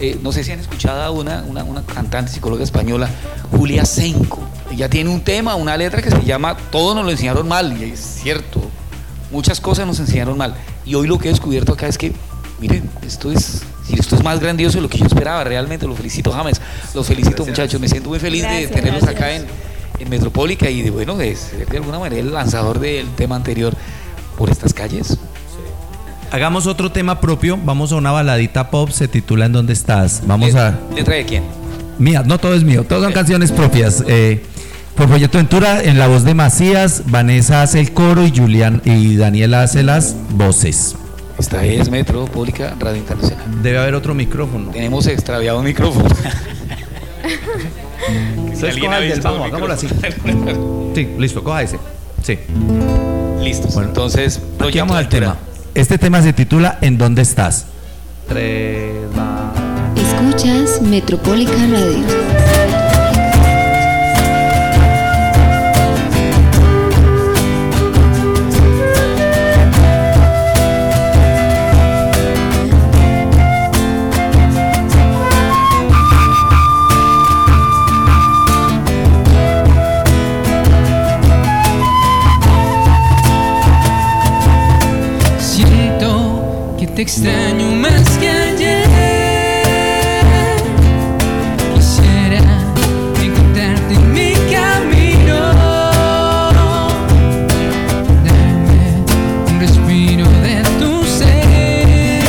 [0.00, 3.10] Eh, no sé si han escuchado a una, una, una cantante psicóloga española,
[3.50, 4.40] Julia Senko.
[4.70, 7.90] Ella tiene un tema, una letra que se llama Todo nos lo enseñaron mal, y
[7.90, 8.60] es cierto.
[9.30, 10.54] Muchas cosas nos enseñaron mal.
[10.86, 12.12] Y hoy lo que he descubierto acá es que,
[12.60, 15.96] miren, esto es, si esto es más grandioso de lo que yo esperaba, realmente los
[15.96, 16.60] felicito, James.
[16.94, 17.80] Los felicito, muchachos.
[17.80, 19.20] Me siento muy feliz Gracias, de tenerlos gracias.
[19.20, 19.46] acá en,
[19.98, 23.74] en Metropólica y de, bueno, de ser de alguna manera el lanzador del tema anterior
[24.36, 25.18] por estas calles.
[26.30, 27.58] Hagamos otro tema propio.
[27.64, 28.90] Vamos a una baladita pop.
[28.90, 30.22] Se titula ¿En dónde estás?
[30.26, 30.78] Vamos a.
[30.94, 31.44] ¿Letra de quién?
[31.98, 32.84] Mía, no todo es mío.
[32.84, 34.04] Todas son canciones propias.
[34.06, 34.42] Eh,
[34.94, 39.16] por Proyecto Ventura, en la voz de Macías, Vanessa hace el coro y Julián y
[39.16, 40.96] Daniela hace las voces.
[41.38, 43.62] Esta es Metropólica Radio Internacional.
[43.62, 44.70] Debe haber otro micrófono.
[44.70, 46.08] Tenemos extraviado un micrófono.
[48.08, 49.88] Entonces, el hagámoslo así.
[50.94, 51.78] Sí, listo, coja ese.
[52.22, 52.38] Sí.
[53.40, 53.76] Listos.
[53.76, 55.36] Entonces, Aquí vamos al tema.
[55.78, 57.66] Este tema se titula ¿En dónde estás?
[59.94, 62.77] Escuchas Metropólica Radio.
[86.98, 88.88] Te extraño más que ayer.
[91.76, 92.42] Quisiera
[93.22, 95.38] encontrarte en mi camino.
[98.24, 98.82] Darme
[99.46, 102.20] un respiro de tu ser.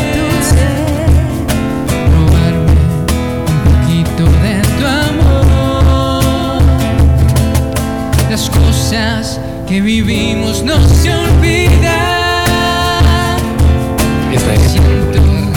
[2.13, 2.77] Robarme
[3.49, 6.61] un poquito de tu amor.
[8.29, 10.28] Las cosas que vivimos
[14.71, 15.48] Siento que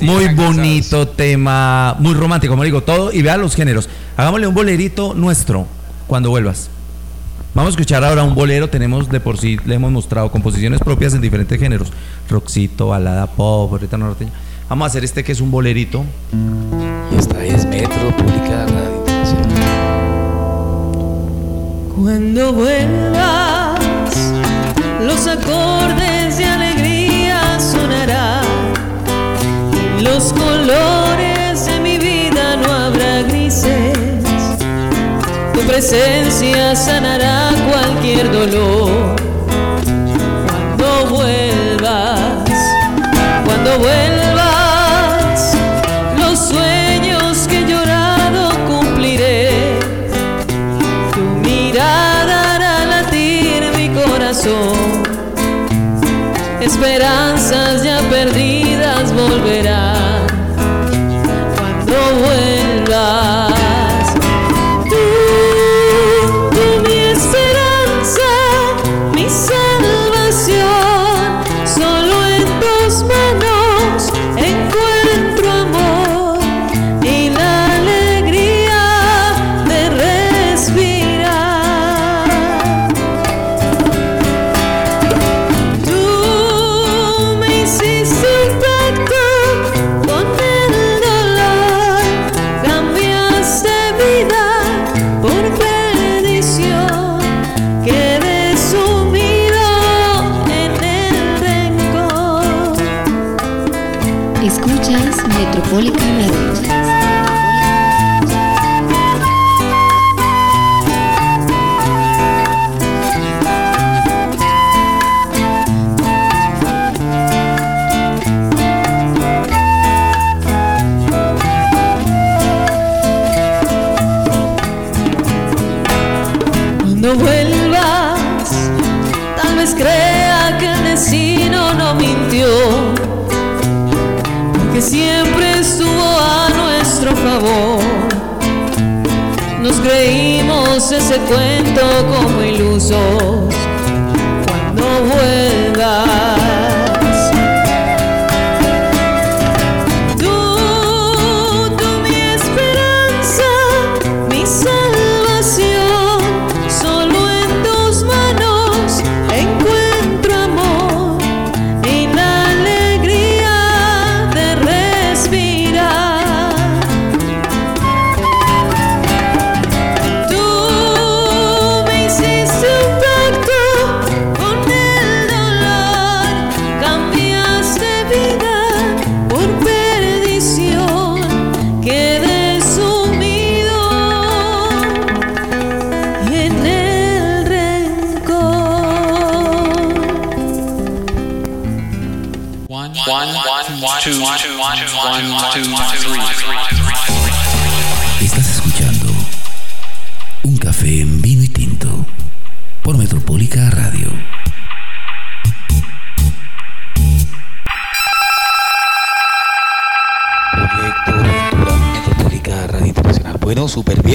[0.00, 3.12] Muy bonito tema, muy romántico, como digo, todo.
[3.12, 3.88] Y vea los géneros.
[4.16, 5.66] Hagámosle un bolerito nuestro
[6.06, 6.70] cuando vuelvas.
[7.54, 8.68] Vamos a escuchar ahora un bolero.
[8.68, 11.92] Tenemos de por sí, le hemos mostrado composiciones propias en diferentes géneros:
[12.28, 14.32] roxito, balada, pop, ahorita norteña.
[14.68, 16.04] Vamos a hacer este que es un bolerito.
[17.12, 19.56] Y esta es Metro Pública Radio Internacional.
[21.94, 23.45] Cuando vuelvas.
[30.26, 33.96] los colores de mi vida no habrá grises.
[35.54, 39.35] Tu presencia sanará cualquier dolor.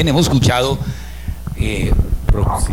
[0.07, 0.77] hemos escuchado
[1.57, 1.91] eh,
[2.27, 2.69] rock,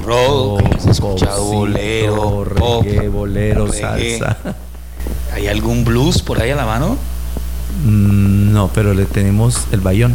[0.61, 4.37] hemos escuchado bolero, pop, bolero, salsa.
[5.35, 6.97] ¿Hay algún blues por ahí a la mano?
[7.85, 10.15] Mm, no, pero le tenemos el bayón.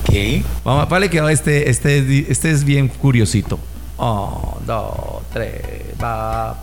[0.00, 0.44] Ok.
[0.64, 3.58] Vamos, vale que este, este, este es bien curiosito.
[3.98, 4.94] 1, 2,
[5.32, 5.52] 3,
[6.02, 6.53] va,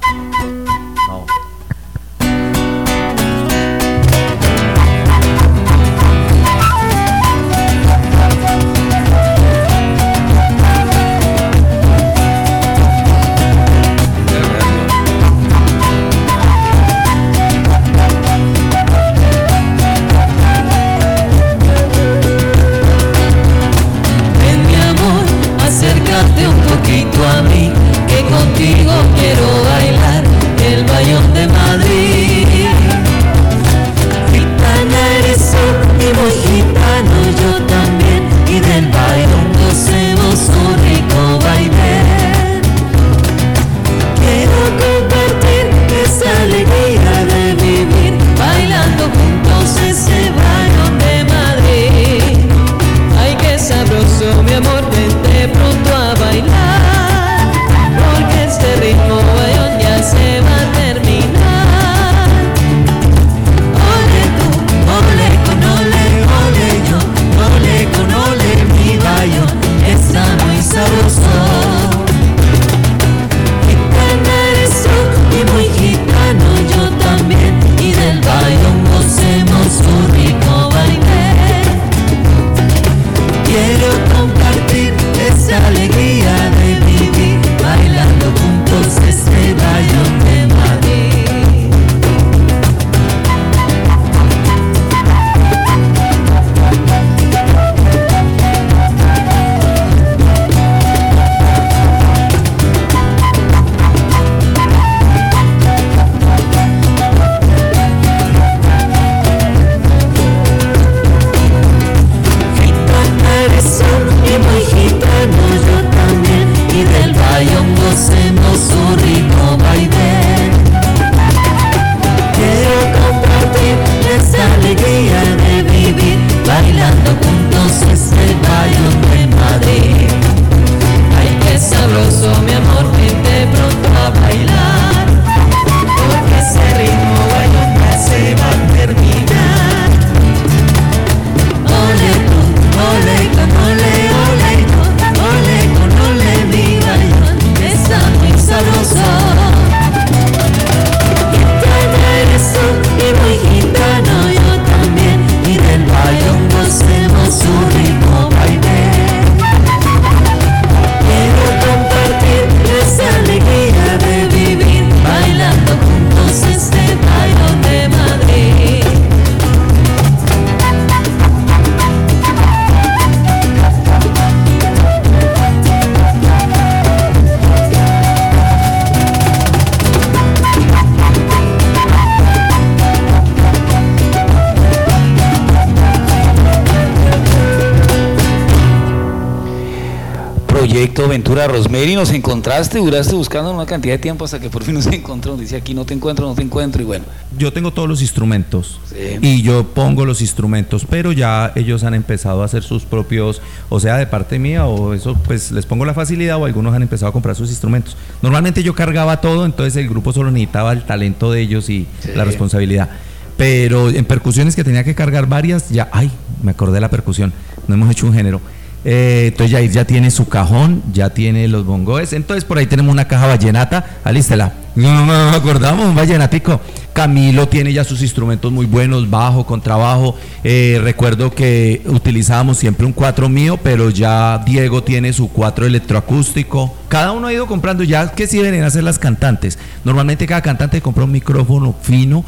[192.62, 195.36] encontraste, duraste buscando una cantidad de tiempo hasta que por fin nos encontró.
[195.38, 197.06] Dice aquí no te encuentro, no te encuentro y bueno.
[197.38, 199.18] Yo tengo todos los instrumentos Sí.
[199.22, 203.80] y yo pongo los instrumentos, pero ya ellos han empezado a hacer sus propios, o
[203.80, 207.10] sea, de parte mía o eso, pues les pongo la facilidad o algunos han empezado
[207.10, 207.96] a comprar sus instrumentos.
[208.22, 212.10] Normalmente yo cargaba todo, entonces el grupo solo necesitaba el talento de ellos y Sí.
[212.16, 212.90] la responsabilidad.
[213.38, 216.12] Pero en percusiones que tenía que cargar varias, ya, ay,
[216.44, 217.34] me acordé de la percusión,
[217.68, 218.40] no hemos hecho un género.
[218.84, 222.14] Eh, entonces Yair ya tiene su cajón, ya tiene los bongoes.
[222.14, 223.86] Entonces por ahí tenemos una caja vallenata.
[224.04, 224.54] Alístela.
[224.74, 226.62] No, no, no, no acordamos, un vallenatico.
[226.94, 230.16] Camilo tiene ya sus instrumentos muy buenos, bajo, contrabajo.
[230.44, 236.74] Eh, recuerdo que utilizábamos siempre un cuatro mío, pero ya Diego tiene su cuatro electroacústico.
[236.88, 239.60] Cada uno ha ido comprando ya que sí deben hacer las cantantes.
[239.84, 242.24] Normalmente cada cantante compra un micrófono fino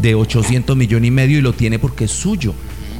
[0.00, 2.54] de 800 millones y medio y lo tiene porque es suyo.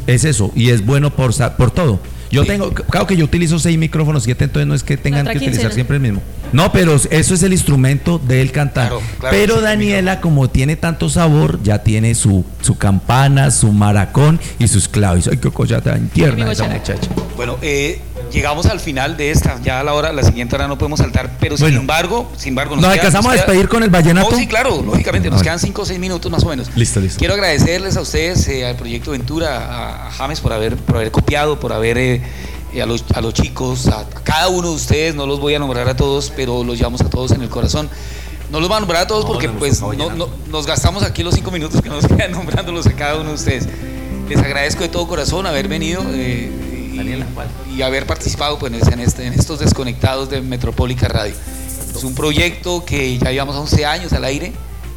[0.06, 1.98] Es eso, y es bueno por, por todo.
[2.34, 5.36] Yo tengo, claro que yo utilizo seis micrófonos, siete, entonces no es que tengan que
[5.36, 5.74] utilizar quincena.
[5.74, 6.22] siempre el mismo.
[6.52, 8.88] No, pero eso es el instrumento del cantar.
[8.88, 14.68] claro, pero Daniela, como tiene tanto sabor, ya tiene su, su campana, su maracón y
[14.68, 15.28] sus claves.
[15.28, 17.08] Ay, qué cosa tan tierna esa muchacha.
[17.36, 18.00] Bueno, eh,
[18.34, 21.38] llegamos al final de esta, ya a la hora, la siguiente hora no podemos saltar,
[21.40, 24.30] pero sin embargo, sin embargo, ¿Nos queda- alcanzamos a queda- despedir con el vallenato?
[24.30, 25.44] No, sí, claro, lógicamente, nos Vale.
[25.44, 26.68] quedan 5 o 6 minutos más o menos.
[26.76, 27.18] Listo, listo.
[27.18, 31.10] Quiero agradecerles a ustedes, eh, al Proyecto Ventura, a, a James por haber, por haber
[31.10, 32.22] copiado, por haber, eh,
[32.74, 35.54] eh, a, los, a los chicos, a, a cada uno de ustedes, no los voy
[35.54, 37.88] a nombrar a todos, pero los llevamos a todos en el corazón.
[38.50, 41.34] No los voy a nombrar a todos porque pues no- no- nos gastamos aquí los
[41.34, 43.68] 5 minutos que nos quedan nombrándolos a cada uno de ustedes.
[44.28, 46.50] Les agradezco de todo corazón haber venido eh,
[46.94, 51.34] y, y haber participado pues, en, este- en estos desconectados de Metropólica Radio.
[51.96, 54.52] Es un proyecto que ya llevamos 11 años al aire,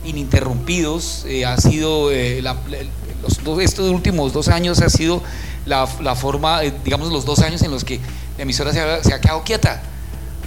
[0.06, 1.26] ininterrumpidos.
[1.28, 2.78] eh, ha sido, eh, la- la-
[3.22, 5.22] los dos- estos últimos dos años ha sido
[5.66, 8.00] la, la forma, eh, digamos, los dos años en los que
[8.38, 9.82] la emisora se ha, se ha quedado quieta.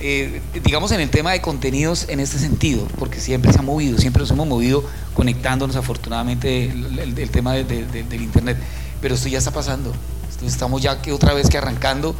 [0.02, 3.98] Eh, digamos en el tema de contenidos en este sentido, porque siempre se ha movido,
[3.98, 4.82] siempre nos hemos movido
[5.12, 8.56] conectándonos afortunadamente el, el- el tema de- de- de- del internet,
[9.02, 9.92] pero esto ya está pasando,
[10.40, 12.14] Entonces estamos ya que otra vez que arrancando,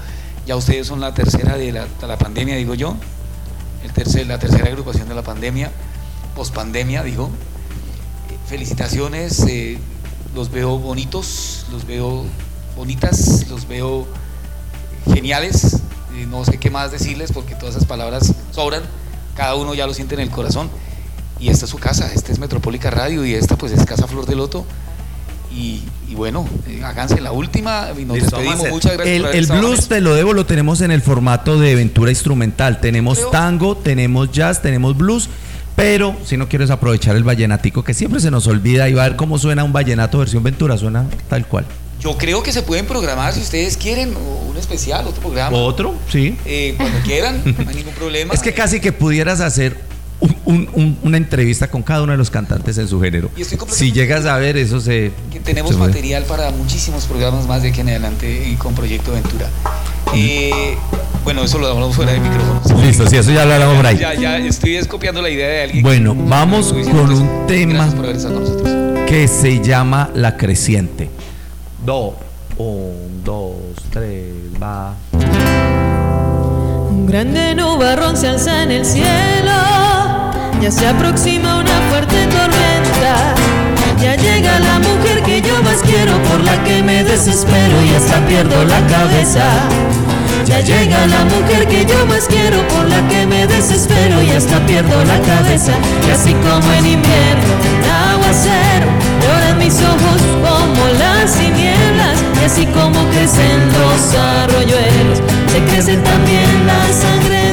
[0.47, 2.97] ya ustedes son la tercera de la, de la pandemia, digo yo,
[3.83, 5.71] el tercer, la tercera agrupación de la pandemia,
[6.37, 7.31] pospandemia, digo.
[8.47, 9.79] Felicitaciones, eh,
[10.35, 12.25] los veo bonitos, los veo
[12.77, 14.07] bonitas, los veo
[15.07, 15.79] geniales.
[16.17, 18.83] eh, no sé qué más decirles porque todas esas palabras sobran.
[19.37, 20.69] Cada uno ya lo siente en el corazón.
[21.39, 24.27] Y esta es su casa, esta es Metropólica Radio y esta pues es Casa Flor
[24.27, 24.67] de Loto.
[25.53, 28.71] Y, y bueno, eh, háganse la última y nos Listo, despedimos.
[28.71, 31.73] Muchas gracias El, por el blues te lo debo, lo tenemos en el formato de
[31.73, 32.81] aventura instrumental.
[32.81, 35.29] Tenemos Creo- tango, tenemos jazz, tenemos blues.
[35.77, 39.09] Pero si no quieres aprovechar el vallenatico, que siempre se nos olvida y va a
[39.09, 41.65] ver cómo suena un vallenato versión Ventura, suena tal cual.
[42.01, 44.15] Yo creo que se pueden programar si ustedes quieren
[44.49, 45.57] un especial, otro programa.
[45.57, 46.37] Otro, sí.
[46.45, 48.35] Eh, cuando quieran, no hay ningún problema.
[48.35, 49.77] Es que casi que pudieras hacer
[50.21, 53.31] un- un- un- una entrevista con cada uno de los cantantes en su género.
[53.37, 55.13] Y Si llegas a ver, eso se.
[55.33, 59.13] que tenemos se material para muchísimos programas más de aquí en adelante eh, con Proyecto
[59.13, 59.47] Ventura.
[60.15, 60.77] Eh,
[61.25, 62.83] bueno, eso lo hablamos fuera de micrófono.
[62.83, 63.97] Listo, sí, eso ya lo hablamos por ahí.
[63.99, 65.83] Ya, ya estoy es copiando la idea de alguien.
[65.83, 69.09] Bueno, vamos con un tema Gracias por haber estado con nosotros.
[69.09, 71.09] que se llama La Creciente.
[71.85, 72.15] Do,
[72.59, 73.55] un, dos,
[73.91, 74.33] tres,
[74.63, 74.95] va.
[76.91, 79.53] Un grande nubarrón se alza en el cielo,
[80.61, 83.35] ya se aproxima una fuerte tormenta.
[84.01, 88.25] Ya llega la mujer que yo más quiero, por la que me desespero y hasta
[88.27, 89.45] pierdo la cabeza.
[90.45, 94.59] Ya llega la mujer que yo más quiero, por la que me desespero y hasta
[94.67, 95.73] pierdo la cabeza.
[96.07, 97.53] Y así como en invierno,
[98.13, 98.89] aguacero,
[99.23, 102.19] lloran mis ojos como las tinieblas.
[102.41, 105.21] Y así como crecen los arroyuelos,
[105.53, 107.50] se crece también la sangre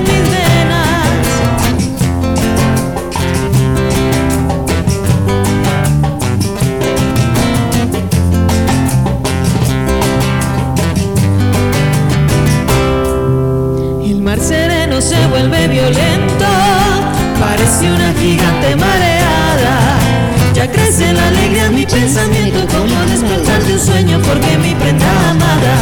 [24.27, 25.75] porque mi prenda amada.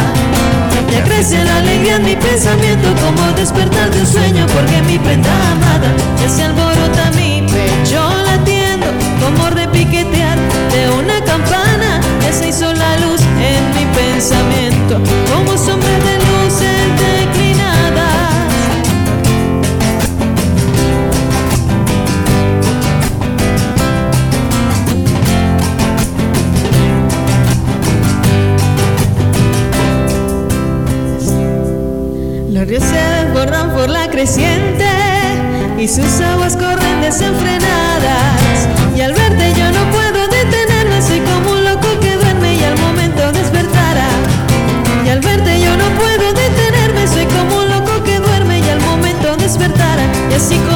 [0.90, 5.30] Ya crece la alegría en mi pensamiento, como despertar de un sueño, porque mi prenda
[5.52, 5.88] amada.
[6.22, 8.86] Ya se alborota mi pecho latiendo,
[9.22, 10.38] como repiquetear
[10.72, 12.00] de una campana.
[12.22, 15.00] Ya se hizo la luz en mi pensamiento,
[15.30, 15.75] como sombra
[35.78, 38.66] y sus aguas corren desenfrenadas.
[38.96, 42.78] Y al verte yo no puedo detenerme, soy como un loco que duerme y al
[42.78, 44.08] momento despertará.
[45.04, 48.80] Y al verte yo no puedo detenerme, soy como un loco que duerme y al
[48.80, 50.10] momento despertará.
[50.30, 50.75] Y así como